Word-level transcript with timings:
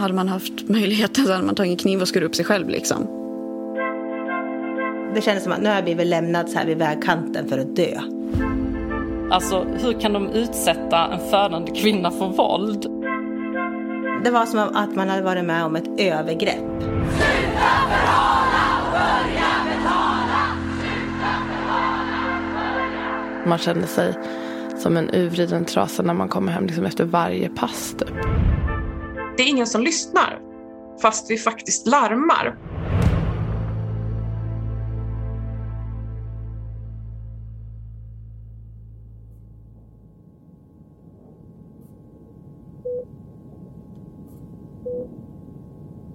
hade 0.00 0.14
man 0.14 0.28
haft 0.28 0.68
möjligheten 0.68 1.26
så 1.26 1.32
hade 1.32 1.46
man 1.46 1.54
tagit 1.54 1.70
en 1.70 1.76
kniv 1.76 2.00
och 2.00 2.08
skurit 2.08 2.26
upp 2.26 2.34
sig 2.34 2.44
själv 2.44 2.68
liksom. 2.68 3.08
Det 5.14 5.20
kändes 5.20 5.44
som 5.44 5.52
att 5.52 5.60
nu 5.62 5.68
har 5.68 5.74
jag 5.74 5.84
blivit 5.84 6.06
lämnad 6.06 6.48
så 6.48 6.58
här 6.58 6.66
vid 6.66 6.78
vägkanten 6.78 7.48
för 7.48 7.58
att 7.58 7.76
dö. 7.76 8.00
Alltså 9.30 9.66
hur 9.82 10.00
kan 10.00 10.12
de 10.12 10.28
utsätta 10.28 11.12
en 11.12 11.30
födande 11.30 11.70
kvinna 11.70 12.10
för 12.10 12.28
våld? 12.28 12.86
Det 14.24 14.30
var 14.30 14.46
som 14.46 14.58
att 14.58 14.96
man 14.96 15.08
hade 15.08 15.22
varit 15.22 15.44
med 15.44 15.64
om 15.64 15.76
ett 15.76 16.00
övergrepp. 16.00 16.56
Sluta 16.56 17.70
förhala, 17.88 18.90
börja 18.92 19.50
betala! 19.68 20.42
Sluta 20.80 21.32
förhala, 21.48 22.40
börja... 22.54 23.46
Man 23.46 23.58
kände 23.58 23.86
sig 23.86 24.14
som 24.78 24.96
en 24.96 25.10
urvriden 25.14 25.64
trasa 25.64 26.02
när 26.02 26.14
man 26.14 26.28
kommer 26.28 26.52
hem 26.52 26.66
liksom 26.66 26.86
efter 26.86 27.04
varje 27.04 27.48
pass. 27.48 27.94
Typ. 27.98 28.29
Det 29.40 29.44
är 29.44 29.48
ingen 29.48 29.66
som 29.66 29.82
lyssnar, 29.82 30.40
fast 31.02 31.30
vi 31.30 31.38
faktiskt 31.38 31.86
larmar. 31.86 32.58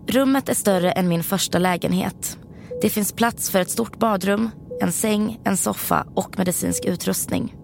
Rummet 0.07 0.49
är 0.49 0.53
större 0.53 0.91
än 0.91 1.07
min 1.07 1.23
första 1.23 1.59
lägenhet. 1.59 2.37
Det 2.81 2.89
finns 2.89 3.13
plats 3.13 3.49
för 3.49 3.59
ett 3.59 3.69
stort 3.69 3.99
badrum, 3.99 4.49
en 4.81 4.91
säng, 4.91 5.39
en 5.43 5.57
soffa 5.57 6.07
och 6.15 6.37
medicinsk 6.37 6.85
utrustning. 6.85 7.55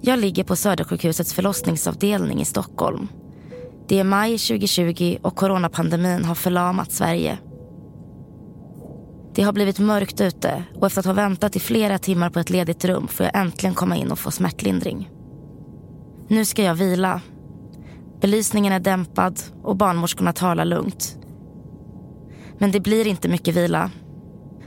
Jag 0.00 0.18
ligger 0.18 0.44
på 0.44 0.56
Södersjukhusets 0.56 1.34
förlossningsavdelning 1.34 2.40
i 2.40 2.44
Stockholm. 2.44 3.08
Det 3.88 4.00
är 4.00 4.04
maj 4.04 4.38
2020 4.38 5.18
och 5.22 5.36
coronapandemin 5.36 6.24
har 6.24 6.34
förlamat 6.34 6.92
Sverige. 6.92 7.38
Det 9.34 9.42
har 9.42 9.52
blivit 9.52 9.78
mörkt 9.78 10.20
ute 10.20 10.64
och 10.74 10.86
efter 10.86 11.00
att 11.00 11.06
ha 11.06 11.12
väntat 11.12 11.56
i 11.56 11.60
flera 11.60 11.98
timmar 11.98 12.30
på 12.30 12.38
ett 12.38 12.50
ledigt 12.50 12.84
rum 12.84 13.08
får 13.08 13.26
jag 13.26 13.36
äntligen 13.36 13.74
komma 13.74 13.96
in 13.96 14.12
och 14.12 14.18
få 14.18 14.30
smärtlindring. 14.30 15.10
Nu 16.28 16.44
ska 16.44 16.62
jag 16.62 16.74
vila. 16.74 17.20
Belysningen 18.20 18.72
är 18.72 18.80
dämpad 18.80 19.40
och 19.62 19.76
barnmorskorna 19.76 20.32
talar 20.32 20.64
lugnt. 20.64 21.18
Men 22.58 22.70
det 22.70 22.80
blir 22.80 23.06
inte 23.06 23.28
mycket 23.28 23.56
vila. 23.56 23.90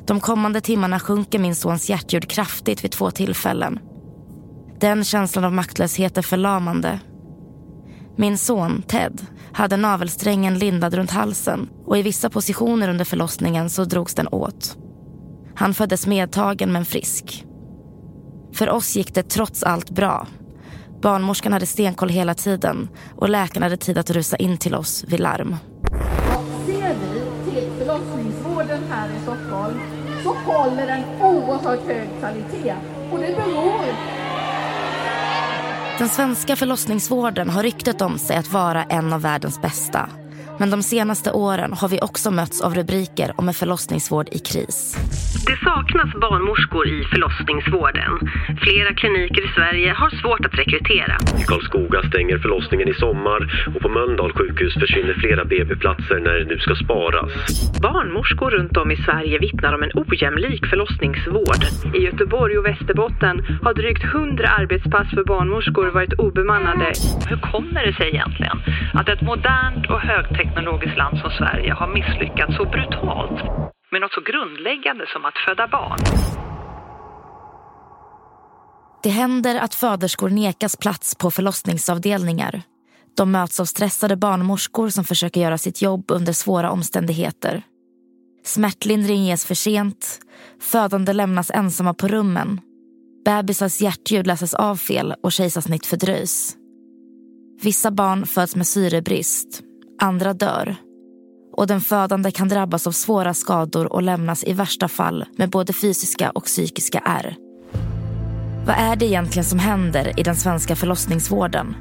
De 0.06 0.20
kommande 0.20 0.62
timmarna 0.62 1.00
sjunker 1.00 1.40
min 1.40 1.56
sons 1.56 1.90
hjärtljud 1.90 2.30
kraftigt 2.30 2.84
vid 2.84 2.92
två 2.92 3.12
tillfällen. 3.12 3.80
Den 4.80 5.04
känslan 5.04 5.46
av 5.46 5.54
maktlöshet 5.54 6.18
är 6.18 6.22
förlamande. 6.22 7.00
Min 8.20 8.38
son, 8.38 8.82
Ted, 8.82 9.22
hade 9.54 9.78
navelsträngen 9.78 10.60
lindad 10.60 10.94
runt 10.94 11.12
halsen 11.12 11.70
och 11.86 11.98
i 11.98 12.02
vissa 12.02 12.30
positioner 12.30 12.90
under 12.90 13.06
förlossningen 13.06 13.70
så 13.70 13.86
drogs 13.86 14.16
den 14.16 14.28
åt. 14.28 14.78
Han 15.56 15.74
föddes 15.74 16.08
medtagen 16.08 16.72
men 16.72 16.86
frisk. 16.86 17.46
För 18.54 18.70
oss 18.70 18.96
gick 18.96 19.14
det 19.14 19.24
trots 19.24 19.64
allt 19.64 19.90
bra. 19.90 20.28
Barnmorskan 21.02 21.54
hade 21.54 21.66
stenkoll 21.66 22.10
hela 22.10 22.34
tiden 22.34 22.90
och 23.16 23.30
läkarna 23.30 23.66
hade 23.66 23.78
tid 23.78 23.98
att 23.98 24.10
rusa 24.10 24.38
in 24.38 24.58
till 24.58 24.76
oss 24.76 25.06
vid 25.08 25.20
larm. 25.20 25.56
Ser 26.66 26.96
vi 26.96 27.52
till 27.52 27.70
förlossningsvården 27.80 28.84
här 28.90 29.10
i 29.10 29.22
Stockholm 29.24 29.80
så 30.24 30.30
håller 30.34 30.88
den 30.88 31.04
oerhört 31.22 31.88
hög 31.88 32.10
kvalitet. 32.20 32.76
Och 33.12 33.20
det 33.20 33.36
beror 33.36 34.19
den 36.00 36.10
svenska 36.10 36.56
förlossningsvården 36.56 37.50
har 37.50 37.64
ryktet 37.64 38.02
om 38.02 38.18
sig 38.20 38.38
att 38.38 38.54
vara 38.54 38.84
en 38.84 39.14
av 39.14 39.22
världens 39.22 39.62
bästa. 39.62 40.10
Men 40.60 40.70
de 40.70 40.84
senaste 40.84 41.32
åren 41.32 41.74
har 41.74 41.90
vi 41.90 42.00
också 42.02 42.32
mötts 42.32 42.62
av 42.62 42.76
rubriker 42.76 43.34
om 43.36 43.48
en 43.48 43.54
förlossningsvård 43.54 44.28
i 44.32 44.40
kris. 44.40 44.98
Det 45.50 45.58
saknas 45.70 46.12
barnmorskor 46.22 46.88
i 46.88 47.04
förlossningsvården. 47.04 48.12
Flera 48.64 48.94
kliniker 48.94 49.44
i 49.46 49.52
Sverige 49.56 49.90
har 50.02 50.10
svårt 50.22 50.46
att 50.46 50.60
rekrytera. 50.62 51.16
I 51.42 51.44
Karlskoga 51.44 52.00
stänger 52.10 52.38
förlossningen 52.38 52.88
i 52.90 52.94
sommar 52.94 53.42
och 53.76 53.82
på 53.82 53.90
Mölndal 53.90 54.32
sjukhus 54.34 54.74
försvinner 54.74 55.14
flera 55.14 55.46
BB-platser 55.46 56.20
när 56.26 56.34
det 56.40 56.46
nu 56.46 56.58
ska 56.60 56.76
sparas. 56.76 57.32
Barnmorskor 57.82 58.50
runt 58.52 58.78
om 58.78 58.92
i 58.92 58.98
Sverige 59.06 59.40
vittnar 59.40 59.74
om 59.74 59.84
en 59.84 59.92
ojämlik 59.94 60.66
förlossningsvård. 60.66 61.64
I 61.98 62.00
Göteborg 62.08 62.58
och 62.58 62.66
Västerbotten 62.66 63.36
har 63.64 63.74
drygt 63.74 64.04
100 64.04 64.48
arbetspass 64.60 65.10
för 65.16 65.24
barnmorskor 65.24 65.88
varit 65.88 66.14
obemannade. 66.14 66.88
Hur 67.30 67.40
kommer 67.52 67.86
det 67.86 67.94
sig 67.94 68.08
egentligen 68.10 68.58
att 68.94 69.10
ett 69.10 69.22
modernt 69.22 69.86
och 69.94 70.02
högteknologiskt 70.02 70.49
land 71.02 71.18
som 71.20 71.32
Sverige 71.32 71.74
har 71.74 71.88
misslyckats 71.88 72.56
så 72.58 72.66
brutalt 72.66 73.40
med 73.92 74.02
något 74.02 74.14
så 74.14 74.22
grundläggande 74.22 75.06
som 75.14 75.26
att 75.26 75.38
föda 75.48 75.68
barn. 75.68 76.00
Det 79.04 79.10
händer 79.10 79.60
att 79.60 79.76
föderskor 79.76 80.30
nekas 80.30 80.78
plats 80.78 81.16
på 81.16 81.32
förlossningsavdelningar. 81.32 82.62
De 83.18 83.32
möts 83.32 83.60
av 83.60 83.66
stressade 83.66 84.16
barnmorskor 84.16 84.90
som 84.90 85.04
försöker 85.04 85.42
göra 85.42 85.58
sitt 85.58 85.82
jobb 85.82 86.12
under 86.12 86.34
svåra 86.34 86.72
omständigheter. 86.72 87.62
Smärtlindring 88.46 89.24
ges 89.26 89.46
för 89.46 89.56
sent, 89.56 90.20
födande 90.62 91.14
lämnas 91.14 91.52
ensamma 91.52 91.94
på 91.94 92.08
rummen. 92.08 92.62
Bebisars 93.26 93.82
hjärtljud 93.82 94.28
läses 94.28 94.54
av 94.54 94.76
fel 94.76 95.14
och 95.24 95.32
kejsarsnitt 95.32 95.86
fördröjs. 95.86 96.56
Vissa 97.62 97.92
barn 97.92 98.26
föds 98.26 98.56
med 98.56 98.68
syrebrist, 98.68 99.62
andra 100.00 100.34
dör 100.34 100.76
och 101.60 101.68
den 101.68 101.82
födande 101.82 102.32
kan 102.32 102.48
drabbas 102.48 102.88
av 102.88 102.92
svåra 102.92 103.34
skador 103.34 103.94
och 103.94 104.04
lämnas 104.04 104.44
i 104.44 104.54
värsta 104.54 104.88
fall 104.88 105.26
med 105.36 105.50
både 105.50 105.74
fysiska 105.74 106.30
och 106.30 106.46
psykiska 106.46 107.00
ärr. 107.06 107.36
Vad 108.66 108.76
är 108.76 108.96
det 108.96 109.06
egentligen 109.06 109.46
som 109.46 109.60
händer 109.60 110.20
i 110.20 110.24
den 110.24 110.36
svenska 110.36 110.76
förlossningsvården? 110.76 111.76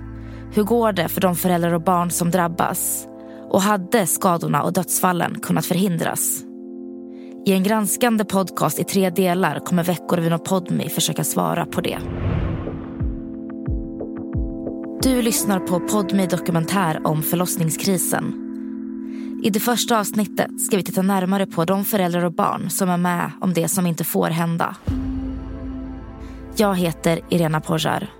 Hur 0.52 0.62
går 0.62 0.92
det 0.92 1.08
för 1.08 1.20
de 1.20 1.36
föräldrar 1.36 1.72
och 1.72 1.82
barn 1.82 2.10
som 2.10 2.30
drabbas? 2.30 3.06
Och 3.50 3.62
hade 3.62 4.06
skadorna 4.06 4.62
och 4.62 4.72
dödsfallen 4.72 5.40
kunnat 5.40 5.66
förhindras? 5.66 6.42
I 7.46 7.52
en 7.52 7.62
granskande 7.62 8.24
podcast 8.24 8.78
i 8.78 8.84
tre 8.84 9.10
delar 9.10 9.58
kommer 9.58 9.84
Veckorevyn 9.84 10.32
och 10.32 10.44
Podmi 10.44 10.88
försöka 10.88 11.24
svara 11.24 11.66
på 11.66 11.80
det. 11.80 11.98
Du 15.02 15.22
lyssnar 15.22 15.60
på 15.60 15.80
Podmi 15.80 16.26
dokumentär 16.26 17.06
om 17.06 17.22
förlossningskrisen 17.22 18.44
i 19.44 19.50
det 19.50 19.60
första 19.60 20.00
avsnittet 20.00 20.60
ska 20.60 20.76
vi 20.76 20.82
titta 20.82 21.02
närmare 21.02 21.46
på 21.46 21.64
de 21.64 21.84
föräldrar 21.84 22.24
och 22.24 22.32
barn 22.32 22.70
som 22.70 22.90
är 22.90 22.96
med 22.96 23.32
om 23.40 23.52
det 23.52 23.68
som 23.68 23.86
inte 23.86 24.04
får 24.04 24.30
hända. 24.30 24.76
Jag 26.56 26.74
heter 26.74 27.20
Irena 27.28 27.60
Porjar. 27.60 28.17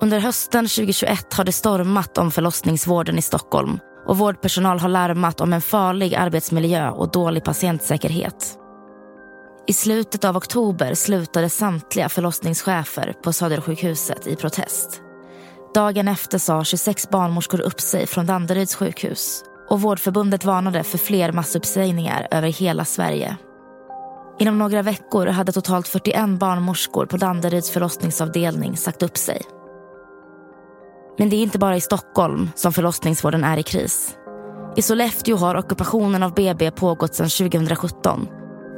Under 0.00 0.18
hösten 0.18 0.64
2021 0.64 1.34
har 1.34 1.44
det 1.44 1.52
stormat 1.52 2.18
om 2.18 2.30
förlossningsvården 2.30 3.18
i 3.18 3.22
Stockholm 3.22 3.78
och 4.06 4.18
vårdpersonal 4.18 4.78
har 4.78 4.88
larmat 4.88 5.40
om 5.40 5.52
en 5.52 5.60
farlig 5.60 6.14
arbetsmiljö 6.14 6.90
och 6.90 7.10
dålig 7.10 7.44
patientsäkerhet. 7.44 8.58
I 9.66 9.72
slutet 9.72 10.24
av 10.24 10.36
oktober 10.36 10.94
slutade 10.94 11.50
samtliga 11.50 12.08
förlossningschefer 12.08 13.14
på 13.22 13.32
Södersjukhuset 13.32 14.26
i 14.26 14.36
protest. 14.36 15.00
Dagen 15.74 16.08
efter 16.08 16.38
sa 16.38 16.64
26 16.64 17.10
barnmorskor 17.10 17.60
upp 17.60 17.80
sig 17.80 18.06
från 18.06 18.26
Danderyds 18.26 18.74
sjukhus 18.74 19.44
och 19.68 19.80
Vårdförbundet 19.80 20.44
varnade 20.44 20.82
för 20.82 20.98
fler 20.98 21.32
massuppsägningar 21.32 22.28
över 22.30 22.48
hela 22.48 22.84
Sverige. 22.84 23.36
Inom 24.38 24.58
några 24.58 24.82
veckor 24.82 25.26
hade 25.26 25.52
totalt 25.52 25.88
41 25.88 26.28
barnmorskor 26.28 27.06
på 27.06 27.16
Danderyds 27.16 27.70
förlossningsavdelning 27.70 28.76
sagt 28.76 29.02
upp 29.02 29.16
sig. 29.16 29.42
Men 31.18 31.30
det 31.30 31.36
är 31.36 31.42
inte 31.42 31.58
bara 31.58 31.76
i 31.76 31.80
Stockholm 31.80 32.50
som 32.54 32.72
förlossningsvården 32.72 33.44
är 33.44 33.58
i 33.58 33.62
kris. 33.62 34.16
I 34.76 34.82
Sollefteå 34.82 35.36
har 35.36 35.54
ockupationen 35.54 36.22
av 36.22 36.34
BB 36.34 36.70
pågått 36.70 37.14
sedan 37.14 37.28
2017. 37.28 38.28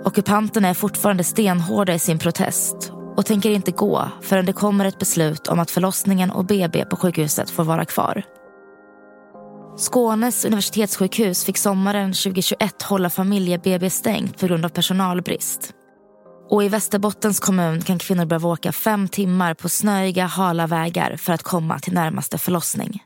Ockupanterna 0.05 0.69
är 0.69 0.75
fortfarande 0.75 1.25
stenhårda 1.25 1.95
i 1.95 1.99
sin 1.99 2.19
protest 2.19 2.93
och 3.17 3.27
tänker 3.27 3.51
inte 3.51 3.73
gå 3.73 4.09
förrän 4.23 4.47
det 4.47 4.53
kommer 4.53 4.85
ett 4.85 4.99
beslut 4.99 5.49
om 5.49 5.59
att 5.59 5.71
förlossningen 5.71 6.31
och 6.31 6.45
BB 6.45 6.85
på 6.85 6.97
sjukhuset 6.97 7.51
får 7.51 7.65
vara 7.65 7.85
kvar. 7.85 8.23
Skånes 9.77 10.45
universitetssjukhus 10.45 11.45
fick 11.45 11.59
sommaren 11.59 12.13
2021 12.13 12.83
hålla 12.83 13.11
familje-BB 13.11 13.91
stängt 13.91 14.41
på 14.41 14.47
grund 14.47 14.65
av 14.65 14.69
personalbrist. 14.69 15.75
Och 16.51 16.65
i 16.65 16.69
Västerbottens 16.69 17.41
kommun 17.41 17.83
kan 17.83 17.99
kvinnor 17.99 18.25
behöva 18.25 18.49
åka 18.49 18.73
fem 18.73 19.09
timmar 19.09 19.55
på 19.55 19.69
snöiga, 19.69 20.27
hala 20.27 20.67
vägar 20.67 21.17
för 21.17 21.33
att 21.33 21.43
komma 21.43 21.79
till 21.79 21.93
närmaste 21.93 22.39
förlossning. 22.39 23.03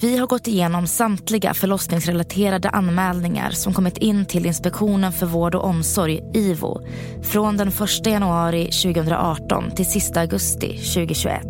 Vi 0.00 0.18
har 0.18 0.26
gått 0.26 0.46
igenom 0.46 0.86
samtliga 0.86 1.54
förlossningsrelaterade 1.54 2.68
anmälningar 2.68 3.50
som 3.50 3.74
kommit 3.74 3.98
in 3.98 4.26
till 4.26 4.46
Inspektionen 4.46 5.12
för 5.12 5.26
vård 5.26 5.54
och 5.54 5.64
omsorg, 5.64 6.20
IVO, 6.34 6.86
från 7.22 7.56
den 7.56 7.68
1 7.68 8.06
januari 8.06 8.64
2018 8.64 9.70
till 9.70 9.86
sista 9.86 10.20
augusti 10.20 10.68
2021. 10.78 11.42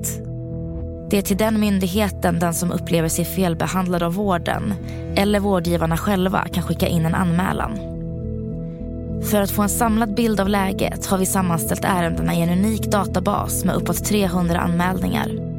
Det 1.10 1.18
är 1.18 1.22
till 1.22 1.36
den 1.36 1.60
myndigheten 1.60 2.38
den 2.38 2.54
som 2.54 2.72
upplever 2.72 3.08
sig 3.08 3.24
felbehandlad 3.24 4.02
av 4.02 4.14
vården 4.14 4.74
eller 5.16 5.40
vårdgivarna 5.40 5.96
själva 5.96 6.48
kan 6.48 6.62
skicka 6.62 6.86
in 6.86 7.06
en 7.06 7.14
anmälan. 7.14 8.01
För 9.30 9.40
att 9.40 9.50
få 9.50 9.62
en 9.62 9.68
samlad 9.68 10.14
bild 10.14 10.40
av 10.40 10.48
läget 10.48 11.06
har 11.06 11.18
vi 11.18 11.26
sammanställt 11.26 11.84
ärendena 11.84 12.34
i 12.34 12.42
en 12.42 12.50
unik 12.50 12.82
databas 12.82 13.64
med 13.64 13.74
uppåt 13.74 14.04
300 14.04 14.58
anmälningar 14.58 15.52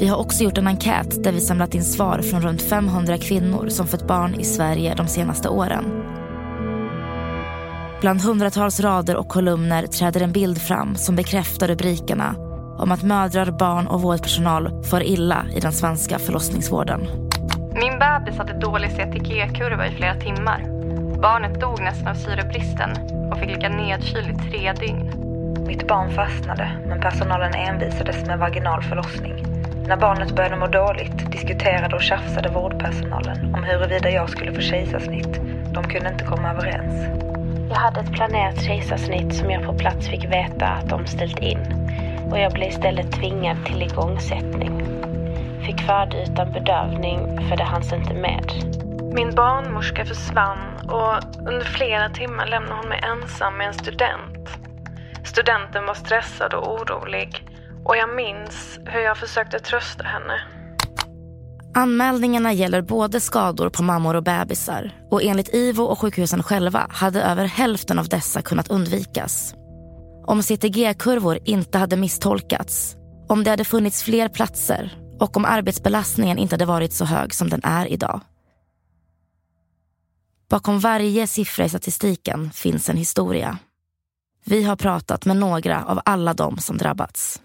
vi 0.00 0.06
har 0.06 0.16
också 0.16 0.44
gjort 0.44 0.58
en 0.58 0.66
enkät 0.66 1.24
där 1.24 1.32
vi 1.32 1.40
samlat 1.40 1.74
in 1.74 1.84
svar 1.84 2.22
från 2.22 2.42
runt 2.42 2.62
500 2.62 3.18
kvinnor 3.18 3.68
som 3.68 3.86
fött 3.86 4.06
barn 4.06 4.34
i 4.34 4.44
Sverige 4.44 4.94
de 4.94 5.06
senaste 5.06 5.48
åren. 5.48 5.84
Bland 8.00 8.20
hundratals 8.20 8.80
rader 8.80 9.16
och 9.16 9.28
kolumner 9.28 9.86
träder 9.86 10.20
en 10.20 10.32
bild 10.32 10.62
fram 10.62 10.96
som 10.96 11.16
bekräftar 11.16 11.68
rubrikerna 11.68 12.34
om 12.78 12.92
att 12.92 13.02
mödrar, 13.02 13.50
barn 13.50 13.86
och 13.86 14.02
vårdpersonal 14.02 14.84
får 14.84 15.02
illa 15.02 15.44
i 15.56 15.60
den 15.60 15.72
svenska 15.72 16.18
förlossningsvården. 16.18 17.00
Min 17.74 17.98
bebis 17.98 18.38
hade 18.38 18.60
dålig 18.60 18.90
CTG-kurva 18.90 19.86
i 19.86 19.90
flera 19.90 20.14
timmar. 20.14 20.79
Barnet 21.22 21.60
dog 21.60 21.80
nästan 21.80 22.08
av 22.08 22.14
syrebristen 22.14 22.90
och 23.32 23.38
fick 23.38 23.50
ligga 23.50 23.68
nedkyld 23.68 24.30
i 24.30 24.50
tre 24.50 24.72
dygn. 24.72 25.12
Mitt 25.66 25.88
barn 25.88 26.10
fastnade, 26.10 26.70
men 26.86 27.00
personalen 27.00 27.54
envisades 27.54 28.26
med 28.26 28.38
vaginal 28.38 28.82
förlossning. 28.82 29.44
När 29.86 29.96
barnet 29.96 30.36
började 30.36 30.56
må 30.56 30.66
dåligt 30.66 31.32
diskuterade 31.32 31.96
och 31.96 32.02
tjafsade 32.02 32.48
vårdpersonalen 32.48 33.54
om 33.54 33.64
huruvida 33.64 34.10
jag 34.10 34.30
skulle 34.30 34.52
få 34.52 34.60
kejsarsnitt. 34.60 35.40
De 35.74 35.84
kunde 35.84 36.08
inte 36.08 36.24
komma 36.24 36.50
överens. 36.50 37.20
Jag 37.70 37.76
hade 37.76 38.00
ett 38.00 38.12
planerat 38.12 38.62
kejsarsnitt 38.62 39.34
som 39.34 39.50
jag 39.50 39.66
på 39.66 39.74
plats 39.74 40.08
fick 40.08 40.24
veta 40.24 40.66
att 40.66 40.88
de 40.88 41.06
ställt 41.06 41.38
in 41.38 41.58
och 42.30 42.38
jag 42.38 42.52
blev 42.52 42.68
istället 42.68 43.12
tvingad 43.12 43.64
till 43.66 43.82
igångsättning. 43.82 44.82
Fick 45.66 45.80
föda 45.80 46.22
utan 46.22 46.52
bedövning 46.52 47.48
för 47.48 47.56
det 47.56 47.64
hanns 47.64 47.92
inte 47.92 48.14
med. 48.14 48.44
Min 49.14 49.34
barnmorska 49.34 50.04
försvann 50.04 50.69
och 50.90 51.48
under 51.48 51.64
flera 51.64 52.08
timmar 52.08 52.46
lämnade 52.46 52.74
hon 52.74 52.88
mig 52.88 53.00
ensam 53.02 53.56
med 53.56 53.66
en 53.66 53.74
student. 53.74 54.48
Studenten 55.24 55.86
var 55.86 55.94
stressad 55.94 56.54
och 56.54 56.74
orolig 56.74 57.46
och 57.84 57.96
jag 57.96 58.16
minns 58.16 58.78
hur 58.84 59.00
jag 59.00 59.16
försökte 59.16 59.58
trösta 59.58 60.04
henne. 60.04 60.40
Anmälningarna 61.74 62.52
gäller 62.52 62.82
både 62.82 63.20
skador 63.20 63.68
på 63.70 63.82
mammor 63.82 64.16
och 64.16 64.22
bebisar 64.22 64.90
och 65.10 65.22
enligt 65.22 65.54
IVO 65.54 65.82
och 65.82 65.98
sjukhusen 65.98 66.42
själva 66.42 66.86
hade 66.90 67.22
över 67.22 67.44
hälften 67.44 67.98
av 67.98 68.08
dessa 68.08 68.42
kunnat 68.42 68.68
undvikas. 68.68 69.54
Om 70.26 70.42
CTG-kurvor 70.42 71.38
inte 71.44 71.78
hade 71.78 71.96
misstolkats, 71.96 72.96
om 73.28 73.44
det 73.44 73.50
hade 73.50 73.64
funnits 73.64 74.02
fler 74.02 74.28
platser 74.28 74.92
och 75.20 75.36
om 75.36 75.44
arbetsbelastningen 75.44 76.38
inte 76.38 76.54
hade 76.54 76.64
varit 76.64 76.92
så 76.92 77.04
hög 77.04 77.34
som 77.34 77.48
den 77.48 77.60
är 77.64 77.86
idag. 77.86 78.20
Bakom 80.50 80.80
varje 80.80 81.26
siffra 81.26 81.64
i 81.64 81.68
statistiken 81.68 82.50
finns 82.50 82.88
en 82.88 82.96
historia. 82.96 83.58
Vi 84.44 84.62
har 84.62 84.76
pratat 84.76 85.24
med 85.24 85.36
några 85.36 85.84
av 85.84 86.00
alla 86.04 86.34
de 86.34 86.58
som 86.58 86.78
drabbats. 86.78 87.42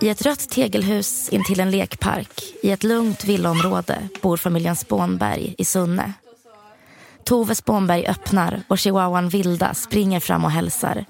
I 0.00 0.08
ett 0.08 0.22
rött 0.22 0.50
tegelhus 0.50 1.28
intill 1.28 1.60
en 1.60 1.70
lekpark 1.70 2.42
i 2.62 2.70
ett 2.70 2.84
lugnt 2.84 3.24
villaområde 3.24 4.08
bor 4.22 4.36
familjen 4.36 4.76
Spånberg 4.76 5.54
i 5.58 5.64
Sunne. 5.64 6.12
Tove 7.28 7.54
Spånberg 7.54 8.06
öppnar 8.06 8.62
och 8.68 8.78
chihuahuan 8.78 9.28
Vilda 9.28 9.74
springer 9.74 10.20
fram 10.20 10.44
och 10.44 10.50
hälsar. 10.50 11.04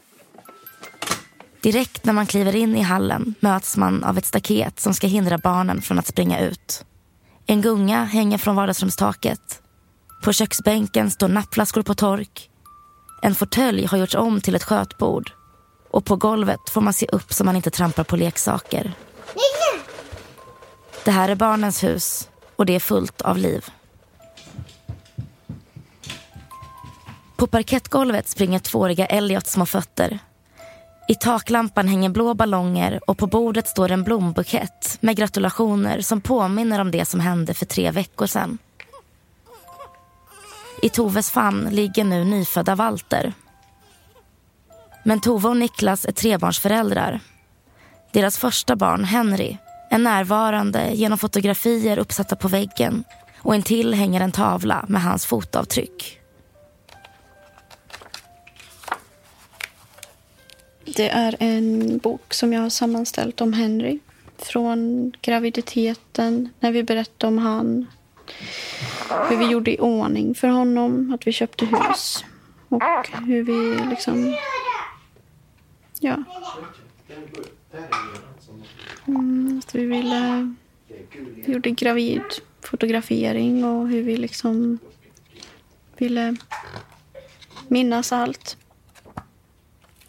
Direkt 1.62 2.04
när 2.04 2.12
man 2.12 2.26
kliver 2.26 2.56
in 2.56 2.76
i 2.76 2.82
hallen 2.82 3.34
möts 3.40 3.76
man 3.76 4.04
av 4.04 4.18
ett 4.18 4.24
staket 4.24 4.80
som 4.80 4.94
ska 4.94 5.06
hindra 5.06 5.38
barnen 5.38 5.82
från 5.82 5.98
att 5.98 6.06
springa 6.06 6.40
ut. 6.40 6.84
En 7.46 7.62
gunga 7.62 8.04
hänger 8.04 8.38
från 8.38 8.56
vardagsrumstaket. 8.56 9.62
På 10.24 10.32
köksbänken 10.32 11.10
står 11.10 11.28
nappflaskor 11.28 11.82
på 11.82 11.94
tork. 11.94 12.50
En 13.22 13.34
fåtölj 13.34 13.86
har 13.86 13.98
gjorts 13.98 14.14
om 14.14 14.40
till 14.40 14.54
ett 14.54 14.64
skötbord 14.64 15.32
och 15.90 16.04
på 16.04 16.16
golvet 16.16 16.70
får 16.70 16.80
man 16.80 16.92
se 16.92 17.06
upp 17.06 17.32
så 17.32 17.44
man 17.44 17.56
inte 17.56 17.70
trampar 17.70 18.04
på 18.04 18.16
leksaker. 18.16 18.92
Det 21.04 21.10
här 21.10 21.28
är 21.28 21.34
barnens 21.34 21.84
hus 21.84 22.28
och 22.56 22.66
det 22.66 22.74
är 22.74 22.80
fullt 22.80 23.22
av 23.22 23.38
liv. 23.38 23.64
På 27.38 27.46
parkettgolvet 27.46 28.28
springer 28.28 28.58
tvååriga 28.58 29.06
Elliot 29.06 29.46
små 29.46 29.66
fötter. 29.66 30.18
I 31.08 31.14
taklampan 31.14 31.88
hänger 31.88 32.08
blå 32.08 32.34
ballonger 32.34 33.00
och 33.06 33.18
på 33.18 33.26
bordet 33.26 33.68
står 33.68 33.90
en 33.90 34.04
blombukett 34.04 34.98
med 35.00 35.16
gratulationer 35.16 36.00
som 36.00 36.20
påminner 36.20 36.80
om 36.80 36.90
det 36.90 37.04
som 37.04 37.20
hände 37.20 37.54
för 37.54 37.66
tre 37.66 37.90
veckor 37.90 38.26
sedan. 38.26 38.58
I 40.82 40.88
Toves 40.88 41.30
famn 41.30 41.68
ligger 41.70 42.04
nu 42.04 42.24
nyfödda 42.24 42.74
Walter 42.74 43.32
men 45.08 45.20
Tove 45.20 45.48
och 45.48 45.56
Niklas 45.56 46.04
är 46.04 46.12
trebarnsföräldrar. 46.12 47.20
Deras 48.12 48.38
första 48.38 48.76
barn, 48.76 49.04
Henry, 49.04 49.56
är 49.90 49.98
närvarande 49.98 50.90
genom 50.92 51.18
fotografier 51.18 51.98
uppsatta 51.98 52.36
på 52.36 52.48
väggen 52.48 53.04
och 53.38 53.54
intill 53.54 53.94
hänger 53.94 54.20
en 54.20 54.32
tavla 54.32 54.84
med 54.88 55.02
hans 55.02 55.26
fotavtryck. 55.26 56.17
Det 60.96 61.08
är 61.08 61.36
en 61.38 61.98
bok 61.98 62.34
som 62.34 62.52
jag 62.52 62.60
har 62.60 62.70
sammanställt 62.70 63.40
om 63.40 63.52
Henry. 63.52 63.98
Från 64.38 65.12
graviditeten, 65.22 66.48
när 66.60 66.72
vi 66.72 66.82
berättade 66.82 67.28
om 67.28 67.38
han. 67.38 67.86
Hur 69.28 69.36
vi 69.36 69.46
gjorde 69.46 69.74
i 69.74 69.78
ordning 69.78 70.34
för 70.34 70.48
honom, 70.48 71.12
att 71.14 71.26
vi 71.26 71.32
köpte 71.32 71.66
hus. 71.66 72.24
Och 72.68 73.08
hur 73.26 73.42
vi 73.42 73.90
liksom 73.90 74.34
Ja. 76.00 76.24
Mm, 79.06 79.62
vi 79.72 79.84
ville... 79.86 80.54
Vi 81.34 81.52
gjorde 81.52 81.70
gravidfotografering 81.70 83.64
och 83.64 83.88
hur 83.88 84.02
vi 84.02 84.16
liksom 84.16 84.78
ville 85.96 86.36
minnas 87.68 88.12
allt. 88.12 88.56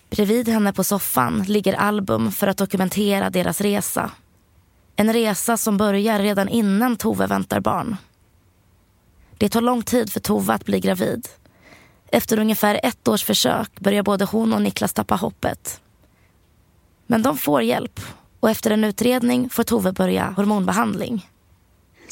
Bredvid 0.09 0.47
henne 0.47 0.73
på 0.73 0.83
soffan 0.83 1.43
ligger 1.43 1.73
album 1.73 2.31
för 2.31 2.47
att 2.47 2.57
dokumentera 2.57 3.29
deras 3.29 3.61
resa. 3.61 4.11
En 4.95 5.13
resa 5.13 5.57
som 5.57 5.77
börjar 5.77 6.19
redan 6.19 6.49
innan 6.49 6.97
Tove 6.97 7.27
väntar 7.27 7.59
barn. 7.59 7.95
Det 9.37 9.49
tar 9.49 9.61
lång 9.61 9.83
tid 9.83 10.11
för 10.11 10.19
Tove 10.19 10.53
att 10.53 10.65
bli 10.65 10.79
gravid. 10.79 11.27
Efter 12.11 12.39
ungefär 12.39 12.79
ett 12.83 13.07
års 13.07 13.23
försök 13.23 13.79
börjar 13.79 14.03
både 14.03 14.25
hon 14.25 14.53
och 14.53 14.61
Niklas 14.61 14.93
tappa 14.93 15.15
hoppet. 15.15 15.81
Men 17.07 17.21
de 17.21 17.37
får 17.37 17.61
hjälp 17.61 17.99
och 18.39 18.49
efter 18.49 18.71
en 18.71 18.83
utredning 18.83 19.49
får 19.49 19.63
Tove 19.63 19.91
börja 19.91 20.33
hormonbehandling. 20.37 21.29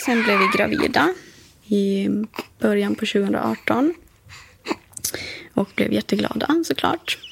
Sen 0.06 0.24
blev 0.24 0.38
vi 0.40 0.48
gravida 0.58 1.14
i 1.66 2.10
början 2.60 2.96
på 2.96 3.06
2018 3.06 3.94
och 5.54 5.70
blev 5.76 5.94
jätteglada 5.94 6.64
såklart. 6.66 7.27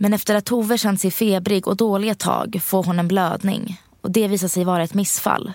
Men 0.00 0.14
efter 0.14 0.34
att 0.34 0.44
Tove 0.44 0.78
känt 0.78 1.00
sig 1.00 1.10
febrig 1.10 1.68
och 1.68 1.76
dålig 1.76 2.08
ett 2.08 2.18
tag 2.18 2.60
får 2.62 2.84
hon 2.84 2.98
en 2.98 3.08
blödning 3.08 3.80
och 4.00 4.10
det 4.10 4.28
visar 4.28 4.48
sig 4.48 4.64
vara 4.64 4.82
ett 4.82 4.94
missfall. 4.94 5.52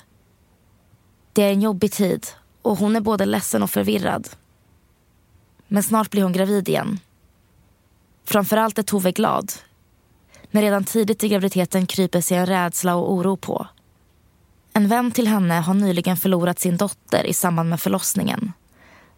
Det 1.34 1.44
är 1.44 1.52
en 1.52 1.62
jobbig 1.62 1.92
tid 1.92 2.28
och 2.62 2.78
hon 2.78 2.96
är 2.96 3.02
både 3.02 3.26
ledsen 3.26 3.64
och 3.64 3.70
förvirrad. 3.70 4.30
Men 5.68 5.84
snart 5.84 6.10
blir 6.10 6.24
hon 6.24 6.34
gravid 6.34 6.70
igen. 6.70 7.00
Framförallt 8.26 8.80
är 8.80 8.84
Tove 8.84 9.12
glad. 9.12 9.52
Men 10.52 10.62
redan 10.62 10.84
tidigt 10.84 11.24
i 11.24 11.30
graviditeten 11.30 11.86
kryper 11.86 12.22
sig 12.22 12.38
en 12.38 12.46
rädsla 12.46 12.96
och 12.96 13.14
oro 13.14 13.38
på. 13.38 13.68
En 14.74 14.88
vän 14.88 15.12
till 15.12 15.28
henne 15.28 15.54
har 15.54 15.74
nyligen 15.74 16.18
förlorat 16.18 16.60
sin 16.60 16.78
dotter 16.78 17.24
i 17.24 17.34
samband 17.34 17.70
med 17.70 17.82
förlossningen. 17.82 18.54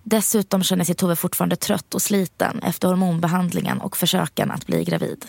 Dessutom 0.08 0.64
känner 0.64 0.84
sig 0.84 0.96
Tove 0.96 1.16
fortfarande 1.16 1.56
trött 1.56 1.96
och 1.96 2.02
sliten 2.02 2.60
efter 2.60 2.88
hormonbehandlingen 2.88 3.82
och 3.82 3.98
försöken 3.98 4.52
att 4.52 4.68
bli 4.68 4.84
gravid. 4.84 5.26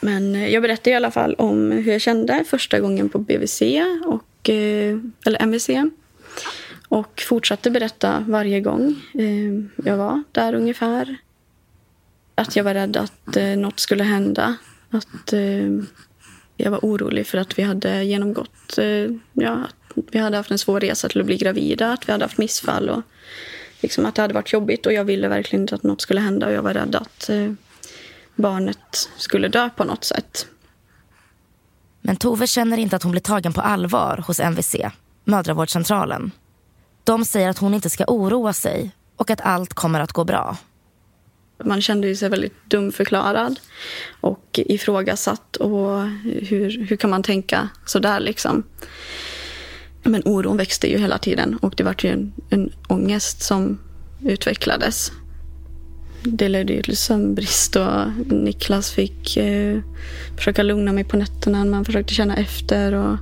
Men 0.00 0.34
eh, 0.34 0.48
jag 0.48 0.62
berättade 0.62 0.90
i 0.90 0.94
alla 0.94 1.10
fall 1.10 1.34
om 1.34 1.70
hur 1.70 1.92
jag 1.92 2.00
kände 2.00 2.44
första 2.48 2.80
gången 2.80 3.08
på 3.08 3.18
BVC, 3.18 3.62
och, 4.04 4.50
eh, 4.50 4.98
eller 5.26 5.42
MVC. 5.42 5.70
Och 6.88 7.22
fortsatte 7.28 7.70
berätta 7.70 8.24
varje 8.28 8.60
gång 8.60 8.94
eh, 9.14 9.84
jag 9.84 9.96
var 9.96 10.22
där 10.32 10.54
ungefär. 10.54 11.16
Att 12.34 12.56
jag 12.56 12.64
var 12.64 12.74
rädd 12.74 12.96
att 12.96 13.36
något 13.56 13.80
skulle 13.80 14.04
hända. 14.04 14.56
Att 14.90 15.32
jag 16.56 16.70
var 16.70 16.78
orolig 16.82 17.26
för 17.26 17.38
att 17.38 17.58
vi 17.58 17.62
hade 17.62 18.04
genomgått... 18.04 18.78
Ja, 19.32 19.52
att 19.52 19.79
vi 19.94 20.18
hade 20.18 20.36
haft 20.36 20.50
en 20.50 20.58
svår 20.58 20.80
resa 20.80 21.08
till 21.08 21.20
att 21.20 21.26
bli 21.26 21.36
gravida, 21.36 21.92
att 21.92 22.08
vi 22.08 22.12
hade 22.12 22.24
haft 22.24 22.38
missfall. 22.38 22.88
Och 22.88 23.02
liksom 23.80 24.06
att 24.06 24.14
det 24.14 24.22
hade 24.22 24.34
varit 24.34 24.52
jobbigt 24.52 24.86
och 24.86 24.92
jag 24.92 25.04
ville 25.04 25.28
verkligen 25.28 25.62
inte 25.62 25.74
att 25.74 25.82
något 25.82 26.00
skulle 26.00 26.20
hända. 26.20 26.46
Och 26.46 26.52
jag 26.52 26.62
var 26.62 26.74
rädd 26.74 26.96
att 26.96 27.30
barnet 28.34 29.10
skulle 29.16 29.48
dö 29.48 29.70
på 29.76 29.84
något 29.84 30.04
sätt. 30.04 30.46
Men 32.00 32.16
Tove 32.16 32.46
känner 32.46 32.78
inte 32.78 32.96
att 32.96 33.02
hon 33.02 33.12
blir 33.12 33.22
tagen 33.22 33.52
på 33.52 33.60
allvar 33.60 34.24
hos 34.26 34.40
MVC, 34.40 34.76
mödravårdscentralen. 35.24 36.30
De 37.04 37.24
säger 37.24 37.48
att 37.48 37.58
hon 37.58 37.74
inte 37.74 37.90
ska 37.90 38.04
oroa 38.08 38.52
sig 38.52 38.90
och 39.16 39.30
att 39.30 39.40
allt 39.40 39.74
kommer 39.74 40.00
att 40.00 40.12
gå 40.12 40.24
bra. 40.24 40.56
Man 41.64 41.82
kände 41.82 42.16
sig 42.16 42.28
väldigt 42.28 42.70
dumförklarad 42.70 43.60
och 44.20 44.60
ifrågasatt. 44.66 45.56
Och 45.56 46.06
hur, 46.22 46.86
hur 46.86 46.96
kan 46.96 47.10
man 47.10 47.22
tänka 47.22 47.68
så 47.86 47.98
där 47.98 48.20
liksom? 48.20 48.62
Men 50.02 50.22
oron 50.24 50.56
växte 50.56 50.90
ju 50.90 50.98
hela 50.98 51.18
tiden 51.18 51.58
och 51.62 51.74
det 51.76 51.84
var 51.84 51.96
ju 52.02 52.08
en, 52.10 52.32
en 52.50 52.72
ångest 52.88 53.42
som 53.42 53.78
utvecklades 54.22 55.12
det 56.22 56.48
ledde 56.48 56.72
ju 56.72 56.82
till 56.82 56.96
sömnbrist 56.96 57.76
och 57.76 58.32
Niklas 58.32 58.90
fick 58.90 59.36
eh, 59.36 59.80
försöka 60.36 60.62
lugna 60.62 60.92
mig 60.92 61.04
på 61.04 61.16
nätterna. 61.16 61.64
Man 61.64 61.84
försökte 61.84 62.14
känna 62.14 62.36
efter. 62.36 62.92
Och 62.92 63.16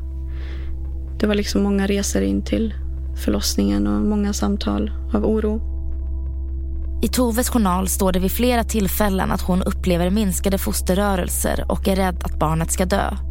det 1.21 1.27
var 1.27 1.35
liksom 1.35 1.63
många 1.63 1.87
resor 1.87 2.23
in 2.23 2.45
till 2.45 2.75
förlossningen 3.25 3.87
och 3.87 4.07
många 4.07 4.33
samtal 4.33 4.91
av 5.15 5.27
oro. 5.27 5.61
I 7.03 7.09
Toves 7.09 7.49
journal 7.49 7.89
står 7.89 8.13
det 8.13 8.19
vid 8.19 8.33
flera 8.33 8.65
tillfällen 8.65 9.31
att 9.31 9.41
hon 9.41 9.63
upplever 9.63 10.11
minskade 10.11 10.59
fosterrörelser 10.59 11.65
och 11.69 11.89
är 11.89 11.97
rädd 11.97 12.23
att 12.25 12.39
barnet 12.39 12.73
ska 12.73 12.85
dö. 12.85 13.28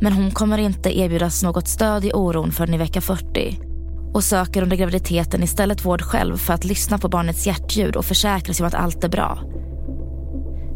Men 0.00 0.12
hon 0.12 0.30
kommer 0.30 0.58
inte 0.58 0.98
erbjudas 0.98 1.42
något 1.42 1.68
stöd 1.68 2.04
i 2.04 2.12
oron 2.14 2.52
förrän 2.52 2.74
i 2.74 2.78
vecka 2.78 3.00
40 3.00 3.58
och 4.14 4.24
söker 4.24 4.62
under 4.62 4.76
graviditeten 4.76 5.42
istället 5.42 5.84
vård 5.84 6.02
själv 6.02 6.36
för 6.36 6.54
att 6.54 6.64
lyssna 6.64 6.98
på 6.98 7.08
barnets 7.08 7.46
hjärtljud 7.46 7.96
och 7.96 8.04
försäkra 8.04 8.54
sig 8.54 8.64
om 8.64 8.68
att 8.68 8.74
allt 8.74 9.04
är 9.04 9.08
bra. 9.08 9.38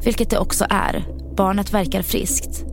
Vilket 0.04 0.30
det 0.30 0.38
också 0.38 0.66
är. 0.70 1.04
Barnet 1.36 1.74
verkar 1.74 2.02
friskt. 2.02 2.64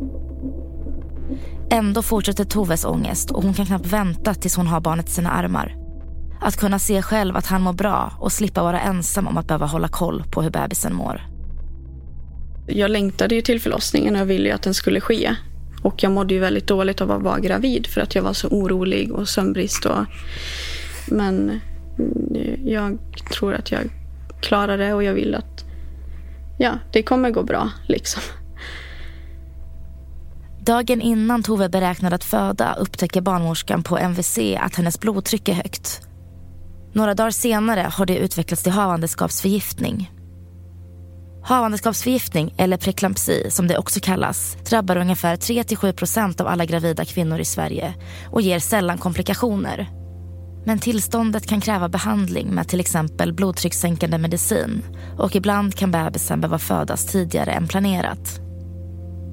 Ändå 1.71 2.01
fortsätter 2.01 2.43
Toves 2.43 2.85
ångest 2.85 3.31
och 3.31 3.43
hon 3.43 3.53
kan 3.53 3.65
knappt 3.65 3.85
vänta 3.85 4.33
tills 4.33 4.55
hon 4.55 4.67
har 4.67 4.81
barnet 4.81 5.09
i 5.09 5.11
sina 5.11 5.31
armar. 5.31 5.75
Att 6.41 6.57
kunna 6.57 6.79
se 6.79 7.01
själv 7.01 7.37
att 7.37 7.45
han 7.45 7.61
mår 7.61 7.73
bra 7.73 8.13
och 8.19 8.31
slippa 8.31 8.63
vara 8.63 8.79
ensam 8.79 9.27
om 9.27 9.37
att 9.37 9.47
behöva 9.47 9.65
hålla 9.65 9.87
koll 9.87 10.23
på 10.31 10.41
hur 10.41 10.49
bebisen 10.49 10.95
mår. 10.95 11.21
Jag 12.67 12.91
längtade 12.91 13.35
ju 13.35 13.41
till 13.41 13.61
förlossningen 13.61 14.15
och 14.15 14.21
jag 14.21 14.25
ville 14.25 14.49
ju 14.49 14.55
att 14.55 14.63
den 14.63 14.73
skulle 14.73 15.01
ske. 15.01 15.35
Och 15.81 16.03
jag 16.03 16.11
mådde 16.11 16.33
ju 16.33 16.39
väldigt 16.39 16.67
dåligt 16.67 17.01
av 17.01 17.11
att 17.11 17.21
vara 17.21 17.39
gravid 17.39 17.87
för 17.87 18.01
att 18.01 18.15
jag 18.15 18.23
var 18.23 18.33
så 18.33 18.47
orolig 18.47 19.11
och 19.11 19.29
sömnbrist. 19.29 19.85
Och, 19.85 20.05
men 21.07 21.61
mm, 21.99 22.67
jag 22.67 22.97
tror 23.33 23.53
att 23.53 23.71
jag 23.71 23.81
klarar 24.41 24.77
det 24.77 24.93
och 24.93 25.03
jag 25.03 25.13
vill 25.13 25.35
att 25.35 25.65
ja, 26.57 26.79
det 26.91 27.03
kommer 27.03 27.31
gå 27.31 27.43
bra. 27.43 27.69
liksom. 27.87 28.21
Dagen 30.61 31.01
innan 31.01 31.43
Tove 31.43 31.69
beräknade 31.69 32.15
att 32.15 32.23
föda 32.23 32.73
upptäcker 32.73 33.21
barnmorskan 33.21 33.83
på 33.83 33.97
MVC 33.97 34.39
att 34.59 34.75
hennes 34.75 34.99
blodtryck 34.99 35.49
är 35.49 35.53
högt. 35.53 36.01
Några 36.93 37.13
dagar 37.13 37.31
senare 37.31 37.89
har 37.91 38.05
det 38.05 38.17
utvecklats 38.17 38.63
till 38.63 38.71
havandeskapsförgiftning. 38.71 40.11
Havandeskapsförgiftning, 41.49 42.53
eller 42.57 42.77
preklampsi 42.77 43.51
som 43.51 43.67
det 43.67 43.77
också 43.77 43.99
kallas, 43.99 44.57
drabbar 44.69 44.97
ungefär 44.97 45.35
3-7% 45.35 46.41
av 46.41 46.47
alla 46.47 46.65
gravida 46.65 47.05
kvinnor 47.05 47.39
i 47.39 47.45
Sverige 47.45 47.93
och 48.25 48.41
ger 48.41 48.59
sällan 48.59 48.97
komplikationer. 48.97 49.89
Men 50.65 50.79
tillståndet 50.79 51.47
kan 51.47 51.61
kräva 51.61 51.89
behandling 51.89 52.47
med 52.47 52.67
till 52.67 52.79
exempel 52.79 53.33
blodtryckssänkande 53.33 54.17
medicin 54.17 54.83
och 55.17 55.35
ibland 55.35 55.75
kan 55.75 55.91
bebisen 55.91 56.41
behöva 56.41 56.59
födas 56.59 57.05
tidigare 57.05 57.51
än 57.51 57.67
planerat. 57.67 58.39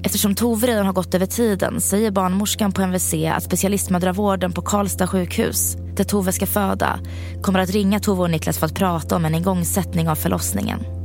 Eftersom 0.03 0.35
Tove 0.35 0.67
redan 0.67 0.85
har 0.85 0.93
gått 0.93 1.15
över 1.15 1.25
tiden 1.25 1.81
säger 1.81 2.11
barnmorskan 2.11 2.71
på 2.71 2.81
MVC 2.81 3.13
att 3.13 3.43
specialistmödravården 3.43 4.53
på 4.53 4.61
Karlstad 4.61 5.07
sjukhus, 5.07 5.75
där 5.95 6.03
Tove 6.03 6.31
ska 6.31 6.45
föda, 6.45 6.99
kommer 7.41 7.59
att 7.59 7.69
ringa 7.69 7.99
Tove 7.99 8.21
och 8.21 8.29
Niklas 8.29 8.57
för 8.57 8.65
att 8.65 8.75
prata 8.75 9.15
om 9.15 9.25
en 9.25 9.35
igångsättning 9.35 10.09
av 10.09 10.15
förlossningen. 10.15 10.96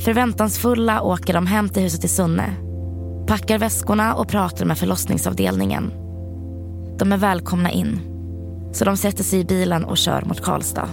Förväntansfulla 0.00 1.02
åker 1.02 1.34
de 1.34 1.46
hem 1.46 1.68
till 1.68 1.82
huset 1.82 2.04
i 2.04 2.08
Sunne. 2.08 2.54
Packar 3.26 3.58
väskorna 3.58 4.14
och 4.14 4.28
pratar 4.28 4.64
med 4.64 4.78
förlossningsavdelningen. 4.78 5.92
De 6.98 7.12
är 7.12 7.16
välkomna 7.16 7.70
in. 7.70 8.00
Så 8.72 8.84
de 8.84 8.96
sätter 8.96 9.24
sig 9.24 9.40
i 9.40 9.44
bilen 9.44 9.84
och 9.84 9.98
kör 9.98 10.22
mot 10.22 10.40
Karlstad. 10.40 10.88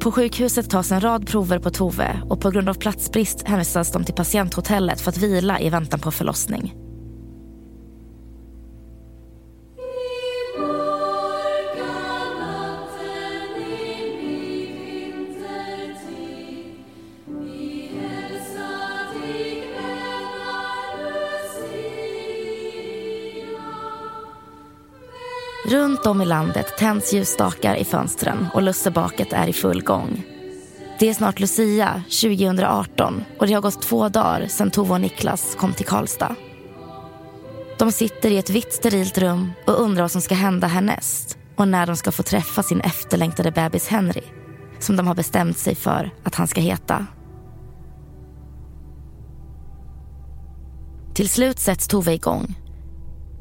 På 0.00 0.12
sjukhuset 0.12 0.70
tas 0.70 0.92
en 0.92 1.00
rad 1.00 1.26
prover 1.28 1.58
på 1.58 1.70
Tove 1.70 2.20
och 2.28 2.40
på 2.40 2.50
grund 2.50 2.68
av 2.68 2.74
platsbrist 2.74 3.42
hänvisas 3.42 3.92
de 3.92 4.04
till 4.04 4.14
patienthotellet 4.14 5.00
för 5.00 5.10
att 5.10 5.18
vila 5.18 5.60
i 5.60 5.70
väntan 5.70 6.00
på 6.00 6.10
förlossning. 6.10 6.74
Runt 25.76 26.06
om 26.06 26.22
i 26.22 26.24
landet 26.24 26.66
tänds 26.78 27.12
ljusstakar 27.12 27.76
i 27.76 27.84
fönstren 27.84 28.48
och 28.54 28.62
lussebaket 28.62 29.32
är 29.32 29.48
i 29.48 29.52
full 29.52 29.82
gång. 29.82 30.24
Det 30.98 31.08
är 31.08 31.14
snart 31.14 31.40
Lucia 31.40 32.02
2018 32.22 33.24
och 33.38 33.46
det 33.46 33.52
har 33.52 33.60
gått 33.60 33.82
två 33.82 34.08
dagar 34.08 34.46
sedan 34.48 34.70
Tove 34.70 34.92
och 34.92 35.00
Niklas 35.00 35.54
kom 35.54 35.72
till 35.72 35.86
Karlstad. 35.86 36.34
De 37.78 37.92
sitter 37.92 38.30
i 38.30 38.38
ett 38.38 38.50
vitt 38.50 38.72
sterilt 38.72 39.18
rum 39.18 39.52
och 39.66 39.80
undrar 39.80 40.02
vad 40.02 40.10
som 40.10 40.20
ska 40.20 40.34
hända 40.34 40.66
härnäst 40.66 41.38
och 41.56 41.68
när 41.68 41.86
de 41.86 41.96
ska 41.96 42.12
få 42.12 42.22
träffa 42.22 42.62
sin 42.62 42.80
efterlängtade 42.80 43.50
bebis 43.50 43.88
Henry 43.88 44.24
som 44.78 44.96
de 44.96 45.06
har 45.06 45.14
bestämt 45.14 45.58
sig 45.58 45.74
för 45.74 46.10
att 46.24 46.34
han 46.34 46.48
ska 46.48 46.60
heta. 46.60 47.06
Till 51.14 51.28
slut 51.28 51.58
sätts 51.58 51.88
Tove 51.88 52.12
igång 52.12 52.65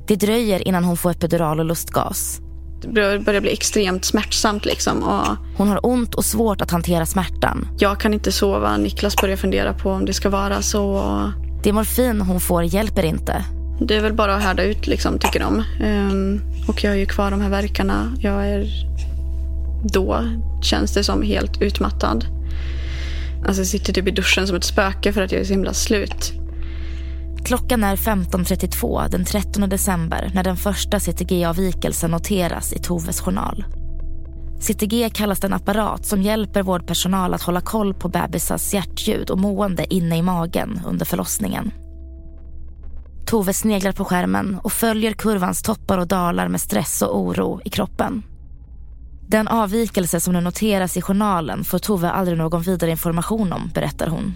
det 0.07 0.15
dröjer 0.15 0.67
innan 0.67 0.83
hon 0.83 0.97
får 0.97 1.11
epidural 1.11 1.59
och 1.59 1.65
lustgas. 1.65 2.39
Det 2.81 3.19
börjar 3.19 3.41
bli 3.41 3.53
extremt 3.53 4.05
smärtsamt. 4.05 4.65
Liksom 4.65 5.03
och 5.03 5.57
hon 5.57 5.67
har 5.67 5.85
ont 5.85 6.15
och 6.15 6.25
svårt 6.25 6.61
att 6.61 6.71
hantera 6.71 7.05
smärtan. 7.05 7.67
Jag 7.77 7.99
kan 7.99 8.13
inte 8.13 8.31
sova. 8.31 8.77
Niklas 8.77 9.15
börjar 9.21 9.37
fundera 9.37 9.73
på 9.73 9.91
om 9.91 10.05
det 10.05 10.13
ska 10.13 10.29
vara 10.29 10.61
så. 10.61 11.31
Det 11.63 11.73
morfin 11.73 12.21
hon 12.21 12.39
får 12.39 12.63
hjälper 12.63 13.05
inte. 13.05 13.45
Det 13.81 13.95
är 13.95 14.01
väl 14.01 14.13
bara 14.13 14.35
att 14.35 14.43
härda 14.43 14.63
ut, 14.63 14.87
liksom, 14.87 15.19
tycker 15.19 15.39
de. 15.39 15.63
Um, 15.83 16.41
och 16.67 16.83
jag 16.83 16.93
är 16.93 16.97
ju 16.97 17.05
kvar 17.05 17.31
de 17.31 17.41
här 17.41 17.49
verkarna. 17.49 18.13
Jag 18.19 18.47
är... 18.47 18.67
Då 19.83 20.23
känns 20.61 20.93
det 20.93 21.03
som 21.03 21.21
helt 21.21 21.61
utmattad. 21.61 22.25
Alltså 23.45 23.61
jag 23.61 23.67
sitter 23.67 23.93
typ 23.93 24.07
i 24.07 24.11
duschen 24.11 24.47
som 24.47 24.55
ett 24.55 24.63
spöke 24.63 25.13
för 25.13 25.21
att 25.21 25.31
jag 25.31 25.41
är 25.41 25.45
så 25.45 25.53
himla 25.53 25.73
slut. 25.73 26.33
Klockan 27.45 27.83
är 27.83 27.95
15.32 27.95 29.09
den 29.09 29.25
13 29.25 29.69
december 29.69 30.31
när 30.33 30.43
den 30.43 30.57
första 30.57 30.99
CTG-avvikelsen 30.99 32.11
noteras 32.11 32.73
i 32.73 32.79
Toves 32.79 33.21
journal. 33.21 33.65
CTG 34.59 35.09
kallas 35.09 35.39
den 35.39 35.53
apparat 35.53 36.05
som 36.05 36.21
hjälper 36.21 36.63
vårdpersonal 36.63 37.33
att 37.33 37.41
hålla 37.41 37.61
koll 37.61 37.93
på 37.93 38.09
bebisars 38.09 38.73
hjärtljud 38.73 39.29
och 39.29 39.39
mående 39.39 39.93
inne 39.93 40.17
i 40.17 40.21
magen 40.21 40.81
under 40.85 41.05
förlossningen. 41.05 41.71
Tove 43.25 43.53
sneglar 43.53 43.91
på 43.91 44.05
skärmen 44.05 44.59
och 44.63 44.71
följer 44.71 45.13
kurvans 45.13 45.61
toppar 45.61 45.97
och 45.97 46.07
dalar 46.07 46.47
med 46.47 46.61
stress 46.61 47.01
och 47.01 47.19
oro 47.19 47.61
i 47.65 47.69
kroppen. 47.69 48.23
Den 49.27 49.47
avvikelse 49.47 50.19
som 50.19 50.33
nu 50.33 50.41
noteras 50.41 50.97
i 50.97 51.01
journalen 51.01 51.63
får 51.63 51.79
Tove 51.79 52.09
aldrig 52.09 52.37
någon 52.37 52.61
vidare 52.61 52.91
information 52.91 53.53
om, 53.53 53.71
berättar 53.73 54.07
hon. 54.07 54.33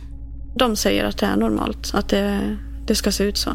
De 0.56 0.76
säger 0.76 1.06
att 1.06 1.18
det 1.18 1.26
är 1.26 1.36
normalt, 1.36 1.92
att 1.94 2.10
det 2.10 2.58
det 2.90 2.96
ska 2.96 3.12
se 3.12 3.24
ut 3.24 3.38
så. 3.38 3.52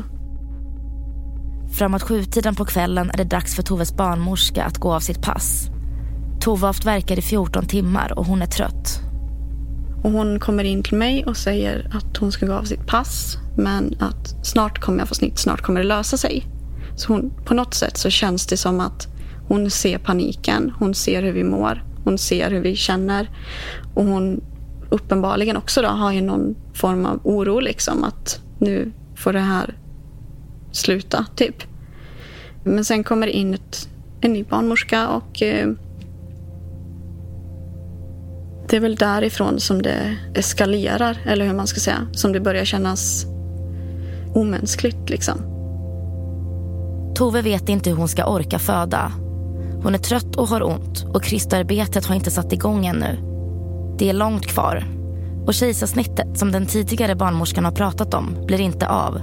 Framåt 1.79 2.03
sjutiden 2.03 2.55
på 2.55 2.64
kvällen 2.64 3.11
är 3.11 3.17
det 3.17 3.25
dags 3.25 3.55
för 3.55 3.62
Toves 3.62 3.97
barnmorska 3.97 4.64
att 4.64 4.79
gå 4.79 4.95
av 4.95 5.00
sitt 5.00 5.23
pass. 5.23 5.69
Tove 6.41 6.61
har 6.61 6.67
haft 6.67 6.85
verkar 6.85 7.19
i 7.19 7.23
14 7.23 7.67
timmar 7.67 8.19
och 8.19 8.26
hon 8.26 8.43
är 8.43 8.47
trött. 8.47 9.00
Och 10.05 10.11
hon 10.11 10.41
kommer 10.41 10.64
in 10.64 10.83
till 10.83 10.97
mig 10.97 11.25
och 11.25 11.37
säger 11.37 11.91
att 11.93 12.17
hon 12.17 12.33
ska 12.33 12.47
gå 12.47 12.53
av 12.53 12.64
sitt 12.64 12.87
pass. 12.87 13.37
Men 13.57 13.97
att 14.00 14.47
snart 14.47 14.81
kommer 14.81 14.99
jag 14.99 15.09
få 15.09 15.14
snitt, 15.14 15.38
snart 15.38 15.61
kommer 15.61 15.81
det 15.81 15.87
lösa 15.87 16.17
sig. 16.17 16.47
Så 16.97 17.12
hon, 17.12 17.33
på 17.45 17.55
något 17.55 17.75
sätt 17.75 17.97
så 17.97 18.11
känns 18.11 18.47
det 18.47 18.57
som 18.57 18.81
att 18.81 19.09
hon 19.49 19.71
ser 19.71 19.99
paniken. 19.99 20.73
Hon 20.79 20.95
ser 20.95 21.23
hur 21.23 21.33
vi 21.33 21.45
mår. 21.45 21.85
Hon 22.05 22.19
ser 22.19 22.50
hur 22.50 22.61
vi 22.61 22.76
känner. 22.76 23.31
Och 23.95 24.05
hon 24.05 24.41
uppenbarligen 24.91 25.57
också 25.57 25.83
då 25.83 25.88
har 25.88 26.12
ju 26.12 26.21
någon 26.21 26.55
form 26.75 27.07
av 27.07 27.21
oro 27.25 27.61
liksom 27.61 28.05
att 28.05 28.41
nu 28.59 28.93
får 29.25 29.33
det 29.33 29.40
här 29.40 29.75
sluta, 30.73 31.26
typ. 31.37 31.62
Men 32.64 32.85
sen 32.85 33.04
kommer 33.04 33.26
det 33.26 33.33
in 33.33 33.54
ett, 33.54 33.88
en 34.21 34.33
ny 34.33 34.45
barnmorska 34.45 35.09
och 35.09 35.43
eh, 35.43 35.69
det 38.69 38.76
är 38.76 38.81
väl 38.81 38.97
därifrån 38.97 39.61
som 39.61 39.83
det 39.83 40.16
eskalerar, 40.35 41.19
eller 41.26 41.47
hur 41.47 41.54
man 41.54 41.66
ska 41.66 41.81
säga. 41.81 42.07
Som 42.12 42.33
det 42.33 42.40
börjar 42.40 42.64
kännas 42.64 43.26
omänskligt 44.35 45.11
liksom. 45.11 45.38
Tove 47.14 47.43
vet 47.43 47.69
inte 47.69 47.90
hur 47.90 47.97
hon 47.97 48.09
ska 48.09 48.26
orka 48.26 48.59
föda. 48.59 49.12
Hon 49.83 49.95
är 49.95 49.99
trött 49.99 50.37
och 50.37 50.49
har 50.49 50.62
ont 50.62 51.04
och 51.04 51.23
kristarbetet 51.23 52.07
har 52.07 52.14
inte 52.14 52.31
satt 52.31 52.52
igång 52.52 52.87
ännu. 52.87 53.19
Det 53.99 54.09
är 54.09 54.12
långt 54.12 54.47
kvar. 54.47 54.93
Och 55.46 55.54
kejsarsnittet 55.54 56.38
som 56.38 56.52
den 56.52 56.66
tidigare 56.66 57.14
barnmorskan 57.14 57.64
har 57.64 57.72
pratat 57.72 58.14
om 58.14 58.36
blir 58.46 58.60
inte 58.60 58.88
av. 58.88 59.20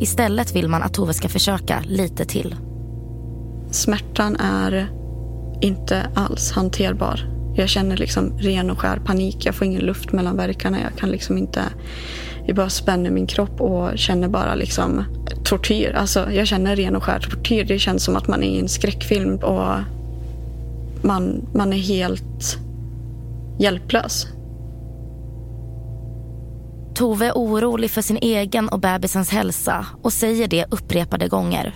Istället 0.00 0.56
vill 0.56 0.68
man 0.68 0.82
att 0.82 0.94
Tove 0.94 1.12
ska 1.12 1.28
försöka 1.28 1.82
lite 1.86 2.24
till. 2.24 2.54
Smärtan 3.70 4.36
är 4.36 4.90
inte 5.60 6.06
alls 6.14 6.52
hanterbar. 6.52 7.32
Jag 7.56 7.68
känner 7.68 7.96
liksom 7.96 8.38
ren 8.38 8.70
och 8.70 8.80
skär 8.80 8.96
panik. 9.04 9.46
Jag 9.46 9.54
får 9.54 9.66
ingen 9.66 9.82
luft 9.82 10.12
mellan 10.12 10.36
verkarna. 10.36 10.80
Jag 10.80 10.98
kan 10.98 11.10
liksom 11.10 11.38
inte... 11.38 11.62
Jag 12.46 12.56
bara 12.56 12.68
spänner 12.68 13.10
min 13.10 13.26
kropp 13.26 13.60
och 13.60 13.98
känner 13.98 14.28
bara 14.28 14.54
liksom 14.54 15.04
tortyr. 15.44 15.92
Alltså, 15.96 16.32
jag 16.32 16.46
känner 16.46 16.76
ren 16.76 16.96
och 16.96 17.04
skär 17.04 17.18
tortyr. 17.18 17.64
Det 17.64 17.78
känns 17.78 18.04
som 18.04 18.16
att 18.16 18.28
man 18.28 18.42
är 18.42 18.46
i 18.46 18.58
en 18.58 18.68
skräckfilm 18.68 19.36
och 19.36 19.74
man, 21.02 21.46
man 21.54 21.72
är 21.72 21.76
helt 21.76 22.58
hjälplös. 23.58 24.26
Tove 26.96 27.26
är 27.26 27.32
orolig 27.32 27.90
för 27.90 28.02
sin 28.02 28.18
egen 28.22 28.68
och 28.68 28.80
bebisens 28.80 29.30
hälsa 29.30 29.86
och 30.02 30.12
säger 30.12 30.48
det 30.48 30.66
upprepade 30.70 31.28
gånger. 31.28 31.74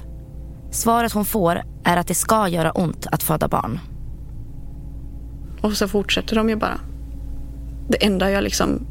Svaret 0.71 1.13
hon 1.13 1.25
får 1.25 1.63
är 1.85 1.97
att 1.97 2.07
det 2.07 2.15
ska 2.15 2.49
göra 2.49 2.73
ont 2.73 3.07
att 3.13 3.23
föda 3.23 3.49
barn. 3.49 3.79
Och 5.61 5.73
så 5.73 5.89
fortsätter 5.89 6.37
de 6.37 6.49
ju 6.49 6.57
bara. 6.57 6.81
Det 7.89 8.05
enda 8.07 8.31
jag 8.31 8.45
liksom 8.45 8.87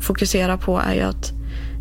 fokuserar 0.00 0.56
på 0.56 0.78
är 0.78 0.94
ju 0.94 1.00
att 1.00 1.32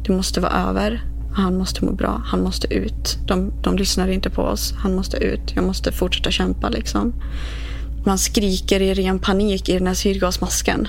det 0.05 0.13
måste 0.13 0.41
vara 0.41 0.51
över. 0.51 1.01
Han 1.35 1.57
måste 1.57 1.85
må 1.85 1.91
bra. 1.91 2.21
Han 2.25 2.43
måste 2.43 2.73
ut. 2.73 3.17
De, 3.27 3.51
de 3.61 3.75
lyssnar 3.75 4.07
inte 4.07 4.29
på 4.29 4.41
oss. 4.41 4.73
Han 4.77 4.95
måste 4.95 5.17
ut. 5.17 5.55
Jag 5.55 5.63
måste 5.63 5.91
fortsätta 5.91 6.31
kämpa 6.31 6.69
liksom. 6.69 7.13
Man 8.05 8.17
skriker 8.17 8.81
i 8.81 8.93
ren 8.93 9.19
panik 9.19 9.69
i 9.69 9.73
den 9.73 9.87
här 9.87 9.93
syrgasmasken. 9.93 10.87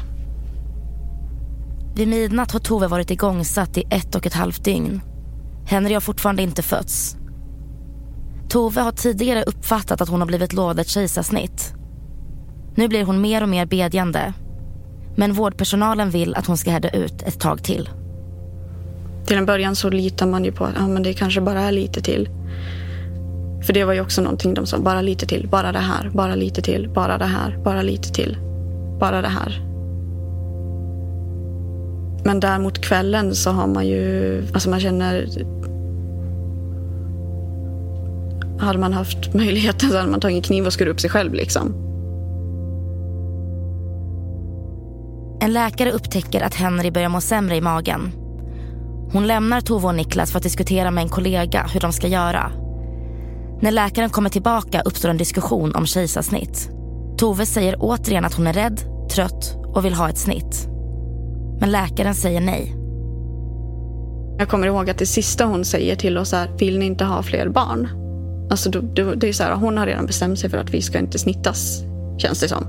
Vid 1.95 2.09
midnatt 2.09 2.53
har 2.53 2.61
Tove 2.61 2.87
varit 2.87 3.11
igångsatt 3.11 3.79
i 3.79 3.85
ett 3.91 4.15
och 4.15 4.27
ett 4.27 4.35
halvt 4.35 4.65
dygn. 4.65 5.01
Henry 5.67 5.95
har 5.95 6.01
fortfarande 6.01 6.43
inte 6.43 6.63
fötts. 6.63 7.17
Tove 8.49 8.81
har 8.81 8.93
tidigare 8.93 9.43
uppfattat 9.43 10.01
att 10.01 10.09
hon 10.09 10.21
har 10.21 10.27
blivit 10.27 10.53
lovad 10.53 10.81
ett 10.81 10.89
kejsarsnitt. 10.89 11.75
Nu 12.75 12.89
blir 12.89 13.05
hon 13.05 13.21
mer 13.21 13.43
och 13.43 13.49
mer 13.49 13.67
bedjande. 13.67 14.33
Men 15.17 15.33
vårdpersonalen 15.33 16.11
vill 16.11 16.35
att 16.35 16.47
hon 16.47 16.57
ska 16.57 16.71
härda 16.71 16.91
ut 16.91 17.23
ett 17.23 17.41
tag 17.41 17.65
till. 17.65 17.91
Till 19.27 19.37
en 19.37 19.47
början 19.47 19.77
så 19.77 19.91
litar 19.91 20.27
man 20.27 20.45
ju 20.45 20.53
på 20.53 20.65
att 20.65 20.75
ja, 20.77 20.89
men 20.89 21.03
det 21.03 21.13
kanske 21.13 21.41
bara 21.41 21.61
är 21.61 21.73
lite 21.73 22.03
till. 22.03 22.29
För 23.67 23.73
det 23.73 23.85
var 23.85 23.93
ju 23.93 24.01
också 24.01 24.23
någonting 24.23 24.55
de 24.55 24.67
sa, 24.67 24.79
bara 24.79 25.03
lite 25.03 25.27
till, 25.27 25.49
bara 25.49 25.73
det 25.73 25.79
här, 25.79 26.11
bara 26.15 26.35
lite 26.35 26.63
till, 26.63 26.91
bara 26.95 27.19
det 27.19 27.25
här, 27.25 27.59
bara 27.65 27.83
lite 27.83 28.13
till, 28.13 28.37
bara 29.01 29.23
det 29.23 29.29
här. 29.29 29.72
Men 32.25 32.41
där 32.41 32.59
mot 32.59 32.79
kvällen 32.79 33.35
så 33.35 33.51
har 33.51 33.67
man 33.67 33.87
ju, 33.87 34.43
alltså 34.55 34.71
man 34.71 34.81
känner 34.81 35.29
hade 38.61 38.79
man 38.79 38.93
haft 38.93 39.35
möjligheten 39.35 39.91
så 39.91 39.97
hade 39.97 40.11
man 40.11 40.21
tagit 40.21 40.37
en 40.37 40.43
kniv 40.43 40.67
och 40.67 40.73
skurit 40.73 40.93
upp 40.93 41.01
sig 41.01 41.11
själv 41.11 41.35
liksom. 41.35 41.75
En 45.41 45.53
läkare 45.53 45.93
upptäcker 45.93 46.41
att 46.41 46.55
Henry 46.55 46.91
börjar 46.91 47.09
må 47.09 47.21
sämre 47.21 47.57
i 47.57 47.61
magen. 47.61 48.13
Hon 49.13 49.27
lämnar 49.27 49.61
Tove 49.61 49.87
och 49.87 49.95
Niklas 49.95 50.31
för 50.31 50.39
att 50.39 50.43
diskutera 50.43 50.91
med 50.91 51.03
en 51.03 51.09
kollega 51.09 51.67
hur 51.73 51.81
de 51.81 51.93
ska 51.93 52.07
göra. 52.07 52.53
När 53.63 53.71
läkaren 53.71 54.11
kommer 54.11 54.31
tillbaka 54.31 54.81
uppstår 54.81 55.09
en 55.09 55.17
diskussion 55.17 55.75
om 55.75 55.87
kejsarsnitt. 55.87 56.71
Tove 57.19 57.47
säger 57.47 57.77
återigen 57.79 58.25
att 58.25 58.35
hon 58.35 58.47
är 58.47 58.53
rädd, 58.53 58.81
trött 59.15 59.57
och 59.75 59.85
vill 59.85 59.95
ha 59.95 60.09
ett 60.09 60.19
snitt. 60.19 60.72
Men 61.63 61.71
läkaren 61.71 62.15
säger 62.15 62.41
nej. 62.41 62.75
Jag 64.39 64.49
kommer 64.49 64.67
ihåg 64.67 64.91
att 64.91 64.99
det 64.99 65.07
sista 65.07 65.45
hon 65.45 65.65
säger 65.65 65.97
till 65.97 66.19
oss 66.19 66.33
är, 66.33 66.49
vill 66.59 66.79
ni 66.79 66.87
inte 66.87 67.05
ha 67.05 67.23
fler 67.23 67.49
barn? 67.49 67.89
Alltså 68.51 68.71
då, 68.71 68.81
då, 68.81 69.15
det 69.15 69.29
är 69.29 69.33
så 69.33 69.43
här, 69.43 69.55
hon 69.55 69.79
har 69.79 69.87
redan 69.87 70.07
bestämt 70.07 70.39
sig 70.39 70.51
för 70.51 70.59
att 70.59 70.71
vi 70.71 70.83
ska 70.83 70.99
inte 70.99 71.19
snittas, 71.19 71.83
känns 72.19 72.41
det 72.41 72.49
som. 72.49 72.67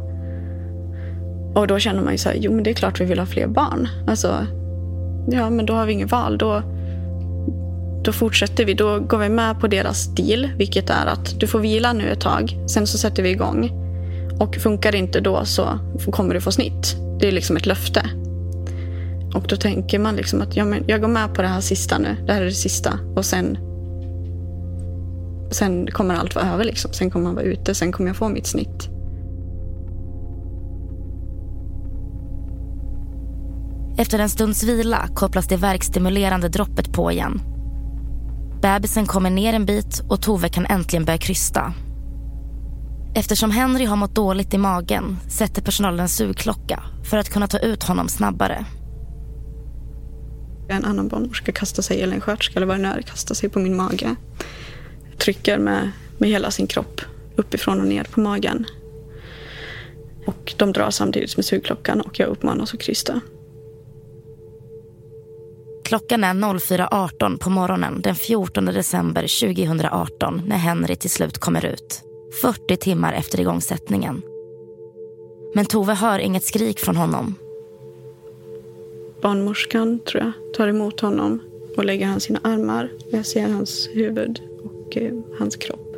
Och 1.55 1.67
då 1.67 1.79
känner 1.79 2.03
man 2.03 2.11
ju 2.11 2.17
så 2.17 2.29
här, 2.29 2.37
jo 2.39 2.51
men 2.51 2.63
det 2.63 2.69
är 2.69 2.73
klart 2.73 3.01
vi 3.01 3.05
vill 3.05 3.19
ha 3.19 3.25
fler 3.25 3.47
barn. 3.47 3.87
Alltså, 4.07 4.47
ja 5.31 5.49
men 5.49 5.65
då 5.65 5.73
har 5.73 5.85
vi 5.85 5.93
inget 5.93 6.11
val. 6.11 6.37
Då, 6.37 6.61
då 8.03 8.11
fortsätter 8.11 8.65
vi. 8.65 8.73
Då 8.73 8.99
går 8.99 9.17
vi 9.17 9.29
med 9.29 9.59
på 9.59 9.67
deras 9.67 10.15
deal, 10.15 10.49
vilket 10.57 10.89
är 10.89 11.05
att 11.05 11.39
du 11.39 11.47
får 11.47 11.59
vila 11.59 11.93
nu 11.93 12.09
ett 12.09 12.21
tag, 12.21 12.57
sen 12.67 12.87
så 12.87 12.97
sätter 12.97 13.23
vi 13.23 13.29
igång. 13.29 13.71
Och 14.39 14.55
funkar 14.55 14.91
det 14.91 14.97
inte 14.97 15.19
då 15.19 15.45
så 15.45 15.65
kommer 16.11 16.33
du 16.33 16.41
få 16.41 16.51
snitt. 16.51 16.95
Det 17.19 17.27
är 17.27 17.31
liksom 17.31 17.57
ett 17.57 17.65
löfte. 17.65 18.03
Och 19.33 19.45
då 19.47 19.55
tänker 19.55 19.99
man 19.99 20.15
liksom 20.15 20.41
att 20.41 20.55
ja, 20.55 20.65
men 20.65 20.83
jag 20.87 21.01
går 21.01 21.07
med 21.07 21.33
på 21.33 21.41
det 21.41 21.47
här 21.47 21.61
sista 21.61 21.97
nu. 21.97 22.17
Det 22.27 22.33
här 22.33 22.41
är 22.41 22.45
det 22.45 22.51
sista. 22.51 22.99
Och 23.15 23.25
sen, 23.25 23.57
sen 25.51 25.87
kommer 25.91 26.15
allt 26.15 26.35
vara 26.35 26.45
över. 26.53 26.63
Liksom. 26.63 26.93
Sen 26.93 27.11
kommer 27.11 27.25
man 27.25 27.35
vara 27.35 27.45
ute. 27.45 27.75
Sen 27.75 27.91
kommer 27.91 28.09
jag 28.09 28.17
få 28.17 28.29
mitt 28.29 28.47
snitt. 28.47 28.89
Efter 33.97 34.19
en 34.19 34.29
stunds 34.29 34.63
vila 34.63 35.07
kopplas 35.13 35.47
det 35.47 35.57
verkstimulerande 35.57 36.49
droppet 36.49 36.93
på 36.93 37.11
igen. 37.11 37.41
Bebisen 38.61 39.05
kommer 39.05 39.29
ner 39.29 39.53
en 39.53 39.65
bit 39.65 40.03
och 40.09 40.21
Tove 40.21 40.49
kan 40.49 40.65
äntligen 40.65 41.05
börja 41.05 41.17
krysta. 41.17 41.73
Eftersom 43.15 43.51
Henry 43.51 43.85
har 43.85 43.95
mått 43.95 44.15
dåligt 44.15 44.53
i 44.53 44.57
magen 44.57 45.17
sätter 45.27 45.61
personalen 45.61 45.99
en 45.99 46.09
sugklocka 46.09 46.83
för 47.03 47.17
att 47.17 47.29
kunna 47.29 47.47
ta 47.47 47.57
ut 47.57 47.83
honom 47.83 48.07
snabbare. 48.07 48.65
En 50.67 50.85
annan 50.85 51.07
barnmorska 51.07 51.51
kastar 51.51 51.83
sig, 51.83 52.01
eller 52.01 52.15
en 52.15 52.21
sköterska 52.21 52.59
eller 52.59 52.67
vad 52.67 52.77
det 52.77 52.81
nu 52.81 52.87
är, 52.87 53.01
kastar 53.01 53.35
sig 53.35 53.49
på 53.49 53.59
min 53.59 53.75
mage. 53.75 54.15
Trycker 55.17 55.57
med, 55.57 55.91
med 56.17 56.29
hela 56.29 56.51
sin 56.51 56.67
kropp 56.67 57.01
uppifrån 57.35 57.79
och 57.79 57.87
ner 57.87 58.03
på 58.03 58.19
magen. 58.19 58.65
Och 60.25 60.53
de 60.57 60.73
drar 60.73 60.89
samtidigt 60.89 61.37
med 61.37 61.45
sugklockan 61.45 62.01
och 62.01 62.19
jag 62.19 62.29
uppmanas 62.29 62.73
att 62.73 62.79
krysta. 62.79 63.21
Klockan 65.83 66.23
är 66.23 66.33
04.18 66.33 67.37
på 67.37 67.49
morgonen 67.49 68.01
den 68.01 68.15
14 68.15 68.65
december 68.65 69.21
2018 69.21 70.41
när 70.47 70.57
Henry 70.57 70.95
till 70.95 71.09
slut 71.09 71.37
kommer 71.37 71.65
ut. 71.65 72.01
40 72.41 72.77
timmar 72.77 73.13
efter 73.13 73.39
igångsättningen. 73.39 74.21
Men 75.55 75.65
Tove 75.65 75.93
hör 75.93 76.19
inget 76.19 76.43
skrik 76.43 76.79
från 76.79 76.95
honom. 76.95 77.35
Barnmorskan, 79.23 79.99
tror 79.99 80.23
jag, 80.23 80.53
tar 80.53 80.67
emot 80.67 80.99
honom 80.99 81.39
och 81.77 81.85
lägger 81.85 82.05
han 82.05 82.19
sina 82.19 82.39
armar. 82.43 82.91
Jag 83.09 83.25
ser 83.25 83.49
hans 83.49 83.89
huvud 83.93 84.41
och 84.63 84.97
eh, 84.97 85.13
hans 85.39 85.55
kropp. 85.55 85.95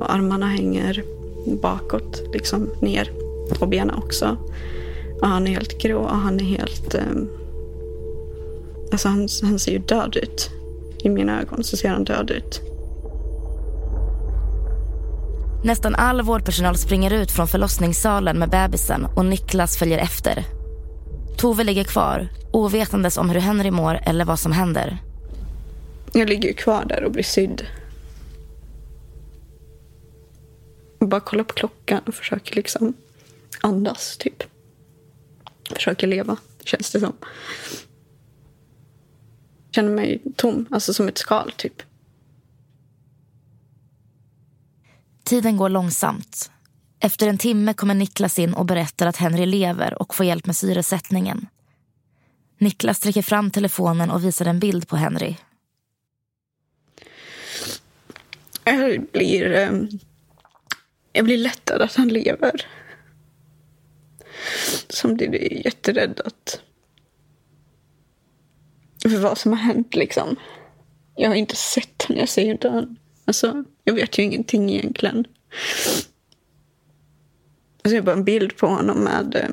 Och 0.00 0.12
armarna 0.12 0.46
hänger 0.46 1.04
bakåt, 1.62 2.22
liksom 2.32 2.70
ner. 2.80 3.10
Och 3.60 3.68
benen 3.68 3.96
också. 3.96 4.36
Och 5.20 5.28
han 5.28 5.46
är 5.46 5.50
helt 5.50 5.78
grå 5.82 5.98
och 5.98 6.16
han 6.16 6.40
är 6.40 6.44
helt... 6.44 6.94
Eh, 6.94 7.02
alltså 8.92 9.08
han, 9.08 9.28
han 9.42 9.58
ser 9.58 9.72
ju 9.72 9.78
död 9.78 10.16
ut. 10.22 10.50
I 11.04 11.08
mina 11.08 11.40
ögon 11.40 11.64
så 11.64 11.76
ser 11.76 11.88
han 11.88 12.04
död 12.04 12.30
ut. 12.30 12.60
Nästan 15.64 15.94
all 15.94 16.22
vårdpersonal 16.22 16.76
springer 16.76 17.12
ut 17.12 17.30
från 17.30 17.48
förlossningssalen 17.48 18.38
med 18.38 18.50
bebisen 18.50 19.06
och 19.16 19.24
Niklas 19.24 19.76
följer 19.76 19.98
efter. 19.98 20.44
Tove 21.36 21.64
ligger 21.64 21.84
kvar, 21.84 22.28
ovetandes 22.52 23.16
om 23.16 23.30
hur 23.30 23.40
Henry 23.40 23.70
mår 23.70 24.00
eller 24.06 24.24
vad 24.24 24.38
som 24.38 24.52
händer. 24.52 24.98
Jag 26.12 26.28
ligger 26.28 26.48
ju 26.48 26.54
kvar 26.54 26.84
där 26.84 27.04
och 27.04 27.12
blir 27.12 27.22
sydd. 27.22 27.66
Och 30.98 31.08
bara 31.08 31.20
kollar 31.20 31.44
på 31.44 31.54
klockan 31.54 32.00
och 32.06 32.14
försöker 32.14 32.56
liksom 32.56 32.94
andas, 33.60 34.16
typ. 34.16 34.42
Försöker 35.74 36.06
leva, 36.06 36.36
känns 36.64 36.90
det 36.90 37.00
som. 37.00 37.12
Känner 39.70 39.90
mig 39.90 40.22
tom, 40.36 40.66
alltså 40.70 40.94
som 40.94 41.08
ett 41.08 41.18
skal, 41.18 41.52
typ. 41.56 41.82
Tiden 45.24 45.56
går 45.56 45.68
långsamt. 45.68 46.50
Efter 47.04 47.28
en 47.28 47.38
timme 47.38 47.74
kommer 47.74 47.94
Niklas 47.94 48.38
in 48.38 48.54
och 48.54 48.66
berättar 48.66 49.06
att 49.06 49.16
Henry 49.16 49.46
lever 49.46 50.02
och 50.02 50.14
får 50.14 50.26
hjälp 50.26 50.46
med 50.46 50.56
syresättningen. 50.56 51.46
Niklas 52.58 52.96
sträcker 52.96 53.22
fram 53.22 53.50
telefonen 53.50 54.10
och 54.10 54.24
visar 54.24 54.46
en 54.46 54.60
bild 54.60 54.88
på 54.88 54.96
Henry. 54.96 55.36
Jag 58.64 59.06
blir, 59.12 59.52
ehm, 59.52 59.88
jag 61.12 61.24
blir 61.24 61.38
lättad 61.38 61.82
att 61.82 61.94
han 61.94 62.08
lever. 62.08 62.66
Samtidigt 64.88 65.42
är 65.42 65.54
jag 65.54 65.64
jätterädd 65.64 66.20
att... 66.24 66.60
För 69.02 69.18
vad 69.18 69.38
som 69.38 69.52
har 69.52 69.58
hänt 69.58 69.94
liksom. 69.94 70.36
Jag 71.14 71.28
har 71.28 71.36
inte 71.36 71.56
sett 71.56 72.02
honom, 72.02 72.20
jag 72.20 72.28
ser 72.28 72.50
inte 72.50 72.68
honom. 72.68 72.96
Alltså, 73.24 73.64
jag 73.84 73.94
vet 73.94 74.18
ju 74.18 74.22
ingenting 74.22 74.70
egentligen. 74.70 75.26
Jag 77.82 77.90
ser 77.90 78.02
bara 78.02 78.16
en 78.16 78.24
bild 78.24 78.56
på 78.56 78.66
honom 78.66 78.98
med 78.98 79.34
eh, 79.34 79.48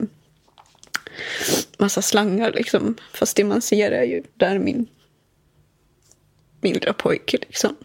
massa 1.78 2.02
slangar 2.02 2.52
liksom. 2.52 2.96
Fast 3.14 3.36
det 3.36 3.44
man 3.44 3.62
ser 3.62 3.92
är 3.92 4.04
ju 4.04 4.24
där 4.38 4.60
min, 4.60 4.88
min 6.62 6.74
lilla 6.74 6.94
pojke 6.94 7.38
liksom. 7.38 7.76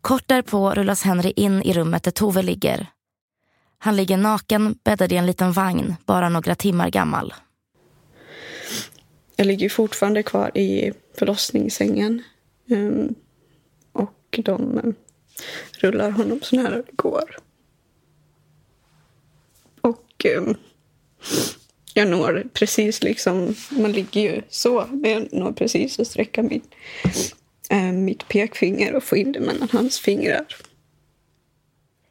Kort 0.00 0.28
därpå 0.28 0.70
rullas 0.70 1.02
Henry 1.02 1.32
in 1.36 1.62
i 1.62 1.72
rummet 1.72 2.02
där 2.02 2.10
Tove 2.10 2.42
ligger. 2.42 2.86
Han 3.78 3.96
ligger 3.96 4.16
naken 4.16 4.78
bäddad 4.84 5.12
i 5.12 5.16
en 5.16 5.26
liten 5.26 5.52
vagn, 5.52 5.96
bara 6.06 6.28
några 6.28 6.54
timmar 6.54 6.90
gammal. 6.90 7.34
Jag 9.36 9.46
ligger 9.46 9.68
fortfarande 9.68 10.22
kvar 10.22 10.58
i 10.58 10.92
förlossningssängen. 11.18 12.22
Um, 12.70 13.14
och 13.92 14.40
de 14.44 14.94
rullar 15.72 16.10
honom 16.10 16.40
så 16.42 16.56
nära 16.56 16.76
det 16.76 16.96
går. 16.96 17.36
Och 19.80 20.26
um, 20.36 20.56
jag 21.94 22.08
når 22.08 22.46
precis 22.52 23.02
liksom, 23.02 23.54
man 23.70 23.92
ligger 23.92 24.20
ju 24.20 24.42
så, 24.48 24.86
men 24.90 25.10
jag 25.10 25.28
når 25.32 25.52
precis 25.52 26.00
att 26.00 26.06
sträcka 26.06 26.42
mitt, 26.42 26.74
uh, 27.04 27.12
ehm, 27.70 28.04
mitt 28.04 28.28
pekfinger 28.28 28.94
och 28.94 29.02
få 29.02 29.16
in 29.16 29.32
det 29.32 29.40
mellan 29.40 29.68
hans 29.72 29.98
fingrar. 29.98 30.46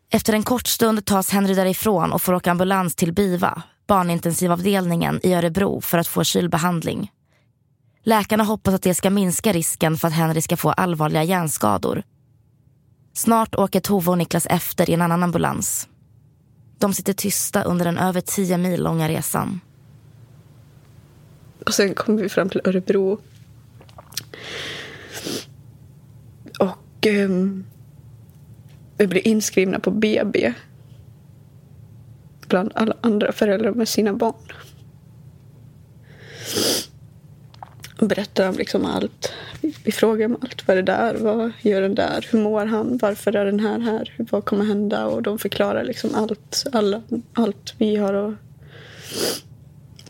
Efter 0.09 0.33
en 0.33 0.43
kort 0.43 0.67
stund 0.67 1.05
tas 1.05 1.29
Henry 1.29 1.53
därifrån 1.53 2.11
och 2.13 2.21
får 2.21 2.33
åka 2.33 2.51
ambulans 2.51 2.95
till 2.95 3.13
BIVA, 3.13 3.63
barnintensivavdelningen 3.87 5.19
i 5.23 5.33
Örebro 5.33 5.81
för 5.81 5.97
att 5.97 6.07
få 6.07 6.23
kylbehandling. 6.23 7.11
Läkarna 8.03 8.43
hoppas 8.43 8.73
att 8.73 8.81
det 8.81 8.95
ska 8.95 9.09
minska 9.09 9.53
risken 9.53 9.97
för 9.97 10.07
att 10.07 10.13
Henry 10.13 10.41
ska 10.41 10.57
få 10.57 10.69
allvarliga 10.69 11.23
hjärnskador. 11.23 12.03
Snart 13.17 13.55
åker 13.55 13.79
Tove 13.79 14.11
och 14.11 14.17
Niklas 14.17 14.47
efter 14.49 14.89
i 14.89 14.93
en 14.93 15.01
annan 15.01 15.23
ambulans. 15.23 15.87
De 16.77 16.93
sitter 16.93 17.13
tysta 17.13 17.63
under 17.63 17.85
den 17.85 17.97
över 17.97 18.21
tio 18.21 18.57
mil 18.57 18.83
långa 18.83 19.09
resan. 19.09 19.59
Och 21.65 21.73
sen 21.73 21.93
kommer 21.95 22.21
vi 22.21 22.29
fram 22.29 22.49
till 22.49 22.61
Örebro. 22.63 23.19
Och 26.59 27.07
um, 27.07 27.65
vi 28.97 29.07
blir 29.07 29.27
inskrivna 29.27 29.79
på 29.79 29.91
BB. 29.91 30.53
Bland 32.47 32.71
alla 32.75 32.95
andra 33.01 33.31
föräldrar 33.31 33.71
med 33.71 33.89
sina 33.89 34.13
barn. 34.13 34.53
Och 37.99 38.07
berättar 38.07 38.49
om 38.49 38.55
liksom 38.55 38.85
allt. 38.85 39.33
Vi, 39.61 39.91
frågar 39.91 40.25
om 40.25 40.37
allt. 40.41 40.67
Vad 40.67 40.77
är 40.77 40.81
det 40.81 40.91
där? 40.91 41.15
Vad 41.15 41.51
gör 41.61 41.81
den 41.81 41.95
där? 41.95 42.27
Hur 42.31 42.39
mår 42.39 42.65
han? 42.65 42.97
Varför 43.01 43.35
är 43.35 43.45
den 43.45 43.59
här 43.59 43.79
här? 43.79 44.13
Vad 44.17 44.45
kommer 44.45 44.65
hända? 44.65 45.05
Och 45.05 45.23
de 45.23 45.39
förklarar 45.39 45.83
liksom 45.83 46.15
allt, 46.15 46.65
alla, 46.71 47.01
allt 47.33 47.73
vi 47.77 47.95
har 47.95 48.13
att 48.13 48.33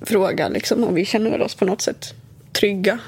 fråga. 0.09 0.49
Liksom. 0.49 0.83
Och 0.83 0.97
vi 0.97 1.05
känner 1.05 1.41
oss 1.41 1.55
på 1.55 1.65
något 1.65 1.81
sätt 1.81 2.13
trygga. 2.51 2.99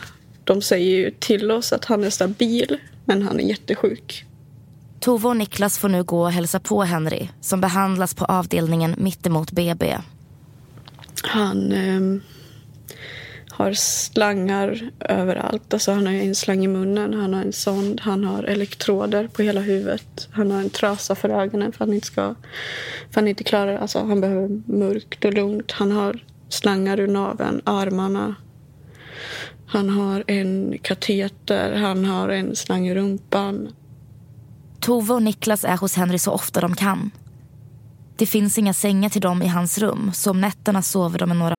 De 0.43 0.61
säger 0.61 0.97
ju 0.97 1.11
till 1.11 1.51
oss 1.51 1.73
att 1.73 1.85
han 1.85 2.03
är 2.03 2.09
stabil, 2.09 2.77
men 3.05 3.21
han 3.21 3.39
är 3.39 3.43
jättesjuk. 3.43 4.25
Tove 4.99 5.27
och 5.27 5.37
Niklas 5.37 5.77
får 5.77 5.89
nu 5.89 6.03
gå 6.03 6.21
och 6.21 6.31
hälsa 6.31 6.59
på 6.59 6.83
Henry 6.83 7.27
som 7.41 7.61
behandlas 7.61 8.13
på 8.13 8.25
avdelningen 8.25 8.95
mittemot 8.97 9.51
BB. 9.51 9.97
Han 11.23 11.71
eh, 11.71 12.21
har 13.59 13.73
slangar 13.73 14.89
överallt. 14.99 15.73
Alltså 15.73 15.91
han 15.91 16.05
har 16.05 16.13
en 16.13 16.35
slang 16.35 16.65
i 16.65 16.67
munnen, 16.67 17.13
han 17.13 17.33
har 17.33 17.41
en 17.41 17.53
sond, 17.53 18.01
han 18.01 18.23
har 18.23 18.43
elektroder 18.43 19.27
på 19.27 19.41
hela 19.41 19.61
huvudet. 19.61 20.27
Han 20.31 20.51
har 20.51 20.61
en 20.61 20.69
trasa 20.69 21.15
för 21.15 21.29
ögonen 21.29 21.71
för 21.71 21.83
att 21.83 21.87
han 21.89 21.93
inte 21.93 22.07
ska... 22.07 22.35
För 23.11 23.21
han 23.21 23.27
inte 23.27 23.43
klarar 23.43 23.77
Alltså 23.77 23.99
han 23.99 24.21
behöver 24.21 24.61
mörkt 24.65 25.25
och 25.25 25.33
lugnt. 25.33 25.71
Han 25.71 25.91
har 25.91 26.23
slangar 26.49 26.99
ur 26.99 27.07
naveln, 27.07 27.61
armarna. 27.63 28.35
Han 29.67 29.89
har 29.89 30.23
en 30.27 30.77
kateter, 30.81 31.75
han 31.75 32.05
har 32.05 32.29
en 32.29 32.55
slang 32.55 32.87
i 32.87 32.95
rumpan. 32.95 33.73
Tove 34.79 35.13
och 35.13 35.23
Niklas 35.23 35.63
är 35.63 35.77
hos 35.77 35.95
Henry 35.95 36.19
så 36.19 36.31
ofta 36.31 36.61
de 36.61 36.75
kan. 36.75 37.11
Det 38.17 38.25
finns 38.25 38.57
inga 38.57 38.73
sängar 38.73 39.09
till 39.09 39.21
dem 39.21 39.41
i 39.41 39.47
hans 39.47 39.77
rum 39.77 40.11
så 40.13 40.31
om 40.31 40.41
nätterna 40.41 40.81
sover 40.81 41.19
de 41.19 41.29
med 41.29 41.37
några 41.37 41.58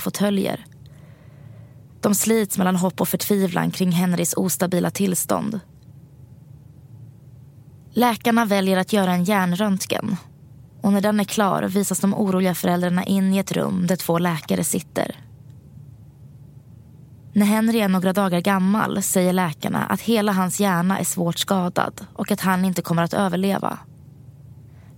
fåtöljer. 0.00 0.64
De 2.00 2.14
slits 2.14 2.58
mellan 2.58 2.76
hopp 2.76 3.00
och 3.00 3.08
förtvivlan 3.08 3.70
kring 3.70 3.92
Henrys 3.92 4.34
ostabila 4.36 4.90
tillstånd. 4.90 5.60
Läkarna 7.90 8.44
väljer 8.44 8.76
att 8.76 8.92
göra 8.92 9.12
en 9.12 9.24
hjärnröntgen. 9.24 10.16
Och 10.80 10.92
när 10.92 11.00
den 11.00 11.20
är 11.20 11.24
klar 11.24 11.62
visas 11.62 12.00
de 12.00 12.14
oroliga 12.14 12.54
föräldrarna 12.54 13.04
in 13.04 13.34
i 13.34 13.38
ett 13.38 13.52
rum 13.52 13.86
där 13.86 13.96
två 13.96 14.18
läkare 14.18 14.64
sitter. 14.64 15.16
När 17.32 17.46
Henry 17.46 17.80
är 17.80 17.88
några 17.88 18.12
dagar 18.12 18.40
gammal 18.40 19.02
säger 19.02 19.32
läkarna 19.32 19.84
att 19.84 20.00
hela 20.00 20.32
hans 20.32 20.60
hjärna 20.60 20.98
är 20.98 21.04
svårt 21.04 21.38
skadad 21.38 22.06
och 22.14 22.30
att 22.30 22.40
han 22.40 22.64
inte 22.64 22.82
kommer 22.82 23.02
att 23.02 23.14
överleva. 23.14 23.78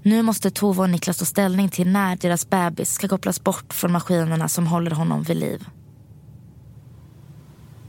Nu 0.07 0.23
måste 0.23 0.51
Tove 0.51 0.83
och 0.83 0.90
Niklas 0.90 1.19
ta 1.19 1.25
ställning 1.25 1.69
till 1.69 1.88
när 1.88 2.17
deras 2.17 2.51
bebis 2.51 2.93
ska 2.93 3.09
kopplas 3.09 3.45
bort 3.45 3.75
från 3.75 3.93
maskinerna 3.93 4.49
som 4.49 4.67
håller 4.67 4.90
honom 4.90 5.23
vid 5.23 5.37
liv. 5.37 5.64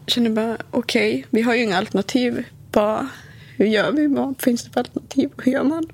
Jag 0.06 0.12
känner 0.12 0.30
bara, 0.30 0.58
okej, 0.71 1.13
okay, 1.13 1.23
vi 1.30 1.41
har 1.41 1.56
ju 1.56 1.63
inga 1.63 1.78
alternativ. 1.78 2.45
Bara, 2.71 3.10
hur 3.58 3.65
gör 3.65 3.91
vi? 3.91 4.08
Vad 4.08 4.41
finns 4.41 4.63
det 4.63 4.71
för 4.71 4.80
alternativ? 4.80 5.30
Hur 5.38 5.51
gör 5.51 5.63
man? 5.63 5.89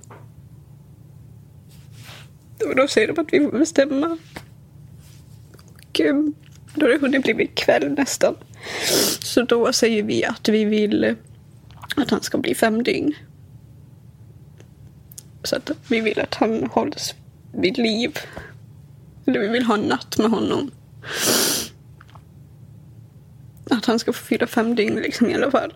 Och 2.70 2.76
då 2.76 2.88
säger 2.88 3.08
de 3.08 3.22
att 3.22 3.34
vi 3.34 3.40
får 3.40 3.58
bestämma. 3.58 4.18
Och 5.88 6.02
då 6.80 6.86
har 6.86 6.90
det 6.90 6.98
hunnit 7.02 7.36
bli 7.36 7.48
kväll 7.48 7.92
nästan. 7.92 8.36
Så 9.20 9.42
då 9.42 9.74
säger 9.74 10.04
vi 10.04 10.26
att 10.26 10.50
vi 10.50 10.66
vill 10.66 11.16
att 11.96 12.10
han 12.10 12.22
ska 12.22 12.38
bli 12.38 12.56
fem 12.56 12.84
dygn. 12.84 13.14
Så 15.44 15.56
att 15.56 15.72
vi 15.88 16.02
vill 16.02 16.20
att 16.20 16.36
han 16.36 16.64
hålls 16.64 17.16
vid 17.54 17.78
liv. 17.78 18.18
Eller 19.26 19.40
vi 19.40 19.48
vill 19.48 19.64
ha 19.64 19.74
en 19.74 19.82
natt 19.82 20.18
med 20.18 20.32
honom. 20.32 20.72
Att 23.70 23.86
han 23.86 24.00
ska 24.00 24.14
få 24.14 24.24
fylla 24.24 24.48
fem 24.48 24.76
dygn 24.76 24.96
liksom 24.96 25.30
i 25.30 25.36
alla 25.36 25.52
fall. 25.52 25.74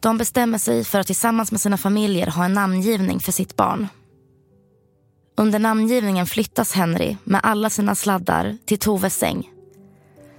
De 0.00 0.18
bestämmer 0.18 0.58
sig 0.58 0.84
för 0.84 0.98
att 1.00 1.06
tillsammans 1.06 1.52
med 1.52 1.60
sina 1.60 1.76
familjer 1.76 2.26
ha 2.26 2.44
en 2.44 2.52
namngivning 2.52 3.20
för 3.20 3.32
sitt 3.32 3.56
barn. 3.56 3.88
Under 5.36 5.58
namngivningen 5.58 6.26
flyttas 6.26 6.72
Henry 6.72 7.16
med 7.24 7.40
alla 7.42 7.70
sina 7.70 7.94
sladdar 7.94 8.56
till 8.66 8.78
Toves 8.78 9.16
säng. 9.16 9.50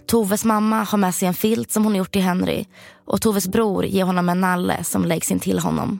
Toves 0.05 0.45
mamma 0.45 0.83
har 0.83 0.97
med 0.97 1.15
sig 1.15 1.27
en 1.27 1.33
filt 1.33 1.71
som 1.71 1.83
hon 1.83 1.95
gjort 1.95 2.11
till 2.11 2.21
Henry 2.21 2.65
och 3.05 3.21
Toves 3.21 3.47
bror 3.47 3.85
ger 3.85 4.03
honom 4.03 4.29
en 4.29 4.41
nalle 4.41 4.83
som 4.83 5.05
läggs 5.05 5.31
in 5.31 5.39
till 5.39 5.59
honom. 5.59 5.99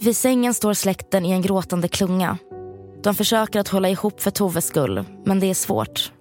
Vid 0.00 0.16
sängen 0.16 0.54
står 0.54 0.74
släkten 0.74 1.26
i 1.26 1.30
en 1.32 1.42
gråtande 1.42 1.88
klunga. 1.88 2.38
De 3.02 3.14
försöker 3.14 3.60
att 3.60 3.68
hålla 3.68 3.88
ihop 3.88 4.20
för 4.20 4.30
Toves 4.30 4.66
skull, 4.66 5.04
men 5.24 5.40
det 5.40 5.46
är 5.46 5.54
svårt. 5.54 6.12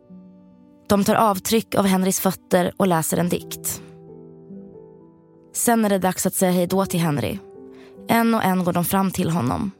De 0.88 1.04
tar 1.04 1.16
avtryck 1.16 1.76
av 1.76 1.86
Henrys 1.86 2.20
fötter 2.20 2.72
och 2.78 2.88
läser 2.88 3.18
en 3.18 3.30
dikt. 3.30 3.82
Sen 5.54 5.86
är 5.86 5.90
det 5.90 6.00
dags 6.00 6.26
att 6.26 6.34
säga 6.34 6.52
hej 6.52 6.68
då 6.68 6.86
till 6.86 7.00
Henry. 7.00 7.40
En 8.08 8.36
och 8.36 8.44
en 8.44 8.64
går 8.64 8.74
de 8.74 8.86
fram 8.86 9.12
till 9.12 9.30
honom. 9.30 9.72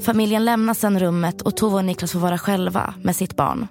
Familjen 0.00 0.44
lämnar 0.44 0.74
sen 0.74 1.00
rummet 1.00 1.42
och 1.42 1.56
Tove 1.56 1.76
och 1.76 1.84
Niklas 1.84 2.12
får 2.12 2.18
vara 2.18 2.38
själva 2.38 2.94
med 3.02 3.16
sitt 3.16 3.36
barn. 3.36 3.66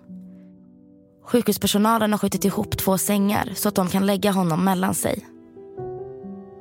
Sjukhuspersonalen 1.26 2.12
har 2.12 2.18
skjutit 2.18 2.46
ihop 2.46 2.78
två 2.78 2.98
sängar 2.98 3.52
så 3.56 3.70
att 3.70 3.76
de 3.76 3.88
kan 3.88 4.06
lägga 4.06 4.32
honom 4.32 4.66
mellan 4.66 4.94
sig. 4.94 5.26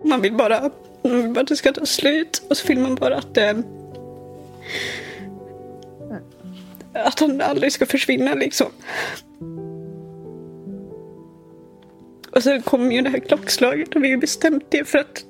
Man 0.04 0.20
vill 0.20 0.36
bara, 0.36 0.70
man 1.10 1.22
vill 1.22 1.30
bara 1.30 1.40
att 1.40 1.46
det 1.46 1.56
ska 1.56 1.72
ta 1.72 1.86
slut 1.86 2.42
och 2.50 2.56
så 2.56 2.68
vill 2.68 2.78
man 2.78 2.94
bara 2.94 3.16
att 3.16 3.34
det... 3.34 3.62
Att 6.92 7.20
han 7.20 7.40
aldrig 7.40 7.72
ska 7.72 7.86
försvinna 7.86 8.34
liksom. 8.34 8.66
Och 12.30 12.42
sen 12.42 12.62
kommer 12.62 12.92
ju 12.92 13.02
det 13.02 13.10
här 13.10 13.18
klockslaget 13.18 13.94
och 13.94 14.04
vi 14.04 14.10
har 14.10 14.18
bestämt 14.18 14.64
det 14.68 14.84
för 14.84 14.98
att 14.98 15.24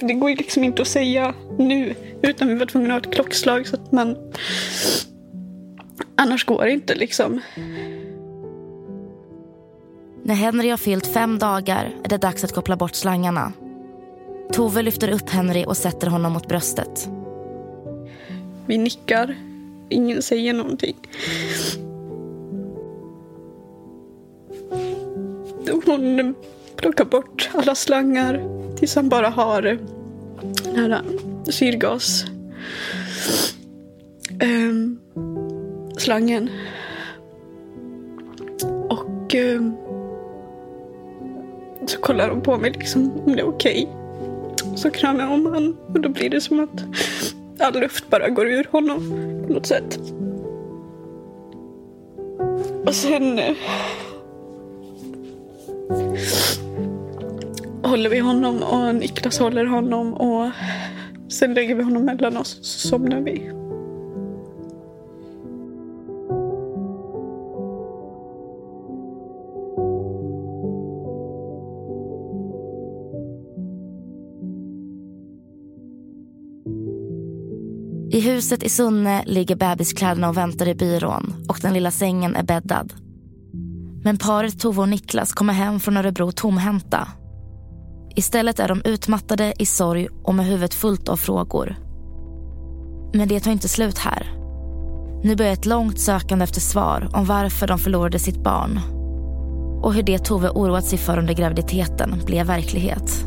det 0.00 0.12
går 0.12 0.30
ju 0.30 0.36
liksom 0.36 0.64
inte 0.64 0.82
att 0.82 0.88
säga 0.88 1.34
nu 1.58 1.94
utan 2.22 2.48
vi 2.48 2.54
var 2.54 2.66
tvungna 2.66 2.96
att 2.96 3.04
ha 3.04 3.10
ett 3.10 3.16
klockslag 3.16 3.66
så 3.66 3.76
att 3.76 3.92
man... 3.92 4.16
Annars 6.16 6.44
går 6.44 6.64
det 6.64 6.70
inte 6.70 6.94
liksom. 6.94 7.40
När 10.22 10.34
Henry 10.34 10.70
har 10.70 10.76
fyllt 10.76 11.06
fem 11.06 11.38
dagar 11.38 11.94
är 12.04 12.08
det 12.08 12.18
dags 12.18 12.44
att 12.44 12.52
koppla 12.52 12.76
bort 12.76 12.94
slangarna. 12.94 13.52
Tove 14.52 14.82
lyfter 14.82 15.08
upp 15.08 15.30
Henry 15.30 15.64
och 15.64 15.76
sätter 15.76 16.06
honom 16.06 16.32
mot 16.32 16.48
bröstet. 16.48 17.08
Vi 18.66 18.78
nickar. 18.78 19.36
Ingen 19.88 20.22
säger 20.22 20.54
någonting. 20.54 20.96
Hon 25.86 26.34
plockar 26.76 27.04
bort 27.04 27.50
alla 27.54 27.74
slangar 27.74 28.42
tills 28.76 28.94
han 28.94 29.08
bara 29.08 29.28
har 29.28 29.62
den 29.62 30.76
här 30.76 31.02
syrgas 31.50 32.24
um, 34.42 35.00
slangen. 35.96 36.50
Och 38.88 39.34
um, 39.34 39.76
så 41.86 41.98
kollar 42.00 42.28
hon 42.30 42.40
på 42.40 42.56
mig 42.58 42.70
liksom 42.70 43.10
om 43.26 43.36
det 43.36 43.40
är 43.40 43.48
okej. 43.48 43.84
Okay. 43.84 43.97
Så 44.78 44.90
kramar 44.90 45.20
jag 45.20 45.32
om 45.32 45.46
honom 45.46 45.76
och 45.94 46.00
då 46.00 46.08
blir 46.08 46.30
det 46.30 46.40
som 46.40 46.60
att 46.60 46.84
all 47.58 47.80
luft 47.80 48.10
bara 48.10 48.28
går 48.28 48.46
ur 48.46 48.66
honom 48.70 48.98
på 49.46 49.52
något 49.52 49.66
sätt. 49.66 49.98
Och 52.86 52.94
sen 52.94 53.38
eh, 53.38 53.56
håller 57.82 58.10
vi 58.10 58.18
honom 58.18 58.62
och 58.62 58.94
Niklas 58.94 59.38
håller 59.38 59.64
honom 59.64 60.14
och 60.14 60.50
sen 61.28 61.54
lägger 61.54 61.74
vi 61.74 61.82
honom 61.82 62.04
mellan 62.04 62.36
oss 62.36 62.58
så 62.62 62.88
somnar 62.88 63.20
vi. 63.20 63.57
I 78.18 78.20
huset 78.20 78.62
i 78.62 78.68
Sunne 78.68 79.22
ligger 79.26 79.56
bebiskläderna 79.56 80.28
och 80.28 80.36
väntar 80.36 80.68
i 80.68 80.74
byrån 80.74 81.46
och 81.48 81.58
den 81.62 81.72
lilla 81.72 81.90
sängen 81.90 82.36
är 82.36 82.42
bäddad. 82.42 82.92
Men 84.04 84.18
paret 84.18 84.60
Tove 84.60 84.82
och 84.82 84.88
Niklas 84.88 85.32
kommer 85.32 85.52
hem 85.52 85.80
från 85.80 85.96
Örebro 85.96 86.32
tomhänta. 86.32 87.08
Istället 88.16 88.60
är 88.60 88.68
de 88.68 88.82
utmattade 88.84 89.54
i 89.58 89.66
sorg 89.66 90.08
och 90.24 90.34
med 90.34 90.46
huvudet 90.46 90.74
fullt 90.74 91.08
av 91.08 91.16
frågor. 91.16 91.76
Men 93.14 93.28
det 93.28 93.40
tar 93.40 93.50
inte 93.50 93.68
slut 93.68 93.98
här. 93.98 94.32
Nu 95.24 95.36
börjar 95.36 95.52
ett 95.52 95.66
långt 95.66 96.00
sökande 96.00 96.44
efter 96.44 96.60
svar 96.60 97.10
om 97.12 97.24
varför 97.24 97.66
de 97.66 97.78
förlorade 97.78 98.18
sitt 98.18 98.42
barn. 98.42 98.80
Och 99.82 99.94
hur 99.94 100.02
det 100.02 100.18
Tove 100.18 100.48
oroat 100.50 100.84
sig 100.84 100.98
för 100.98 101.18
under 101.18 101.34
graviditeten 101.34 102.22
blev 102.26 102.46
verklighet. 102.46 103.24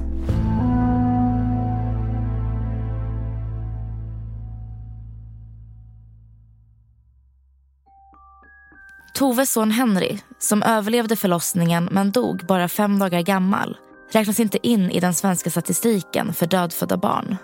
Toves 9.22 9.52
son 9.52 9.72
Henry, 9.72 10.18
som 10.40 10.64
överlevde 10.64 11.16
förlossningen 11.16 11.90
men 11.92 12.12
dog 12.12 12.46
bara 12.46 12.68
fem 12.68 13.00
dagar 13.00 13.22
gammal 13.22 13.78
räknas 14.12 14.40
inte 14.40 14.68
in 14.68 14.92
i 14.92 15.00
den 15.00 15.14
svenska 15.14 15.50
statistiken 15.50 16.34
för 16.34 16.48
dödfödda 16.48 16.98
barn. 16.98 17.38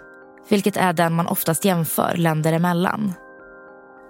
Vilket 0.49 0.77
är 0.77 0.93
den 0.93 1.13
man 1.13 1.27
oftast 1.27 1.65
jämför 1.65 2.15
länder 2.15 2.53
emellan. 2.53 3.13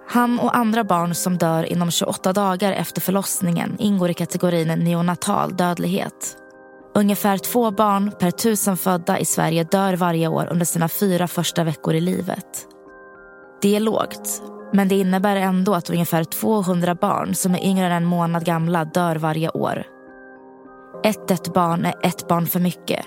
Han 0.08 0.38
och 0.38 0.56
andra 0.56 0.84
barn 0.84 1.14
som 1.14 1.38
dör 1.38 1.64
inom 1.64 1.90
28 1.90 2.32
dagar 2.32 2.72
efter 2.72 3.00
förlossningen 3.00 3.76
ingår 3.78 4.10
i 4.10 4.14
kategorin 4.14 4.68
neonatal 4.68 5.56
dödlighet. 5.56 6.36
Ungefär 6.94 7.38
två 7.38 7.70
barn 7.70 8.12
per 8.18 8.30
tusen 8.30 8.76
födda 8.76 9.18
i 9.18 9.24
Sverige 9.24 9.64
dör 9.64 9.94
varje 9.94 10.28
år 10.28 10.48
under 10.50 10.66
sina 10.66 10.88
fyra 10.88 11.28
första 11.28 11.64
veckor 11.64 11.94
i 11.94 12.00
livet. 12.00 12.66
Det 13.62 13.76
är 13.76 13.80
lågt, 13.80 14.42
men 14.72 14.88
det 14.88 14.94
innebär 14.94 15.36
ändå 15.36 15.74
att 15.74 15.90
ungefär 15.90 16.24
200 16.24 16.94
barn 16.94 17.34
som 17.34 17.54
är 17.54 17.64
yngre 17.64 17.86
än 17.86 17.92
en 17.92 18.04
månad 18.04 18.44
gamla 18.44 18.84
dör 18.84 19.16
varje 19.16 19.50
år. 19.50 19.84
Ett 21.04 21.28
dött 21.28 21.54
barn 21.54 21.84
är 21.84 21.94
ett 22.02 22.28
barn 22.28 22.46
för 22.46 22.60
mycket. 22.60 23.06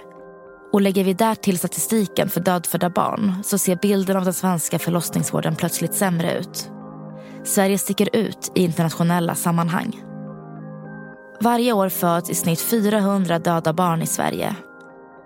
Och 0.74 0.82
lägger 0.82 1.04
vi 1.04 1.14
där 1.14 1.36
till 1.36 1.58
statistiken 1.58 2.30
för 2.30 2.42
dödfödda 2.42 2.90
barn 2.90 3.34
så 3.44 3.58
ser 3.58 3.76
bilden 3.76 4.18
av 4.18 4.24
den 4.24 4.34
svenska 4.34 4.80
förlossningsvården 4.80 5.56
plötsligt 5.56 5.94
sämre 5.94 6.38
ut. 6.38 6.72
Sverige 7.44 7.78
sticker 7.78 8.10
ut 8.14 8.52
i 8.56 8.64
internationella 8.64 9.36
sammanhang. 9.36 10.02
Varje 11.42 11.74
år 11.74 11.90
föds 11.90 12.30
i 12.30 12.36
snitt 12.36 12.62
400 12.62 13.40
döda 13.40 13.74
barn 13.74 14.02
i 14.02 14.08
Sverige 14.08 14.56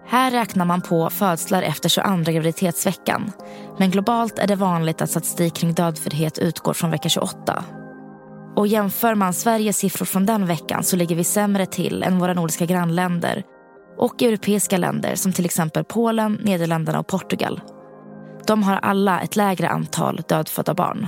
här 0.08 0.32
räknar 0.32 0.66
man 0.66 0.82
på 0.82 1.10
födslar 1.10 1.62
efter 1.62 1.90
22 1.90 2.32
graviditetsveckan. 2.32 3.32
Men 3.78 3.92
globalt 3.92 4.40
är 4.40 4.48
det 4.48 4.56
vanligt 4.56 5.02
att 5.02 5.10
statistik 5.10 5.54
kring 5.54 5.74
dödföddhet 5.74 6.38
utgår 6.40 6.74
från 6.74 6.92
vecka 6.92 7.10
28. 7.10 7.64
Och 8.56 8.68
jämför 8.68 9.16
man 9.16 9.34
Sveriges 9.34 9.78
siffror 9.78 10.06
från 10.06 10.26
den 10.26 10.46
veckan 10.46 10.84
så 10.84 10.96
ligger 10.96 11.16
vi 11.16 11.24
sämre 11.24 11.66
till 11.66 12.04
än 12.04 12.20
våra 12.20 12.34
nordiska 12.34 12.66
grannländer 12.66 13.44
och 13.98 14.24
europeiska 14.24 14.78
länder 14.78 15.16
som 15.16 15.34
till 15.34 15.46
exempel 15.46 15.84
Polen, 15.84 16.40
Nederländerna 16.44 17.00
och 17.00 17.08
Portugal. 17.08 17.62
De 18.48 18.64
har 18.64 18.76
alla 18.76 19.22
ett 19.22 19.36
lägre 19.36 19.70
antal 19.70 20.22
dödfödda 20.28 20.74
barn. 20.74 21.08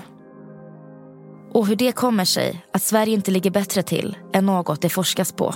Och 1.53 1.67
hur 1.67 1.75
det 1.75 1.91
kommer 1.91 2.25
sig 2.25 2.65
att 2.73 2.81
Sverige 2.81 3.13
inte 3.13 3.31
ligger 3.31 3.51
bättre 3.51 3.83
till 3.83 4.17
är 4.33 4.41
något 4.41 4.81
det 4.81 4.89
forskas 4.89 5.31
på. 5.31 5.55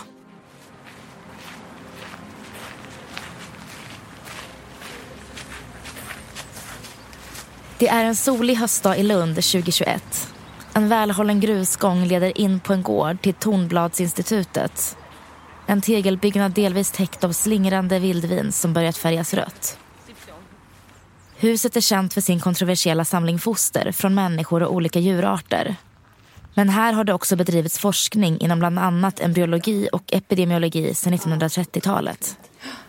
Det 7.81 7.87
är 7.87 8.05
en 8.05 8.15
solig 8.15 8.55
höstdag 8.55 8.97
i 8.97 9.03
Lund 9.03 9.35
2021. 9.35 10.33
En 10.73 10.89
välhållen 10.89 11.39
grusgång 11.39 12.05
leder 12.05 12.37
in 12.37 12.59
på 12.59 12.73
en 12.73 12.83
gård 12.83 13.21
till 13.21 13.33
Tornbladsinstitutet. 13.33 14.97
En 15.67 15.81
tegelbyggnad 15.81 16.51
delvis 16.51 16.91
täckt 16.91 17.23
av 17.23 17.31
slingrande 17.31 17.99
vildvin 17.99 18.51
som 18.51 18.73
börjat 18.73 18.97
färgas 18.97 19.33
rött. 19.33 19.77
Huset 21.35 21.75
är 21.75 21.81
känt 21.81 22.13
för 22.13 22.21
sin 22.21 22.39
kontroversiella 22.39 23.05
samling 23.05 23.39
foster 23.39 23.91
från 23.91 24.15
människor 24.15 24.63
och 24.63 24.73
olika 24.73 24.99
djurarter. 24.99 25.75
Men 26.53 26.69
här 26.69 26.93
har 26.93 27.03
det 27.03 27.13
också 27.13 27.35
bedrivits 27.35 27.79
forskning 27.79 28.39
inom 28.39 28.59
bland 28.59 28.79
annat 28.79 29.19
embryologi 29.19 29.89
och 29.91 30.13
epidemiologi 30.13 30.93
sedan 30.93 31.13
1930-talet. 31.13 32.37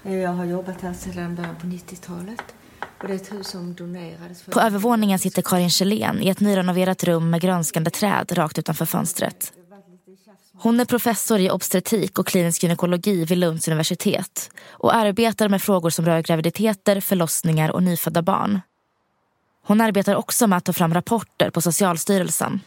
Jag 0.03 0.31
har 0.31 0.45
jobbat 0.45 0.81
här 0.81 0.93
sedan 0.93 1.35
början 1.35 1.57
på 1.57 1.67
90-talet. 1.67 2.55
Och 3.03 3.09
det 3.09 3.15
är 3.15 3.17
ett 3.17 3.33
hus 3.33 3.49
som 3.49 3.75
donerades. 3.75 4.43
För... 4.43 4.53
På 4.53 4.61
övervåningen 4.61 5.19
sitter 5.19 5.43
Karin 5.43 5.71
Kjellén 5.71 6.23
i 6.23 6.29
ett 6.29 6.41
nyrenoverat 6.41 7.05
rum 7.05 7.31
med 7.31 7.41
grönskande 7.41 7.91
träd 7.91 8.33
rakt 8.33 8.59
utanför 8.59 8.87
fönstret. 8.87 9.53
Hon 10.59 10.81
är 10.81 10.85
professor 10.85 11.41
i 11.41 11.51
obstetrik 11.51 12.19
och 12.19 12.27
klinisk 12.27 12.63
gynekologi 12.63 13.25
vid 13.25 13.39
Lunds 13.39 13.69
universitet 13.69 14.51
och 14.71 14.95
arbetar 14.95 15.49
med 15.49 15.63
frågor 15.63 15.91
som 15.91 16.07
rör 16.07 16.23
graviditeter, 16.23 17.01
förlossningar 17.01 17.71
och 17.71 17.83
nyfödda 17.83 18.23
barn. 18.23 18.61
Hon 19.67 19.81
arbetar 19.81 20.15
också 20.15 20.47
med 20.47 20.57
att 20.57 20.65
ta 20.65 20.73
fram 20.73 20.95
rapporter 20.95 21.51
på 21.51 21.61
Socialstyrelsen. 21.61 22.61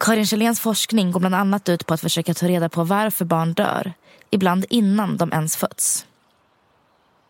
Karin 0.00 0.26
Kjelléns 0.26 0.60
forskning 0.60 1.12
går 1.12 1.20
bland 1.20 1.34
annat 1.34 1.68
ut 1.68 1.86
på 1.86 1.94
att 1.94 2.00
försöka 2.00 2.34
ta 2.34 2.48
reda 2.48 2.68
på 2.68 2.84
varför 2.84 3.24
barn 3.24 3.52
dör, 3.52 3.92
ibland 4.30 4.64
innan 4.68 5.16
de 5.16 5.32
ens 5.32 5.56
fötts. 5.56 6.06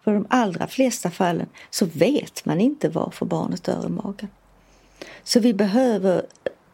För 0.07 0.15
de 0.15 0.27
allra 0.31 0.67
flesta 0.67 1.11
fallen 1.11 1.47
så 1.71 1.87
vet 1.87 2.45
man 2.45 2.61
inte 2.61 2.89
varför 2.89 3.27
barnet 3.27 3.65
dör 3.65 3.87
i 3.87 3.89
magen. 3.89 4.29
Så 5.23 5.41
vi 5.41 5.55
behöver 5.55 6.27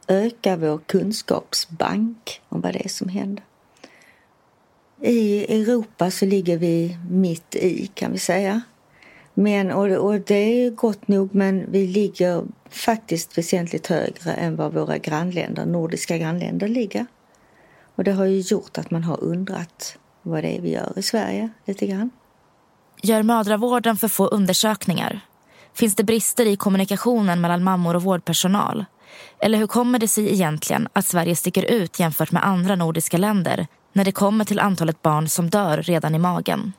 öka 0.07 0.57
vår 0.57 0.79
kunskapsbank 0.79 2.41
om 2.49 2.61
vad 2.61 2.73
det 2.73 2.85
är 2.85 2.89
som 2.89 3.09
händer. 3.09 3.45
I 5.01 5.55
Europa 5.61 6.11
så 6.11 6.27
ligger 6.27 6.59
vi 6.59 6.99
mitt 7.11 7.55
i 7.55 7.87
kan 7.95 8.13
vi 8.13 8.19
säga. 8.19 8.63
Men, 9.35 9.71
och, 9.71 10.21
det 10.21 10.35
är 10.35 10.71
gott 10.71 11.09
nog 11.09 11.35
men 11.35 11.73
vi 11.73 11.87
ligger 11.87 12.45
faktiskt 12.71 13.39
väsentligt 13.39 13.87
högre 13.87 14.33
än 14.33 14.57
vad 14.57 14.73
våra 14.73 14.99
grannländer, 14.99 15.67
nordiska 15.67 16.19
grannländer 16.19 16.69
ligger. 16.69 17.07
Och 17.95 18.05
det 18.05 18.13
har 18.13 18.25
ju 18.25 18.41
gjort 18.41 18.79
att 18.79 18.91
man 18.91 19.05
har 19.05 19.25
undrat 19.25 19.99
vad 20.23 20.45
det 20.45 20.57
är 20.57 20.61
vi 20.61 20.71
gör 20.71 20.93
i 20.97 21.03
Sverige 21.03 21.51
lite 21.65 21.87
grann. 21.87 22.11
Gör 23.05 23.23
mödravården 23.23 23.97
för 23.97 24.09
få 24.09 24.27
undersökningar? 24.27 25.21
Finns 25.75 25.95
det 25.95 26.05
brister 26.05 26.47
i 26.47 26.57
kommunikationen 26.57 27.41
mellan 27.41 27.65
mammor 27.65 27.97
och 27.97 28.03
vårdpersonal? 28.03 28.85
Eller 29.41 29.59
hur 29.59 29.67
kommer 29.67 29.99
det 29.99 30.09
sig 30.09 30.33
egentligen 30.33 30.89
att 30.93 31.07
Sverige 31.07 31.37
sticker 31.37 31.63
ut 31.63 32.01
jämfört 32.01 32.33
med 32.33 32.47
andra 32.47 32.77
nordiska 32.77 33.19
länder 33.19 33.67
när 33.93 34.05
det 34.05 34.13
kommer 34.13 34.45
till 34.45 34.59
antalet 34.59 35.03
barn 35.03 35.29
som 35.29 35.51
dör 35.51 35.83
redan 35.83 36.15
i 36.15 36.19
magen? 36.19 36.73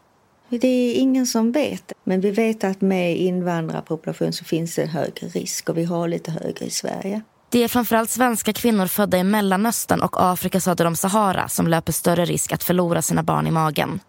Det 0.50 0.68
är 0.68 0.96
ingen 0.96 1.26
som 1.26 1.52
vet. 1.52 1.94
Men 2.04 2.22
vi 2.22 2.32
vet 2.32 2.64
att 2.64 2.82
med 2.82 3.18
invandrarpopulation 3.18 4.34
så 4.34 4.46
finns 4.46 4.76
det 4.76 4.82
en 4.82 4.90
högre 4.90 5.28
risk 5.28 5.70
och 5.70 5.78
vi 5.78 5.84
har 5.84 6.08
lite 6.08 6.32
högre 6.32 6.66
i 6.66 6.70
Sverige. 6.70 7.22
Det 7.50 7.64
är 7.64 7.68
framförallt 7.68 8.10
svenska 8.10 8.54
kvinnor 8.54 8.88
födda 8.88 9.18
i 9.18 9.24
Mellanöstern 9.24 10.02
och 10.02 10.24
Afrika 10.24 10.60
söder 10.60 10.86
om 10.86 10.96
Sahara 10.96 11.50
som 11.50 11.68
löper 11.68 11.92
större 11.92 12.26
risk 12.26 12.52
att 12.52 12.64
förlora 12.64 13.02
sina 13.02 13.24
barn 13.24 13.48
i 13.48 13.52
magen. 13.52 14.00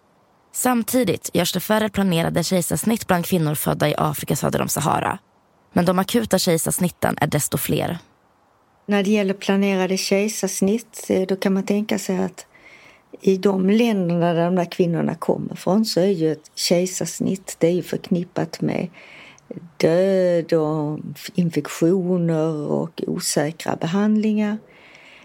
Samtidigt 0.56 1.30
görs 1.32 1.52
det 1.52 1.60
färre 1.60 1.88
planerade 1.88 2.44
kejsarsnitt 2.44 3.06
bland 3.06 3.26
kvinnor 3.26 3.54
födda 3.54 3.88
i 3.88 3.94
Afrika 3.98 4.36
söder 4.36 4.62
om 4.62 4.68
Sahara. 4.68 5.18
Men 5.72 5.84
de 5.84 5.98
akuta 5.98 6.38
kejsarsnitten 6.38 7.16
är 7.20 7.26
desto 7.26 7.58
fler. 7.58 7.98
När 8.86 9.02
det 9.02 9.10
gäller 9.10 9.34
planerade 9.34 9.96
kejsarsnitt 9.96 11.06
eh, 11.08 11.22
då 11.22 11.36
kan 11.36 11.54
man 11.54 11.62
tänka 11.62 11.98
sig 11.98 12.18
att 12.18 12.46
i 13.20 13.36
de 13.36 13.70
länderna 13.70 14.32
där 14.32 14.44
de 14.44 14.54
där 14.54 14.70
kvinnorna 14.70 15.14
kommer 15.14 15.54
från 15.54 15.84
så 15.84 16.00
är 16.00 16.06
ju 16.06 16.32
ett 16.32 16.50
kejsarsnitt 16.54 17.56
det 17.58 17.66
är 17.66 17.72
ju 17.72 17.82
förknippat 17.82 18.60
med 18.60 18.88
död 19.76 20.52
och 20.52 21.00
infektioner 21.34 22.54
och 22.54 23.02
osäkra 23.06 23.76
behandlingar. 23.76 24.58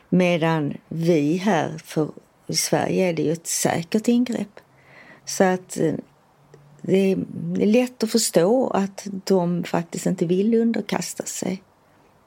Medan 0.09 0.73
vi 0.87 1.37
här, 1.37 1.77
för 1.85 2.09
i 2.47 2.55
Sverige 2.55 3.09
är 3.09 3.13
det 3.13 3.21
ju 3.21 3.31
ett 3.31 3.47
säkert 3.47 4.07
ingrepp. 4.07 4.59
Så 5.29 5.43
att 5.43 5.77
eh, 5.77 5.93
det 6.81 7.11
är 7.11 7.15
lätt 7.65 8.03
att 8.03 8.11
förstå 8.11 8.69
att 8.69 9.07
de 9.25 9.63
faktiskt 9.63 10.05
inte 10.05 10.25
vill 10.25 10.53
underkasta 10.53 11.23
sig 11.23 11.63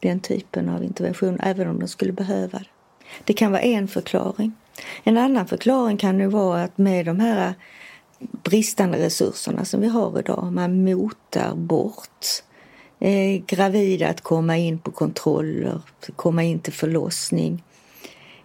den 0.01 0.21
typen 0.21 0.69
av 0.69 0.85
intervention, 0.85 1.41
även 1.41 1.69
om 1.69 1.79
de 1.79 1.88
skulle 1.88 2.12
behöva 2.12 2.59
det. 2.59 2.65
Det 3.25 3.33
kan 3.33 3.53
vara 3.53 3.62
en 3.62 3.88
förklaring. 3.88 4.53
En 5.05 5.19
annan 5.19 5.47
förklaring 5.47 5.97
kan 5.97 6.21
ju 6.21 6.27
vara 6.27 6.62
att 6.62 6.79
med 6.79 7.07
de 7.07 7.21
här 7.21 7.55
bristande 8.19 8.99
resurserna 8.99 9.65
som 9.65 9.81
vi 9.81 9.88
har 9.88 10.19
idag, 10.19 10.53
man 10.53 10.85
motar 10.85 11.55
bort 11.55 12.27
eh, 13.01 13.43
gravida 13.47 14.09
att 14.09 14.21
komma 14.21 14.57
in 14.57 14.79
på 14.79 14.91
kontroller, 14.91 15.81
komma 16.17 16.43
in 16.43 16.59
till 16.59 16.73
förlossning. 16.73 17.65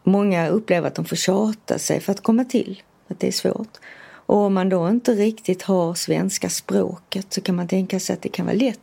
Många 0.03 0.47
upplever 0.47 0.87
att 0.87 0.95
de 0.95 1.05
får 1.05 1.15
tjata 1.15 1.79
sig 1.79 1.99
för 1.99 2.11
att 2.11 2.23
komma 2.23 2.45
till, 2.45 2.81
att 3.07 3.19
det 3.19 3.27
är 3.27 3.31
svårt. 3.31 3.77
Och 4.27 4.37
om 4.37 4.53
man 4.53 4.69
då 4.69 4.89
inte 4.89 5.11
riktigt 5.11 5.61
har 5.61 5.93
svenska 5.93 6.49
språket 6.49 7.33
så 7.33 7.41
kan 7.41 7.55
man 7.55 7.67
tänka 7.67 7.99
sig 7.99 8.13
att 8.13 8.21
det 8.21 8.29
kan 8.29 8.45
vara 8.45 8.55
lätt 8.55 8.79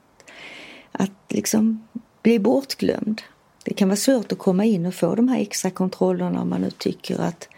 att 0.93 1.11
liksom 1.29 1.89
bli 2.23 2.39
bortglömd. 2.39 3.23
Det 3.65 3.75
kan 3.75 3.89
vara 3.89 3.97
svårt 3.97 4.33
att 4.33 4.39
komma 4.39 4.65
in 4.65 4.87
och 4.87 4.95
få 4.95 5.15
de 5.15 5.29
här 5.29 5.41
extra 5.41 5.71
kontrollerna 5.71 6.41
om 6.41 6.49
man 6.49 6.61
nu 6.61 6.71
tycker 6.71 7.21
att 7.21 7.49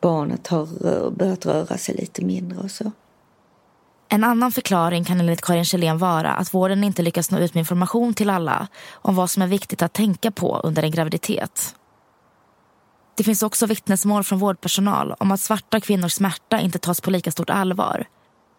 barnet 0.00 0.46
har 0.46 1.10
börjat 1.10 1.46
röra 1.46 1.78
sig 1.78 1.94
lite 1.94 2.24
mindre 2.24 2.58
och 2.58 2.70
så. 2.70 2.92
En 4.08 4.24
annan 4.24 4.52
förklaring 4.52 5.04
kan 5.04 5.20
enligt 5.20 5.42
Karin 5.42 5.64
Kjellén 5.64 5.98
vara 5.98 6.32
att 6.32 6.54
vården 6.54 6.84
inte 6.84 7.02
lyckas 7.02 7.30
nå 7.30 7.38
ut 7.38 7.54
med 7.54 7.60
information 7.60 8.14
till 8.14 8.30
alla 8.30 8.68
om 8.92 9.14
vad 9.14 9.30
som 9.30 9.42
är 9.42 9.46
viktigt 9.46 9.82
att 9.82 9.92
tänka 9.92 10.30
på 10.30 10.60
under 10.64 10.82
en 10.82 10.90
graviditet. 10.90 11.74
Det 13.16 13.24
finns 13.24 13.42
också 13.42 13.66
vittnesmål 13.66 14.24
från 14.24 14.38
vårdpersonal 14.38 15.14
om 15.18 15.30
att 15.30 15.40
svarta 15.40 15.80
kvinnors 15.80 16.12
smärta 16.12 16.60
inte 16.60 16.78
tas 16.78 17.00
på 17.00 17.10
lika 17.10 17.30
stort 17.30 17.50
allvar. 17.50 18.06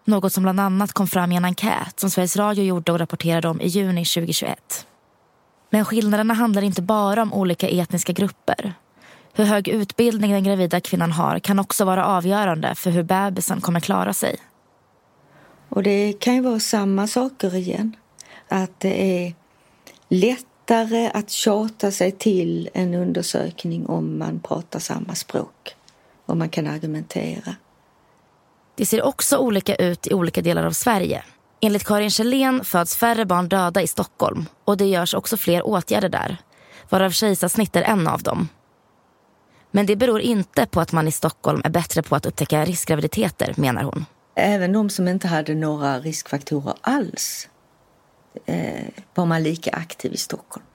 Något 0.06 0.34
som 0.34 0.44
bland 0.44 0.60
annat 0.60 0.94
kom 0.94 1.08
fram 1.08 1.32
i 1.32 1.36
en 1.36 1.46
enkät 1.46 2.00
som 2.00 2.10
Sveriges 2.10 2.38
Radio 2.38 2.64
gjorde 2.64 2.92
och 2.92 3.00
rapporterade 3.00 3.48
om 3.48 3.62
i 3.62 3.68
juni 3.68 4.06
2021. 4.06 4.88
Men 5.70 5.86
skillnaderna 5.86 6.34
handlar 6.34 6.62
inte 6.62 6.82
bara 6.82 7.22
om 7.22 7.34
olika 7.34 7.68
etniska 7.68 8.14
grupper. 8.14 8.74
Hur 9.34 9.46
hög 9.46 9.68
utbildning 9.68 10.32
den 10.32 10.44
gravida 10.44 10.82
kvinnan 10.82 11.12
har 11.12 11.40
kan 11.40 11.60
också 11.60 11.86
vara 11.86 12.06
avgörande 12.06 12.76
för 12.76 12.92
hur 12.92 13.04
bebisen 13.04 13.62
kommer 13.62 13.80
klara 13.80 14.14
sig. 14.14 14.38
Och 15.70 15.84
det 15.84 16.14
kan 16.20 16.36
ju 16.36 16.42
vara 16.42 16.60
samma 16.60 17.08
saker 17.08 17.56
igen. 17.56 17.96
Att 18.50 18.80
det 18.80 19.26
är 19.26 19.34
lätt 20.10 20.46
lättare 20.70 21.12
att 21.14 21.30
tjata 21.30 21.92
sig 21.92 22.12
till 22.12 22.70
en 22.74 22.94
undersökning 22.94 23.86
om 23.86 24.20
man 24.20 24.40
pratar 24.40 24.80
samma 24.80 25.16
språk. 25.16 25.76
Och 26.26 26.38
man 26.38 26.50
kan 26.50 26.68
argumentera. 26.68 27.56
Det 28.76 28.86
ser 28.86 29.02
också 29.02 29.38
olika 29.38 29.76
ut 29.76 30.08
i 30.08 30.14
olika 30.14 30.42
delar 30.42 30.64
av 30.64 30.72
Sverige. 30.72 31.24
Enligt 31.62 31.84
Karin 31.84 32.10
Kjellén 32.10 32.64
föds 32.66 32.96
färre 32.96 33.26
barn 33.26 33.50
döda 33.50 33.82
i 33.82 33.88
Stockholm 33.88 34.46
och 34.66 34.78
det 34.78 34.86
görs 34.86 35.14
också 35.14 35.38
fler 35.38 35.68
åtgärder 35.68 36.10
där, 36.10 36.38
varav 36.90 37.12
kejsarsnitt 37.12 37.76
är 37.76 37.82
en 37.82 38.08
av 38.08 38.24
dem. 38.24 38.50
Men 39.72 39.86
det 39.86 39.96
beror 39.96 40.20
inte 40.20 40.66
på 40.66 40.82
att 40.82 40.92
man 40.92 41.08
i 41.08 41.12
Stockholm 41.12 41.62
är 41.64 41.70
bättre 41.70 42.02
på 42.02 42.16
att 42.16 42.26
upptäcka 42.26 42.66
riskgraviditeter, 42.66 43.54
menar 43.58 43.84
hon. 43.84 44.06
Även 44.36 44.74
de 44.74 44.90
som 44.90 45.08
inte 45.08 45.28
hade 45.28 45.56
några 45.56 46.00
riskfaktorer 46.00 46.74
alls 46.82 47.50
eh, 48.46 48.86
var 49.14 49.26
man 49.26 49.44
lika 49.44 49.72
aktiv 49.72 50.14
i 50.14 50.18
Stockholm. 50.18 50.66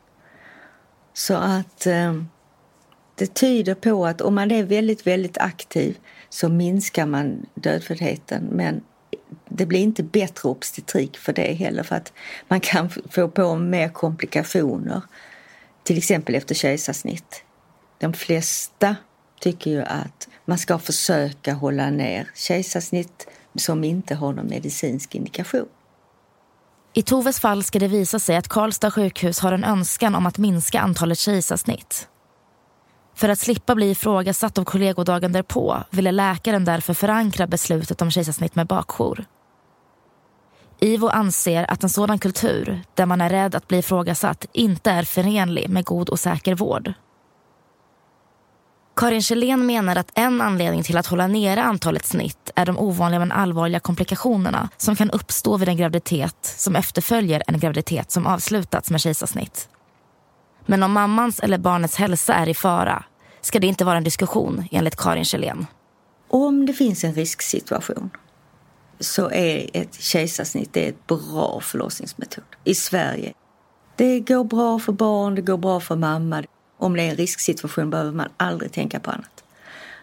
Så 1.12 1.34
att 1.34 1.86
eh, 1.86 2.22
det 3.14 3.34
tyder 3.34 3.74
på 3.74 4.06
att 4.06 4.20
om 4.20 4.34
man 4.34 4.50
är 4.50 4.62
väldigt, 4.62 5.06
väldigt 5.06 5.38
aktiv 5.38 5.98
så 6.28 6.48
minskar 6.48 7.06
man 7.06 7.46
dödföddheten. 7.54 8.44
Men 8.44 8.80
det 9.48 9.66
blir 9.66 9.80
inte 9.80 10.02
bättre 10.02 10.48
obstetrik 10.48 11.18
för 11.18 11.32
det 11.32 11.52
heller 11.52 11.82
för 11.82 11.96
att 11.96 12.12
man 12.48 12.60
kan 12.60 12.90
få 12.90 13.28
på 13.28 13.56
mer 13.56 13.88
komplikationer. 13.88 15.02
Till 15.82 15.98
exempel 15.98 16.34
efter 16.34 16.54
kejsarsnitt. 16.54 17.44
De 17.98 18.12
flesta 18.12 18.96
tycker 19.40 19.70
ju 19.70 19.82
att 19.82 20.28
man 20.44 20.58
ska 20.58 20.78
försöka 20.78 21.54
hålla 21.54 21.90
ner 21.90 22.30
kejsarsnitt 22.34 23.26
som 23.54 23.84
inte 23.84 24.14
har 24.14 24.32
någon 24.32 24.46
medicinsk 24.46 25.14
indikation. 25.14 25.68
I 26.92 27.02
Toves 27.02 27.40
fall 27.40 27.64
ska 27.64 27.78
det 27.78 27.88
visa 27.88 28.18
sig 28.18 28.36
att 28.36 28.48
Karlstad 28.48 28.90
sjukhus 28.90 29.40
har 29.40 29.52
en 29.52 29.64
önskan 29.64 30.14
om 30.14 30.26
att 30.26 30.38
minska 30.38 30.80
antalet 30.80 31.18
kejsarsnitt. 31.18 32.08
För 33.14 33.28
att 33.28 33.38
slippa 33.38 33.74
bli 33.74 33.90
ifrågasatt 33.90 34.58
av 34.58 34.64
kollegor 34.64 35.04
dagen 35.04 35.32
därpå 35.32 35.82
ville 35.90 36.12
läkaren 36.12 36.64
därför 36.64 36.94
förankra 36.94 37.46
beslutet 37.46 38.02
om 38.02 38.10
kejsarsnitt 38.10 38.54
med 38.54 38.66
bakjour. 38.66 39.24
IVO 40.80 41.08
anser 41.08 41.70
att 41.70 41.82
en 41.82 41.88
sådan 41.88 42.18
kultur, 42.18 42.82
där 42.94 43.06
man 43.06 43.20
är 43.20 43.30
rädd 43.30 43.54
att 43.54 43.68
bli 43.68 43.78
ifrågasatt, 43.78 44.46
inte 44.52 44.90
är 44.90 45.02
förenlig 45.02 45.68
med 45.68 45.84
god 45.84 46.08
och 46.08 46.20
säker 46.20 46.54
vård. 46.54 46.92
Karin 49.00 49.22
Kjellén 49.22 49.66
menar 49.66 49.96
att 49.96 50.10
en 50.14 50.40
anledning 50.40 50.82
till 50.82 50.96
att 50.96 51.06
hålla 51.06 51.26
nere 51.26 51.62
antalet 51.62 52.06
snitt 52.06 52.50
är 52.54 52.66
de 52.66 52.78
ovanliga 52.78 53.18
men 53.18 53.32
allvarliga 53.32 53.80
komplikationerna 53.80 54.68
som 54.76 54.96
kan 54.96 55.10
uppstå 55.10 55.56
vid 55.56 55.68
en 55.68 55.76
graviditet 55.76 56.36
som 56.42 56.76
efterföljer 56.76 57.42
en 57.46 57.58
graviditet 57.58 58.10
som 58.10 58.26
avslutats 58.26 58.90
med 58.90 59.00
kejsarsnitt. 59.00 59.68
Men 60.66 60.82
om 60.82 60.92
mammans 60.92 61.40
eller 61.40 61.58
barnets 61.58 61.96
hälsa 61.96 62.34
är 62.34 62.48
i 62.48 62.54
fara 62.54 63.04
ska 63.40 63.58
det 63.58 63.66
inte 63.66 63.84
vara 63.84 63.96
en 63.96 64.04
diskussion 64.04 64.64
enligt 64.70 64.96
Karin 64.96 65.24
Kjellén. 65.24 65.66
Om 66.28 66.66
det 66.66 66.72
finns 66.72 67.04
en 67.04 67.14
risksituation 67.14 68.10
så 69.00 69.30
är 69.30 69.70
ett 69.72 70.00
kejsarsnitt 70.00 70.76
ett 70.76 71.06
bra 71.06 71.60
förlossningsmetod 71.60 72.44
i 72.64 72.74
Sverige. 72.74 73.32
Det 73.96 74.20
går 74.20 74.44
bra 74.44 74.78
för 74.78 74.92
barn, 74.92 75.34
det 75.34 75.42
går 75.42 75.58
bra 75.58 75.80
för 75.80 75.96
mamma. 75.96 76.42
Om 76.80 76.96
det 76.96 77.02
är 77.02 77.10
en 77.10 77.16
risksituation 77.16 77.90
behöver 77.90 78.12
man 78.12 78.28
aldrig 78.36 78.72
tänka 78.72 79.00
på 79.00 79.10
annat. 79.10 79.44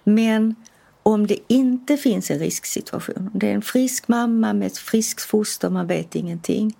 Men 0.03 0.55
om 1.03 1.27
det 1.27 1.37
inte 1.47 1.97
finns 1.97 2.31
en 2.31 2.39
risksituation, 2.39 3.29
om 3.33 3.39
det 3.39 3.49
är 3.49 3.53
en 3.53 3.61
frisk 3.61 4.07
mamma 4.07 4.53
med 4.53 4.67
ett 4.67 4.77
friskt 4.77 5.21
foster, 5.21 5.69
man 5.69 5.87
vet 5.87 6.15
ingenting, 6.15 6.77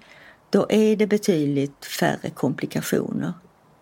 då 0.50 0.66
är 0.70 0.96
det 0.96 1.08
betydligt 1.08 1.86
färre 1.86 2.30
komplikationer 2.30 3.34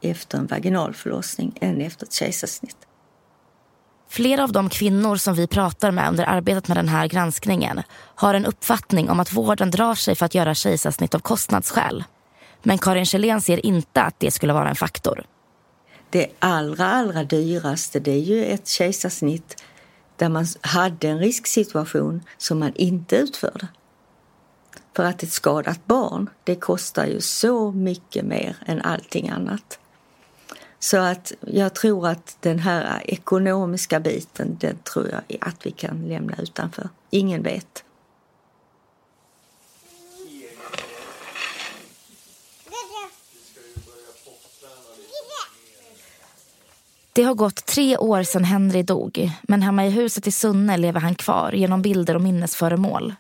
efter 0.02 0.38
en 0.38 0.48
vaginal 0.48 0.94
förlossning 0.94 1.58
än 1.62 1.82
efter 1.82 2.06
ett 2.06 2.14
kejsarsnitt. 2.14 2.78
Flera 4.10 4.44
av 4.44 4.52
de 4.52 4.70
kvinnor 4.70 5.16
som 5.16 5.36
vi 5.36 5.48
pratar 5.48 5.92
med 5.92 6.10
under 6.10 6.26
arbetet 6.26 6.68
med 6.68 6.78
den 6.78 6.88
här 6.88 7.08
granskningen 7.08 7.82
har 8.16 8.34
en 8.34 8.46
uppfattning 8.46 9.10
om 9.10 9.20
att 9.20 9.34
vården 9.34 9.72
drar 9.72 9.96
sig 9.96 10.16
för 10.16 10.26
att 10.26 10.36
göra 10.36 10.56
kejsarsnitt 10.56 11.16
av 11.16 11.20
kostnadsskäl. 11.20 12.04
Men 12.64 12.78
Karin 12.78 13.06
Kjellén 13.06 13.42
ser 13.42 13.66
inte 13.66 14.02
att 14.02 14.20
det 14.20 14.32
skulle 14.32 14.54
vara 14.54 14.70
en 14.70 14.76
faktor. 14.76 15.26
Det 16.10 16.28
allra, 16.40 16.86
allra 16.86 17.24
dyraste 17.24 18.00
det 18.00 18.12
är 18.12 18.20
ju 18.20 18.46
ett 18.46 18.68
kejsarsnitt 18.68 19.64
där 20.16 20.30
man 20.30 20.46
hade 20.62 21.08
en 21.08 21.20
risksituation 21.20 22.24
som 22.38 22.60
man 22.60 22.72
inte 22.76 23.16
utförde. 23.16 23.68
För 24.96 25.04
att 25.04 25.24
ett 25.24 25.32
skadat 25.32 25.86
barn, 25.86 26.30
det 26.44 26.56
kostar 26.56 27.06
ju 27.06 27.22
så 27.22 27.72
mycket 27.72 28.26
mer 28.26 28.56
än 28.66 28.82
allting 28.82 29.30
annat. 29.30 29.80
Så 30.80 30.98
att 30.98 31.32
jag 31.42 31.76
tror 31.76 32.08
att 32.08 32.38
den 32.40 32.60
här 32.60 33.02
ekonomiska 33.06 34.00
biten, 34.00 34.58
den 34.60 34.78
tror 34.78 35.10
jag 35.12 35.38
att 35.42 35.66
vi 35.66 35.72
kan 35.72 36.08
lämna 36.08 36.36
utanför. 36.38 36.90
Ingen 37.10 37.44
vet. 37.44 37.85
Det 47.16 47.24
har 47.24 47.36
gått 47.36 47.66
tre 47.66 47.98
år 47.98 48.24
sedan 48.24 48.44
Henry 48.44 48.84
dog, 48.84 49.32
men 49.44 49.62
hemma 49.62 49.86
i 49.86 49.90
huset 49.90 50.28
i 50.28 50.32
Sunne 50.32 50.78
lever 50.78 51.00
han 51.00 51.16
kvar 51.16 51.52
genom 51.52 51.82
bilder 51.82 52.16
och 52.16 52.22
minnesföremål. 52.22 53.14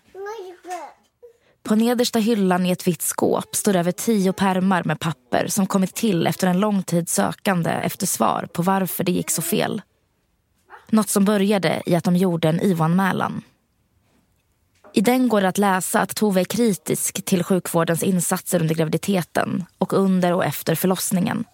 På 1.63 1.75
nedersta 1.75 2.19
hyllan 2.19 2.65
i 2.65 2.71
ett 2.71 2.87
vitt 2.87 3.01
skåp 3.01 3.55
står 3.55 3.75
över 3.75 3.91
tio 3.91 4.33
pärmar 4.33 4.83
med 4.83 4.99
papper 4.99 5.47
som 5.47 5.67
kommit 5.67 5.95
till 5.95 6.27
efter 6.27 6.47
en 6.47 6.59
lång 6.59 6.83
tid 6.83 7.09
sökande 7.09 7.69
efter 7.69 8.07
svar 8.07 8.47
på 8.53 8.61
varför 8.61 9.03
det 9.03 9.11
gick 9.11 9.31
så 9.31 9.41
fel. 9.41 9.81
Något 10.89 11.09
som 11.09 11.25
började 11.25 11.81
i 11.85 11.95
att 11.95 12.03
de 12.03 12.15
gjorde 12.15 12.49
en 12.49 12.61
IVO-anmälan. 12.61 13.41
I 14.93 15.01
den 15.01 15.29
går 15.29 15.41
det 15.41 15.47
att 15.47 15.57
läsa 15.57 16.01
att 16.01 16.15
Tove 16.15 16.41
är 16.41 16.45
kritisk 16.45 17.25
till 17.25 17.43
sjukvårdens 17.43 18.03
insatser 18.03 18.61
under 18.61 18.75
graviditeten 18.75 19.65
och 19.77 19.93
under 19.93 20.33
och 20.33 20.45
efter 20.45 20.75
förlossningen. 20.75 21.45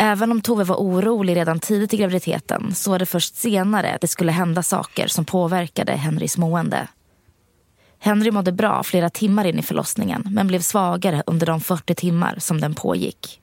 Även 0.00 0.32
om 0.32 0.40
Tove 0.40 0.64
var 0.64 0.76
orolig 0.76 1.36
redan 1.36 1.60
tidigt 1.60 1.94
i 1.94 1.96
graviditeten 1.96 2.74
så 2.74 2.90
var 2.90 2.98
det 2.98 3.06
först 3.06 3.36
senare 3.36 3.98
det 4.00 4.08
skulle 4.08 4.32
hända 4.32 4.62
saker 4.62 5.06
som 5.06 5.24
påverkade 5.24 5.92
Henrys 5.92 6.38
mående. 6.38 6.88
Henry 7.98 8.30
mådde 8.30 8.52
bra 8.52 8.82
flera 8.82 9.10
timmar 9.10 9.44
in 9.44 9.58
i 9.58 9.62
förlossningen 9.62 10.22
men 10.30 10.46
blev 10.46 10.60
svagare 10.60 11.22
under 11.26 11.46
de 11.46 11.60
40 11.60 11.94
timmar 11.94 12.36
som 12.38 12.60
den 12.60 12.74
pågick. 12.74 13.40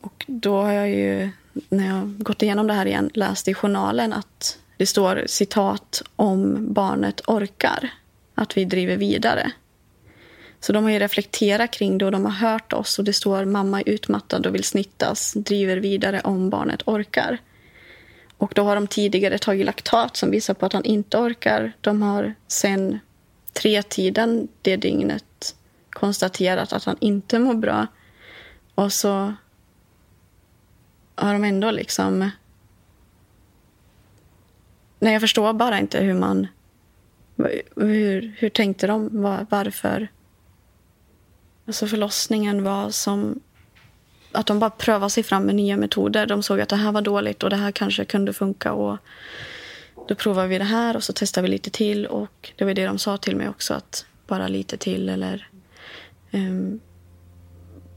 Och 0.00 0.24
då 0.28 0.62
har 0.62 0.72
jag 0.72 0.90
ju, 0.90 1.30
när 1.68 1.88
jag 1.88 2.22
gått 2.22 2.42
igenom 2.42 2.66
det 2.66 2.74
här 2.74 2.86
igen, 2.86 3.10
läst 3.14 3.48
i 3.48 3.54
journalen 3.54 4.12
att 4.12 4.58
det 4.76 4.86
står 4.86 5.24
citat 5.26 6.02
om 6.16 6.72
barnet 6.72 7.20
orkar, 7.26 7.90
att 8.34 8.56
vi 8.56 8.64
driver 8.64 8.96
vidare. 8.96 9.52
Så 10.64 10.72
de 10.72 10.84
har 10.84 10.90
ju 10.90 10.98
reflekterat 10.98 11.70
kring 11.70 11.98
det 11.98 12.04
och 12.04 12.12
de 12.12 12.24
har 12.24 12.32
hört 12.32 12.72
oss 12.72 12.98
och 12.98 13.04
det 13.04 13.12
står 13.12 13.44
mamma 13.44 13.80
är 13.80 13.88
utmattad 13.88 14.46
och 14.46 14.54
vill 14.54 14.64
snittas, 14.64 15.32
driver 15.32 15.76
vidare 15.76 16.20
om 16.20 16.50
barnet 16.50 16.82
orkar. 16.88 17.38
Och 18.38 18.52
då 18.54 18.64
har 18.64 18.74
de 18.74 18.86
tidigare 18.86 19.38
tagit 19.38 19.66
laktat 19.66 20.16
som 20.16 20.30
visar 20.30 20.54
på 20.54 20.66
att 20.66 20.72
han 20.72 20.84
inte 20.84 21.18
orkar. 21.18 21.72
De 21.80 22.02
har 22.02 22.34
sen 22.46 22.98
tretiden 23.52 24.48
det 24.62 24.76
dygnet 24.76 25.56
konstaterat 25.90 26.72
att 26.72 26.84
han 26.84 26.96
inte 27.00 27.38
mår 27.38 27.54
bra. 27.54 27.86
Och 28.74 28.92
så 28.92 29.34
har 31.14 31.32
de 31.32 31.44
ändå 31.44 31.70
liksom... 31.70 32.30
Nej, 34.98 35.12
jag 35.12 35.20
förstår 35.20 35.52
bara 35.52 35.78
inte 35.78 36.00
hur 36.00 36.14
man... 36.14 36.46
Hur, 37.76 38.34
hur 38.38 38.48
tänkte 38.48 38.86
de? 38.86 39.22
Var, 39.22 39.46
varför? 39.50 40.08
Alltså 41.66 41.86
förlossningen 41.86 42.64
var 42.64 42.90
som 42.90 43.40
att 44.32 44.46
de 44.46 44.58
bara 44.58 44.70
prövade 44.70 45.10
sig 45.10 45.22
fram 45.22 45.42
med 45.42 45.54
nya 45.54 45.76
metoder. 45.76 46.26
De 46.26 46.42
såg 46.42 46.60
att 46.60 46.68
det 46.68 46.76
här 46.76 46.92
var 46.92 47.02
dåligt 47.02 47.42
och 47.42 47.50
det 47.50 47.56
här 47.56 47.72
kanske 47.72 48.04
kunde 48.04 48.32
funka. 48.32 48.72
Och 48.72 48.98
då 50.08 50.14
provade 50.14 50.48
vi 50.48 50.58
det 50.58 50.64
här 50.64 50.96
och 50.96 51.04
så 51.04 51.12
testade 51.12 51.42
vi 51.42 51.48
lite 51.48 51.70
till. 51.70 52.06
Och 52.06 52.52
det 52.56 52.64
var 52.64 52.74
det 52.74 52.86
de 52.86 52.98
sa 52.98 53.16
till 53.16 53.36
mig 53.36 53.48
också, 53.48 53.74
att 53.74 54.06
bara 54.26 54.48
lite 54.48 54.76
till. 54.76 55.08
Eller, 55.08 55.48
um, 56.32 56.80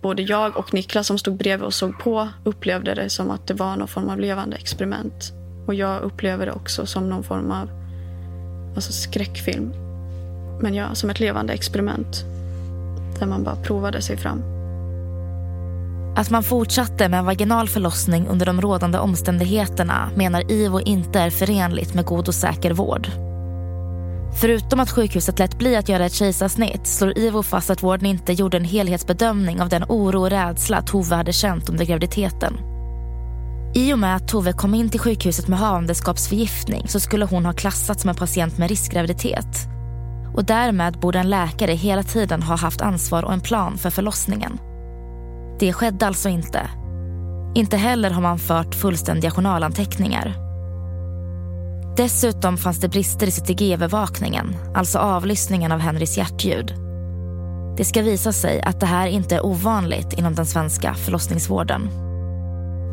både 0.02 0.22
jag 0.22 0.58
och 0.58 0.74
Niklas 0.74 1.08
som 1.08 1.18
stod 1.18 1.38
bredvid 1.38 1.66
och 1.66 1.74
såg 1.74 2.00
på 2.00 2.30
upplevde 2.44 2.94
det 2.94 3.10
som 3.10 3.32
att 3.32 3.48
det 3.48 3.54
var 3.54 3.76
någon 3.76 3.88
form 3.88 4.10
av 4.10 4.20
levande 4.20 4.58
experiment. 4.58 5.32
Och 5.68 5.74
jag 5.74 6.02
upplever 6.02 6.46
det 6.46 6.52
också 6.52 6.86
som 6.86 7.10
någon 7.10 7.24
form 7.24 7.52
av 7.52 7.70
alltså 8.76 8.92
skräckfilm. 8.92 9.74
Men 10.62 10.74
ja, 10.74 10.96
som 10.96 11.10
ett 11.10 11.20
levande 11.20 11.54
experiment. 11.54 12.37
Där 13.20 13.26
man 13.26 13.44
bara 13.44 13.56
provade 13.56 14.02
sig 14.02 14.18
fram. 14.18 14.44
Att 16.16 16.30
man 16.30 16.44
fortsatte 16.44 17.10
med 17.10 17.24
vaginal 17.24 17.70
förlossning 17.70 18.28
under 18.28 18.46
de 18.46 18.62
rådande 18.62 18.98
omständigheterna 18.98 20.10
menar 20.16 20.52
IVO 20.52 20.80
inte 20.80 21.20
är 21.20 21.30
förenligt 21.30 21.94
med 21.94 22.06
god 22.06 22.28
och 22.28 22.36
säker 22.36 22.72
vård. 22.72 23.08
Förutom 24.42 24.80
att 24.80 24.92
sjukhuset 24.92 25.40
lät 25.40 25.58
bli 25.58 25.76
att 25.76 25.90
göra 25.90 26.06
ett 26.06 26.14
kejsarsnitt 26.14 26.88
slår 26.88 27.18
IVO 27.18 27.44
fast 27.44 27.70
att 27.70 27.84
vården 27.84 28.06
inte 28.06 28.34
gjorde 28.34 28.58
en 28.58 28.64
helhetsbedömning 28.64 29.62
av 29.62 29.70
den 29.70 29.84
oro 29.90 30.22
och 30.22 30.30
rädsla 30.30 30.82
Tove 30.82 31.16
hade 31.16 31.34
känt 31.34 31.70
under 31.70 31.86
graviditeten. 31.86 32.58
I 33.76 33.94
och 33.94 34.00
med 34.00 34.16
att 34.16 34.28
Tove 34.28 34.54
kom 34.54 34.76
in 34.76 34.90
till 34.90 35.00
sjukhuset 35.00 35.48
med 35.48 35.60
havandeskapsförgiftning 35.60 36.88
så 36.88 37.00
skulle 37.00 37.26
hon 37.26 37.46
ha 37.46 37.54
klassats 37.54 38.02
som 38.02 38.10
en 38.10 38.16
patient 38.16 38.58
med 38.58 38.70
riskgraviditet. 38.70 39.77
Och 40.38 40.46
därmed 40.46 41.00
borde 41.00 41.20
en 41.20 41.30
läkare 41.30 41.72
hela 41.72 42.04
tiden 42.04 42.44
ha 42.44 42.56
haft 42.56 42.82
ansvar 42.82 43.24
och 43.24 43.34
en 43.34 43.42
plan 43.42 43.78
för 43.78 43.90
förlossningen. 43.90 44.60
Det 45.60 45.74
skedde 45.74 46.08
alltså 46.08 46.30
inte. 46.30 46.70
Inte 47.56 47.78
heller 47.78 48.10
har 48.10 48.22
man 48.22 48.40
fört 48.40 48.76
fullständiga 48.76 49.32
journalanteckningar. 49.32 50.34
Dessutom 51.98 52.58
fanns 52.58 52.80
det 52.80 52.90
brister 52.90 53.28
i 53.28 53.32
CTG-övervakningen, 53.32 54.56
alltså 54.76 55.00
avlyssningen 55.00 55.72
av 55.72 55.80
Henrys 55.80 56.18
hjärtljud. 56.18 56.74
Det 57.78 57.86
ska 57.86 58.02
visa 58.02 58.32
sig 58.32 58.62
att 58.62 58.80
det 58.80 58.86
här 58.86 59.08
inte 59.08 59.36
är 59.36 59.46
ovanligt 59.46 60.14
inom 60.14 60.36
den 60.36 60.46
svenska 60.46 60.94
förlossningsvården. 60.94 62.07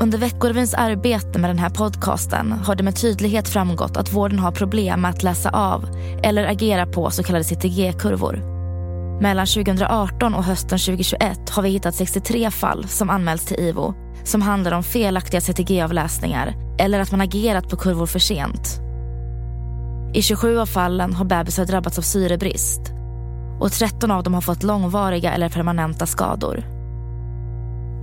Under 0.01 0.19
Veckorevyns 0.19 0.75
arbete 0.75 1.39
med 1.39 1.51
den 1.51 1.59
här 1.59 1.71
podcasten 1.71 2.53
har 2.53 2.75
det 2.75 2.83
med 2.83 2.97
tydlighet 2.97 3.49
framgått 3.49 3.97
att 3.97 4.13
vården 4.13 4.39
har 4.39 4.53
problem 4.53 5.01
med 5.01 5.11
att 5.11 5.23
läsa 5.23 5.51
av 5.51 5.85
eller 6.23 6.45
agera 6.45 6.87
på 6.87 7.11
så 7.11 7.23
kallade 7.23 7.45
CTG-kurvor. 7.45 8.55
Mellan 9.21 9.47
2018 9.47 10.35
och 10.35 10.45
hösten 10.45 10.79
2021 10.79 11.51
har 11.51 11.63
vi 11.63 11.69
hittat 11.69 11.95
63 11.95 12.51
fall 12.51 12.89
som 12.89 13.11
anmälts 13.11 13.45
till 13.45 13.61
IVO 13.61 13.95
som 14.25 14.43
handlar 14.43 14.73
om 14.73 14.83
felaktiga 14.83 15.41
CTG-avläsningar 15.41 16.55
eller 16.79 17.01
att 17.01 17.11
man 17.11 17.21
agerat 17.21 17.69
på 17.69 17.77
kurvor 17.77 18.07
för 18.07 18.19
sent. 18.19 18.81
I 20.15 20.23
27 20.23 20.59
av 20.59 20.67
fallen 20.67 21.15
har 21.15 21.25
bebisar 21.25 21.65
drabbats 21.65 21.99
av 21.99 22.03
syrebrist 22.03 22.81
och 23.61 23.73
13 23.73 24.11
av 24.11 24.23
dem 24.23 24.35
har 24.35 24.41
fått 24.41 24.63
långvariga 24.63 25.33
eller 25.33 25.49
permanenta 25.49 26.07
skador. 26.07 26.74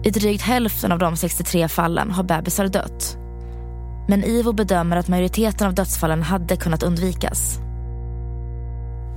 I 0.03 0.09
drygt 0.09 0.43
hälften 0.43 0.91
av 0.91 0.99
de 0.99 1.17
63 1.17 1.67
fallen 1.67 2.11
har 2.11 2.23
bebisar 2.23 2.67
dött. 2.67 3.17
Men 4.07 4.23
IVO 4.23 4.53
bedömer 4.53 4.97
att 4.97 5.07
majoriteten 5.07 5.67
av 5.67 5.73
dödsfallen 5.73 6.23
hade 6.23 6.55
kunnat 6.55 6.83
undvikas. 6.83 7.59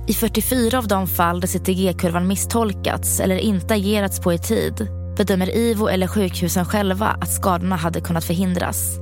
I 0.07 0.13
44 0.13 0.77
av 0.77 0.87
de 0.87 1.07
fall 1.07 1.39
där 1.41 1.47
CTG-kurvan 1.47 2.27
misstolkats 2.27 3.19
eller 3.19 3.37
inte 3.37 3.73
agerats 3.73 4.19
på 4.19 4.33
i 4.33 4.37
tid 4.37 4.87
bedömer 5.17 5.57
IVO 5.57 5.87
eller 5.87 6.07
sjukhusen 6.07 6.65
själva 6.65 7.17
att 7.21 7.31
skadorna 7.31 7.75
hade 7.75 8.01
kunnat 8.01 8.23
förhindras. 8.23 8.99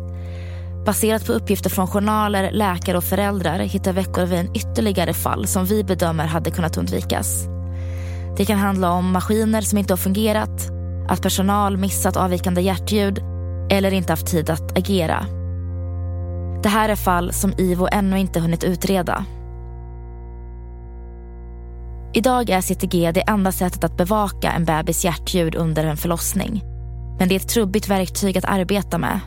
Baserat 0.85 1.25
på 1.25 1.33
uppgifter 1.33 1.69
från 1.69 1.87
journaler, 1.87 2.51
läkare 2.51 2.97
och 2.97 3.03
föräldrar 3.03 3.59
hittar 3.59 3.93
Veckorevyn 3.93 4.51
ytterligare 4.55 5.13
fall 5.13 5.47
som 5.47 5.65
vi 5.65 5.83
bedömer 5.83 6.25
hade 6.25 6.51
kunnat 6.51 6.77
undvikas. 6.77 7.45
Det 8.37 8.45
kan 8.45 8.59
handla 8.59 8.91
om 8.91 9.11
maskiner 9.11 9.61
som 9.61 9.77
inte 9.77 9.93
har 9.93 9.97
fungerat, 9.97 10.71
att 11.09 11.21
personal 11.21 11.77
missat 11.77 12.17
avvikande 12.17 12.61
hjärtljud 12.61 13.19
eller 13.69 13.93
inte 13.93 14.13
haft 14.13 14.27
tid 14.27 14.49
att 14.49 14.77
agera. 14.77 15.25
Det 16.63 16.69
här 16.69 16.89
är 16.89 16.95
fall 16.95 17.33
som 17.33 17.53
IVO 17.57 17.87
ännu 17.91 18.19
inte 18.19 18.39
hunnit 18.39 18.63
utreda 18.63 19.25
Idag 22.15 22.49
är 22.49 22.61
CTG 22.61 23.11
det 23.11 23.21
enda 23.21 23.51
sättet 23.51 23.83
att 23.83 23.97
bevaka 23.97 24.51
en 24.51 24.65
bebis 24.65 25.05
hjärtljud 25.05 25.55
under 25.55 25.83
en 25.83 25.97
förlossning. 25.97 26.63
Men 27.19 27.29
det 27.29 27.35
är 27.35 27.39
ett 27.39 27.49
trubbigt 27.49 27.89
verktyg 27.89 28.37
att 28.37 28.45
arbeta 28.45 28.97
med. 28.97 29.19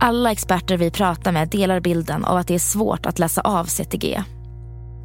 Alla 0.00 0.32
experter 0.32 0.76
vi 0.76 0.90
pratar 0.90 1.32
med 1.32 1.48
delar 1.48 1.80
bilden 1.80 2.24
av 2.24 2.36
att 2.36 2.48
det 2.48 2.54
är 2.54 2.58
svårt 2.58 3.06
att 3.06 3.18
läsa 3.18 3.40
av 3.40 3.64
CTG. 3.64 4.22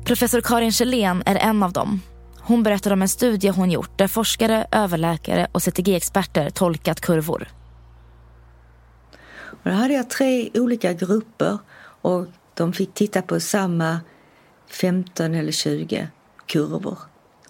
Professor 0.06 0.42
Karin 0.42 0.72
Kjellén 0.72 1.24
är 1.26 1.36
en 1.36 1.64
av 1.64 1.74
dem. 1.74 2.02
Hon 2.48 2.64
berättar 2.64 2.92
om 2.92 3.02
en 3.02 3.10
studie 3.10 3.50
hon 3.50 3.72
gjort 3.72 3.98
där 3.98 4.08
forskare, 4.08 4.68
överläkare 4.72 5.48
och 5.52 5.62
CTG-experter 5.62 6.50
tolkat 6.50 7.02
kurvor. 7.02 7.48
Och 9.36 9.70
då 9.70 9.72
hade 9.72 9.94
jag 9.94 10.10
tre 10.10 10.50
olika 10.54 10.94
grupper 10.94 11.58
och 12.02 12.28
de 12.54 12.74
fick 12.74 12.94
titta 12.94 13.22
på 13.22 13.40
samma 13.40 14.00
15 14.68 15.36
eller 15.36 15.52
20 15.52 16.08
kurvor. 16.46 16.98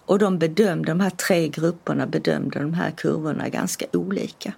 Och 0.06 0.20
de 0.20 0.40
bedömde, 0.40 0.92
de 0.92 1.00
här 1.00 1.10
tre 1.10 1.48
grupperna 1.48 2.08
bedömde 2.08 2.60
de 2.60 2.74
här 2.74 2.92
kurvorna 2.92 3.50
ganska 3.50 3.86
olika. 3.94 4.54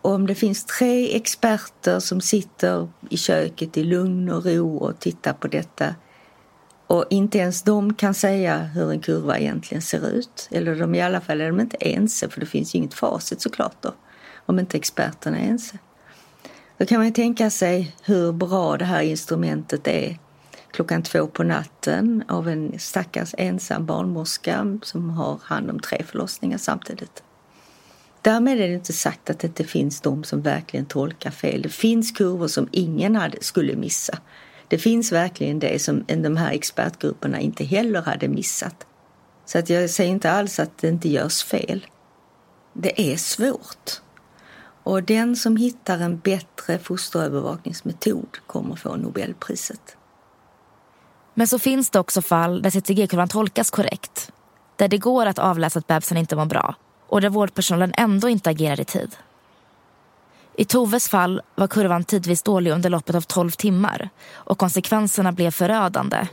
Och 0.00 0.10
om 0.10 0.26
det 0.26 0.34
finns 0.34 0.64
tre 0.64 1.16
experter 1.16 2.00
som 2.00 2.20
sitter 2.20 2.88
i 3.10 3.16
köket 3.16 3.76
i 3.76 3.84
lugn 3.84 4.30
och 4.30 4.46
ro 4.46 4.76
och 4.76 4.98
tittar 4.98 5.32
på 5.32 5.48
detta 5.48 5.94
och 6.86 7.04
inte 7.10 7.38
ens 7.38 7.62
de 7.62 7.94
kan 7.94 8.14
säga 8.14 8.58
hur 8.58 8.90
en 8.90 9.00
kurva 9.00 9.38
egentligen 9.38 9.82
ser 9.82 10.08
ut. 10.08 10.48
Eller 10.50 10.76
de 10.76 10.94
i 10.94 11.02
alla 11.02 11.20
fall 11.20 11.40
är 11.40 11.46
de 11.46 11.60
inte 11.60 11.76
ense 11.76 12.28
för 12.28 12.40
det 12.40 12.46
finns 12.46 12.74
ju 12.74 12.78
inget 12.78 12.94
facit 12.94 13.40
såklart 13.40 13.76
då. 13.80 13.94
Om 14.46 14.58
inte 14.58 14.76
experterna 14.76 15.38
är 15.38 15.48
ense. 15.48 15.78
Då 16.78 16.86
kan 16.86 16.98
man 16.98 17.06
ju 17.06 17.12
tänka 17.12 17.50
sig 17.50 17.96
hur 18.02 18.32
bra 18.32 18.76
det 18.76 18.84
här 18.84 19.02
instrumentet 19.02 19.88
är 19.88 20.18
klockan 20.70 21.02
två 21.02 21.26
på 21.26 21.42
natten 21.42 22.24
av 22.28 22.48
en 22.48 22.78
stackars 22.78 23.34
ensam 23.38 23.86
barnmorska 23.86 24.78
som 24.82 25.10
har 25.10 25.40
hand 25.42 25.70
om 25.70 25.80
tre 25.80 26.02
förlossningar 26.06 26.58
samtidigt. 26.58 27.22
Därmed 28.22 28.60
är 28.60 28.68
det 28.68 28.74
inte 28.74 28.92
sagt 28.92 29.30
att 29.30 29.38
det 29.38 29.46
inte 29.46 29.64
finns 29.64 30.00
de 30.00 30.24
som 30.24 30.42
verkligen 30.42 30.86
tolkar 30.86 31.30
fel. 31.30 31.62
Det 31.62 31.68
finns 31.68 32.12
kurvor 32.12 32.48
som 32.48 32.68
ingen 32.72 33.16
hade, 33.16 33.36
skulle 33.40 33.76
missa. 33.76 34.18
Det 34.68 34.78
finns 34.78 35.12
verkligen 35.12 35.58
det 35.58 35.82
som 35.82 36.04
de 36.06 36.36
här 36.36 36.52
expertgrupperna 36.52 37.40
inte 37.40 37.64
heller 37.64 38.02
hade 38.02 38.28
missat. 38.28 38.86
Så 39.44 39.58
att 39.58 39.70
jag 39.70 39.90
säger 39.90 40.10
inte 40.10 40.30
alls 40.30 40.58
att 40.58 40.78
det 40.78 40.88
inte 40.88 41.08
görs 41.08 41.44
fel. 41.44 41.86
Det 42.72 43.12
är 43.12 43.16
svårt. 43.16 44.00
Och 44.82 45.02
den 45.02 45.36
som 45.36 45.56
hittar 45.56 45.98
en 45.98 46.18
bättre 46.18 46.78
fosterövervakningsmetod 46.78 48.38
kommer 48.46 48.76
få 48.76 48.96
Nobelpriset. 48.96 49.96
Men 51.34 51.48
så 51.48 51.58
finns 51.58 51.90
det 51.90 51.98
också 51.98 52.22
fall 52.22 52.62
där 52.62 52.70
CTG-kurvan 52.70 53.28
tolkas 53.28 53.70
korrekt. 53.70 54.32
Där 54.76 54.88
det 54.88 54.98
går 54.98 55.26
att 55.26 55.38
avläsa 55.38 55.78
att 55.78 55.86
bebisen 55.86 56.16
inte 56.16 56.36
mår 56.36 56.44
bra 56.44 56.74
och 57.06 57.20
där 57.20 57.28
vårdpersonalen 57.28 57.92
ändå 57.96 58.28
inte 58.28 58.50
agerar 58.50 58.80
i 58.80 58.84
tid. 58.84 59.16
I 60.58 60.64
Toves 60.64 61.08
fall 61.08 61.42
var 61.54 61.66
kurvan 61.66 62.04
tidvis 62.04 62.42
dålig 62.42 62.70
under 62.70 62.90
loppet 62.90 63.14
av 63.14 63.20
12 63.20 63.50
timmar 63.50 64.08
och 64.34 64.58
konsekvenserna 64.58 65.32
blev 65.32 65.50
förödande. 65.50 66.26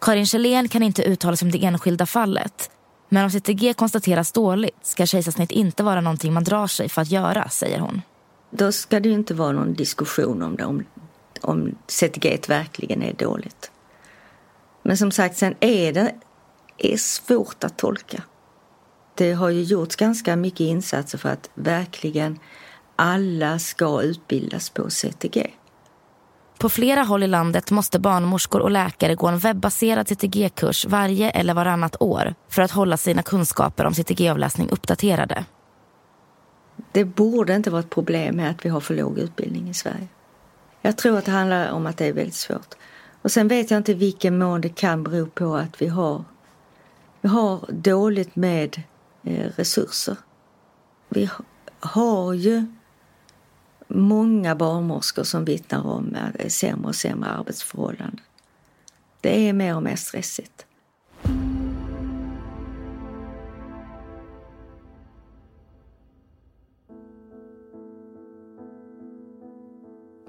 Karin 0.00 0.26
Kjellén 0.26 0.68
kan 0.68 0.82
inte 0.82 1.02
uttala 1.02 1.36
sig 1.36 1.46
om 1.46 1.52
det 1.52 1.64
enskilda 1.64 2.06
fallet 2.06 2.70
men 3.08 3.24
om 3.24 3.30
CTG 3.30 3.74
konstateras 3.74 4.32
dåligt 4.32 4.86
ska 4.86 5.06
kejsarsnitt 5.06 5.50
inte 5.50 5.82
vara 5.82 6.00
någonting 6.00 6.32
man 6.32 6.44
drar 6.44 6.66
sig 6.66 6.88
för 6.88 7.02
att 7.02 7.10
göra, 7.10 7.48
säger 7.48 7.78
hon. 7.78 8.02
Då 8.50 8.72
ska 8.72 9.00
det 9.00 9.08
ju 9.08 9.14
inte 9.14 9.34
vara 9.34 9.52
någon 9.52 9.74
diskussion 9.74 10.42
om 10.42 10.56
det, 10.56 10.64
om, 10.64 10.84
om 11.40 11.74
CTG 11.86 12.40
verkligen 12.48 13.02
är 13.02 13.12
dåligt. 13.12 13.70
Men 14.82 14.96
som 14.96 15.10
sagt, 15.10 15.36
sen 15.36 15.54
är 15.60 15.92
det 15.92 16.14
är 16.78 16.96
svårt 16.96 17.64
att 17.64 17.78
tolka. 17.78 18.22
Det 19.14 19.32
har 19.32 19.50
ju 19.50 19.62
gjorts 19.62 19.96
ganska 19.96 20.36
mycket 20.36 20.60
insatser 20.60 21.18
för 21.18 21.28
att 21.28 21.50
verkligen 21.54 22.38
alla 22.96 23.58
ska 23.58 24.02
utbildas 24.02 24.70
på 24.70 24.90
CTG. 24.90 25.50
På 26.58 26.68
flera 26.68 27.02
håll 27.02 27.22
i 27.22 27.26
landet 27.26 27.70
måste 27.70 27.98
barnmorskor 27.98 28.60
och 28.60 28.70
läkare 28.70 29.14
gå 29.14 29.26
en 29.26 29.38
webbaserad 29.38 30.08
CTG-kurs 30.08 30.86
varje 30.86 31.30
eller 31.30 31.54
varannat 31.54 31.96
år 32.00 32.34
för 32.48 32.62
att 32.62 32.70
hålla 32.70 32.96
sina 32.96 33.22
kunskaper 33.22 33.84
om 33.84 33.94
CTG-avläsning 33.94 34.68
uppdaterade. 34.70 35.44
Det 36.92 37.04
borde 37.04 37.54
inte 37.54 37.70
vara 37.70 37.80
ett 37.80 37.90
problem 37.90 38.36
med 38.36 38.50
att 38.50 38.64
vi 38.64 38.68
har 38.68 38.80
för 38.80 38.94
låg 38.94 39.18
utbildning 39.18 39.68
i 39.68 39.74
Sverige. 39.74 40.08
Jag 40.82 40.96
tror 40.96 41.18
att 41.18 41.24
det 41.24 41.30
handlar 41.30 41.70
om 41.70 41.86
att 41.86 41.96
det 41.96 42.06
är 42.06 42.12
väldigt 42.12 42.34
svårt. 42.34 42.74
Och 43.22 43.30
sen 43.30 43.48
vet 43.48 43.70
jag 43.70 43.78
inte 43.78 43.94
vilken 43.94 44.38
mån 44.38 44.60
det 44.60 44.68
kan 44.68 45.02
bero 45.02 45.26
på 45.26 45.56
att 45.56 45.82
vi 45.82 45.86
har, 45.86 46.24
vi 47.20 47.28
har 47.28 47.64
dåligt 47.68 48.36
med 48.36 48.82
eh, 49.22 49.50
resurser. 49.56 50.16
Vi 51.08 51.30
har 51.80 52.32
ju 52.32 52.66
många 53.88 54.54
barnmorskor 54.54 55.22
som 55.24 55.44
vittnar 55.44 55.86
om 55.86 56.14
eh, 56.14 56.48
sämre 56.48 56.88
och 56.88 56.94
sämre 56.94 57.30
arbetsförhållanden. 57.30 58.20
Det 59.20 59.48
är 59.48 59.52
mer 59.52 59.76
och 59.76 59.82
mer 59.82 59.96
stressigt. 59.96 60.66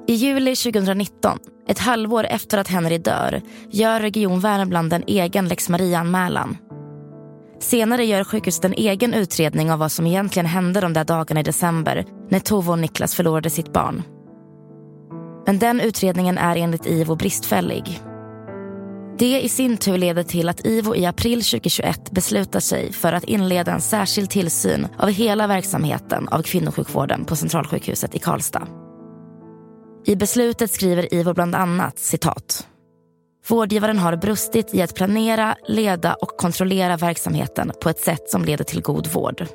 I 0.08 0.14
juli 0.14 0.56
2019, 0.56 1.40
ett 1.68 1.80
halvår 1.80 2.24
efter 2.24 2.58
att 2.58 2.68
Henry 2.68 2.98
dör, 2.98 3.42
gör 3.70 4.00
Region 4.00 4.40
Värmland 4.40 4.94
en 4.94 5.04
egen 5.08 5.48
lex 5.48 5.70
Maria-anmälan. 5.70 6.58
Senare 7.60 8.06
gör 8.06 8.24
sjukhuset 8.24 8.66
en 8.66 8.74
egen 8.74 9.14
utredning 9.14 9.72
av 9.72 9.80
vad 9.80 9.92
som 9.92 10.08
egentligen 10.08 10.46
hände 10.46 10.82
de 10.82 10.94
där 10.94 11.04
dagarna 11.04 11.40
i 11.40 11.44
december 11.44 12.06
när 12.30 12.40
Tove 12.40 12.72
och 12.72 12.80
Niklas 12.80 13.16
förlorade 13.16 13.50
sitt 13.50 13.74
barn. 13.74 14.04
Men 15.46 15.60
den 15.60 15.82
utredningen 15.82 16.38
är 16.38 16.56
enligt 16.56 16.86
IVO 16.86 17.16
bristfällig. 17.16 18.02
Det 19.18 19.42
i 19.42 19.50
sin 19.50 19.78
tur 19.78 19.98
leder 19.98 20.24
till 20.24 20.50
att 20.50 20.66
IVO 20.66 20.96
i 20.96 21.06
april 21.06 21.44
2021 21.44 22.12
beslutar 22.12 22.60
sig 22.60 22.92
för 22.92 23.14
att 23.14 23.24
inleda 23.24 23.72
en 23.72 23.82
särskild 23.82 24.30
tillsyn 24.30 24.88
av 24.98 25.10
hela 25.10 25.48
verksamheten 25.48 26.28
av 26.28 26.42
kvinnosjukvården 26.42 27.26
på 27.26 27.36
Centralsjukhuset 27.36 28.16
i 28.16 28.20
Karlstad. 28.20 28.68
I 30.06 30.16
beslutet 30.16 30.72
skriver 30.72 31.14
IVO 31.14 31.34
bland 31.34 31.56
annat 31.56 32.00
citat. 32.00 32.68
Vårdgivaren 33.48 34.00
har 34.00 34.16
brustit 34.16 34.74
i 34.74 34.82
att 34.82 34.96
planera, 34.96 35.58
leda 35.68 36.14
och 36.14 36.38
kontrollera 36.38 36.98
verksamheten 36.98 37.72
på 37.82 37.90
ett 37.90 38.00
sätt 38.00 38.30
som 38.30 38.46
leder 38.46 38.64
till 38.64 38.82
god 38.82 39.08
vård. 39.08 39.48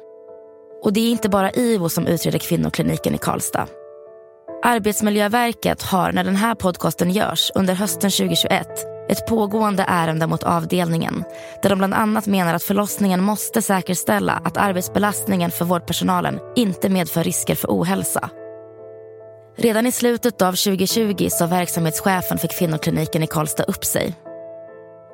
Och 0.82 0.92
det 0.92 1.00
är 1.00 1.10
inte 1.10 1.28
bara 1.28 1.50
IVO 1.50 1.88
som 1.88 2.06
utreder 2.06 2.38
kvinnokliniken 2.38 3.14
i 3.14 3.18
Karlstad. 3.18 3.66
Arbetsmiljöverket 4.62 5.82
har 5.82 6.12
när 6.12 6.24
den 6.24 6.36
här 6.36 6.54
podcasten 6.54 7.10
görs 7.10 7.52
under 7.54 7.74
hösten 7.74 8.10
2021 8.10 8.68
ett 9.08 9.26
pågående 9.26 9.84
ärende 9.88 10.26
mot 10.26 10.42
avdelningen 10.42 11.24
där 11.62 11.70
de 11.70 11.78
bland 11.78 11.94
annat 11.94 12.26
menar 12.26 12.54
att 12.54 12.62
förlossningen 12.62 13.22
måste 13.22 13.62
säkerställa 13.62 14.32
att 14.32 14.56
arbetsbelastningen 14.56 15.50
för 15.50 15.64
vårdpersonalen 15.64 16.38
inte 16.56 16.88
medför 16.88 17.24
risker 17.24 17.54
för 17.54 17.68
ohälsa 17.68 18.30
Redan 19.56 19.86
i 19.86 19.92
slutet 19.92 20.42
av 20.42 20.52
2020 20.52 21.28
sa 21.30 21.46
verksamhetschefen 21.46 22.38
för 22.38 22.48
kvinnokliniken 22.48 23.22
i 23.22 23.26
Karlstad 23.26 23.64
upp 23.64 23.84
sig. 23.84 24.14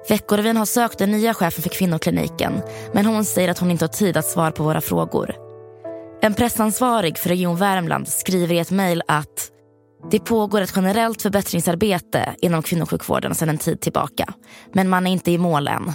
Veckorevyn 0.09 0.57
har 0.57 0.66
sökt 0.66 0.99
den 0.99 1.11
nya 1.11 1.34
chefen 1.34 1.62
för 1.62 1.70
kvinnokliniken 1.70 2.62
men 2.93 3.07
hon 3.07 3.24
säger 3.24 3.49
att 3.49 3.59
hon 3.59 3.70
inte 3.70 3.84
har 3.84 3.89
tid 3.89 4.16
att 4.16 4.26
svara 4.26 4.53
på 4.53 4.62
våra 4.62 4.80
frågor. 4.80 5.34
En 6.20 6.34
pressansvarig 6.34 7.18
för 7.18 7.28
Region 7.28 7.57
Värmland 7.57 8.09
skriver 8.09 8.55
i 8.55 8.59
ett 8.59 8.70
mejl 8.70 9.03
att 9.09 9.51
det 10.11 10.18
pågår 10.18 10.61
ett 10.61 10.72
generellt 10.76 11.22
förbättringsarbete 11.22 12.34
inom 12.39 12.62
kvinnosjukvården 12.62 13.34
sedan 13.34 13.49
en 13.49 13.59
tid 13.59 13.80
tillbaka 13.80 14.34
men 14.72 14.89
man 14.89 15.07
är 15.07 15.11
inte 15.11 15.30
i 15.30 15.39
mål 15.39 15.68
än. 15.68 15.93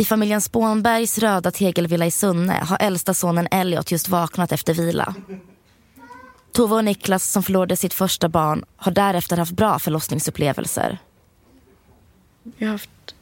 I 0.00 0.04
familjen 0.04 0.40
Spånbergs 0.40 1.18
röda 1.18 1.50
tegelvilla 1.50 2.06
i 2.06 2.10
Sunne 2.10 2.52
har 2.52 2.76
äldsta 2.80 3.14
sonen 3.14 3.48
Elliot 3.50 3.92
just 3.92 4.08
vaknat 4.08 4.52
efter 4.52 4.74
vila. 4.74 5.14
Tove 6.52 6.74
och 6.74 6.84
Niklas 6.84 7.32
som 7.32 7.42
förlorade 7.42 7.76
sitt 7.76 7.94
första 7.94 8.28
barn 8.28 8.64
har 8.76 8.92
därefter 8.92 9.36
haft 9.36 9.52
bra 9.52 9.78
förlossningsupplevelser. 9.78 10.98
Jag 12.58 12.68
har 12.68 12.72
haft 12.72 13.14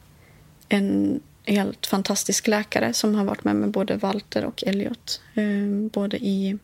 en 0.69 1.19
helt 1.45 1.85
fantastisk 1.85 2.47
läkare 2.47 2.93
som 2.93 3.15
har 3.15 3.25
varit 3.25 3.43
med 3.43 3.55
med 3.55 3.71
både 3.71 3.97
Walter 3.97 4.45
och 4.45 4.63
Elliot. 4.63 5.21
Eh, 5.33 5.89
både 5.93 6.17
i 6.17 6.57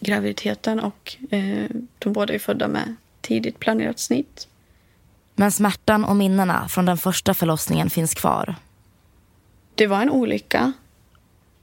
graviditeten 0.00 0.80
och 0.80 1.16
eh, 1.30 1.70
de 1.98 2.12
båda 2.12 2.34
är 2.34 2.38
födda 2.38 2.68
med 2.68 2.94
tidigt 3.20 3.58
planerat 3.58 3.98
snitt. 3.98 4.48
Men 5.34 5.52
smärtan 5.52 6.04
och 6.04 6.16
minnena 6.16 6.68
från 6.68 6.84
den 6.84 6.98
första 6.98 7.34
förlossningen 7.34 7.90
finns 7.90 8.14
kvar. 8.14 8.56
Det 9.80 9.86
var 9.86 10.02
en 10.02 10.10
olycka. 10.10 10.72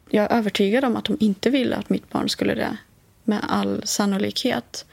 Jag 0.10 0.26
är 0.26 0.38
övertygad 0.38 0.86
om 0.86 0.96
att 0.96 1.06
de 1.06 1.18
inte 1.20 1.50
ville 1.50 1.76
att 1.76 1.90
mitt 1.90 2.10
barn 2.10 2.30
skulle 2.30 2.56
det. 2.56 2.78
Med 3.24 3.40
all 3.48 3.82
sannolikhet. 3.86 4.86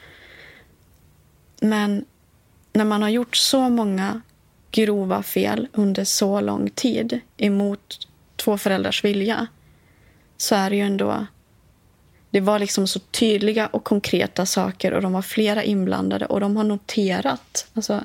Men 1.61 2.05
när 2.73 2.85
man 2.85 3.03
har 3.03 3.09
gjort 3.09 3.37
så 3.37 3.69
många 3.69 4.21
grova 4.71 5.23
fel 5.23 5.69
under 5.73 6.05
så 6.05 6.41
lång 6.41 6.71
tid 6.71 7.21
emot 7.37 8.09
två 8.37 8.59
föräldrars 8.59 9.05
vilja 9.05 9.47
så 10.37 10.55
är 10.55 10.71
det 10.71 10.77
ju 10.77 10.83
ändå 10.83 11.27
Det 12.31 12.41
var 12.41 12.59
liksom 12.59 12.87
så 12.87 12.99
tydliga 12.99 13.67
och 13.67 13.85
konkreta 13.85 14.47
saker 14.47 14.93
och 14.93 15.03
de 15.03 15.13
var 15.13 15.23
flera 15.23 15.65
inblandade 15.65 16.27
och 16.27 16.41
de 16.41 16.57
har 16.57 16.65
noterat, 16.65 17.67
alltså, 17.75 18.05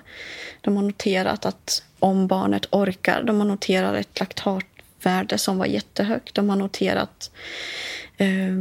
de 0.61 0.75
har 0.75 0.83
noterat 0.83 1.45
att 1.45 1.83
om 1.99 2.27
barnet 2.27 2.67
orkar, 2.71 3.23
de 3.23 3.39
har 3.39 3.47
noterat 3.47 3.95
ett 3.95 4.19
laktat 4.19 4.68
värde 5.03 5.37
som 5.37 5.57
var 5.57 5.65
jättehögt, 5.65 6.35
de 6.35 6.49
har 6.49 6.55
noterat 6.55 7.31
eh, 8.17 8.55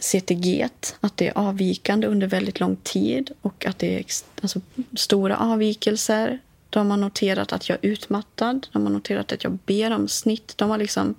CTG, 0.00 0.68
att 1.00 1.16
det 1.16 1.28
är 1.28 1.38
avvikande 1.38 2.06
under 2.06 2.26
väldigt 2.26 2.60
lång 2.60 2.76
tid 2.76 3.30
och 3.40 3.66
att 3.66 3.78
det 3.78 3.98
är 3.98 4.04
alltså, 4.42 4.60
stora 4.96 5.36
avvikelser. 5.36 6.38
De 6.70 6.90
har 6.90 6.96
noterat 6.96 7.52
att 7.52 7.68
jag 7.68 7.78
är 7.82 7.88
utmattad, 7.88 8.66
de 8.72 8.82
har 8.82 8.90
noterat 8.90 9.32
att 9.32 9.44
jag 9.44 9.58
ber 9.66 9.90
om 9.90 10.08
snitt. 10.08 10.58
De 10.58 10.70
har, 10.70 10.78
liksom, 10.78 11.14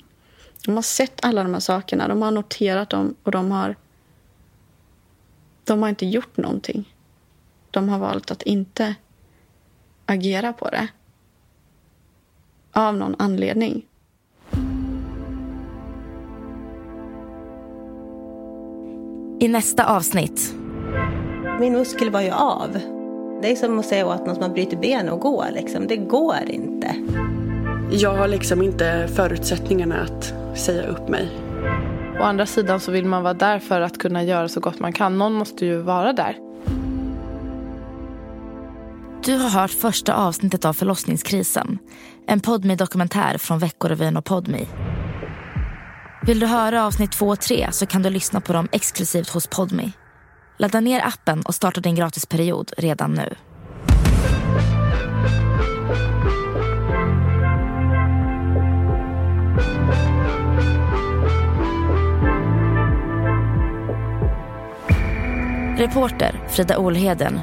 de 0.65 0.76
har 0.76 0.82
sett 0.82 1.26
alla 1.26 1.43
de 1.43 1.53
här 1.53 1.59
sakerna, 1.59 2.07
de 2.07 2.21
har 2.21 2.32
noterat 2.32 2.89
dem 2.89 3.15
och 3.23 3.32
de 3.32 3.51
har, 3.51 3.76
de 5.63 5.82
har 5.82 5.89
inte 5.89 6.05
gjort 6.05 6.38
någonting. 6.38 6.93
De 7.71 7.89
har 7.89 7.99
valt 7.99 8.32
att 8.32 8.41
inte 8.41 8.95
agera 10.05 10.53
på 10.53 10.69
det. 10.69 10.88
Av 12.71 12.97
någon 12.97 13.15
anledning. 13.19 13.86
I 19.40 19.48
nästa 19.48 19.86
avsnitt. 19.86 20.56
Min 21.60 21.74
muskel 21.74 22.10
var 22.10 22.22
ju 22.22 22.32
av. 22.32 22.80
Det 23.42 23.52
är 23.52 23.56
som 23.56 23.80
att 23.80 23.86
säga 23.86 24.08
åt 24.08 24.26
någon 24.26 24.36
som 24.36 24.44
har 24.44 24.50
brutit 24.50 24.82
ben 24.82 25.10
och 25.10 25.20
gå. 25.20 25.46
Liksom. 25.54 25.88
Det 25.88 25.98
går 25.98 26.40
inte. 26.48 26.96
Jag 27.92 28.14
har 28.16 28.28
liksom 28.28 28.62
inte 28.62 29.10
förutsättningarna 29.16 29.96
att 30.02 30.34
säga 30.58 30.88
upp 30.88 31.10
mig. 31.10 31.30
Å 32.20 32.24
andra 32.24 32.46
sidan 32.46 32.80
så 32.80 32.92
vill 32.92 33.06
man 33.06 33.24
vara 33.24 33.34
där 33.34 33.60
för 33.60 33.82
att 33.82 33.98
kunna 33.98 34.24
göra 34.24 34.50
så 34.50 34.60
gott 34.60 34.80
man 34.80 34.94
kan. 34.94 35.18
Någon 35.18 35.34
måste 35.34 35.66
ju 35.66 35.78
vara 35.78 36.14
där. 36.14 36.38
Du 39.26 39.38
har 39.38 39.50
hört 39.50 39.72
första 39.72 40.16
avsnittet 40.16 40.66
av 40.66 40.74
Förlossningskrisen. 40.74 41.80
En 42.28 42.40
podd 42.40 42.66
med 42.66 42.78
dokumentär 42.78 43.38
från 43.38 43.60
Veckorevyn 43.60 44.18
och 44.18 44.26
Podmi. 44.26 44.68
Vill 46.26 46.39
du 46.39 46.45
höra 46.45 46.86
avsnitt 46.86 47.11
två 47.11 47.28
och 47.28 47.39
tre 47.39 47.71
så 47.71 47.86
kan 47.86 48.01
du 48.01 48.09
lyssna 48.09 48.41
på 48.41 48.53
dem 48.53 48.67
exklusivt 48.71 49.30
hos 49.30 49.47
Podmi. 49.47 49.91
Ladda 50.57 50.80
ner 50.80 51.07
appen 51.07 51.41
och 51.41 51.55
starta 51.55 51.82
din 51.82 51.95
gratisperiod 51.95 52.71
redan 52.78 53.13
nu. 53.13 53.36
Reporter 65.78 66.47
Frida 66.49 66.78
Olheden. 66.78 67.39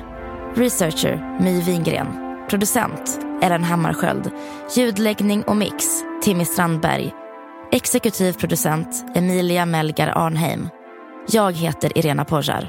Researcher 0.54 1.38
My 1.40 1.60
Wingren. 1.60 2.06
Producent 2.48 3.20
Ellen 3.42 3.64
Hammarskjöld. 3.64 4.30
Ljudläggning 4.76 5.42
och 5.42 5.56
mix 5.56 5.86
Timmy 6.22 6.44
Strandberg. 6.44 7.21
Exekutiv 7.74 8.32
producent 8.32 9.04
Emilia 9.14 9.66
Melgar 9.66 10.08
Arnheim. 10.08 10.68
Jag 11.28 11.52
heter 11.52 11.98
Irena 11.98 12.24
Porjar. 12.24 12.68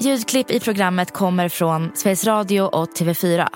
Ljudklipp 0.00 0.50
i 0.50 0.60
programmet 0.60 1.12
kommer 1.12 1.48
från 1.48 1.90
Sveriges 1.94 2.24
Radio 2.24 2.62
och 2.62 2.88
TV4. 2.88 3.48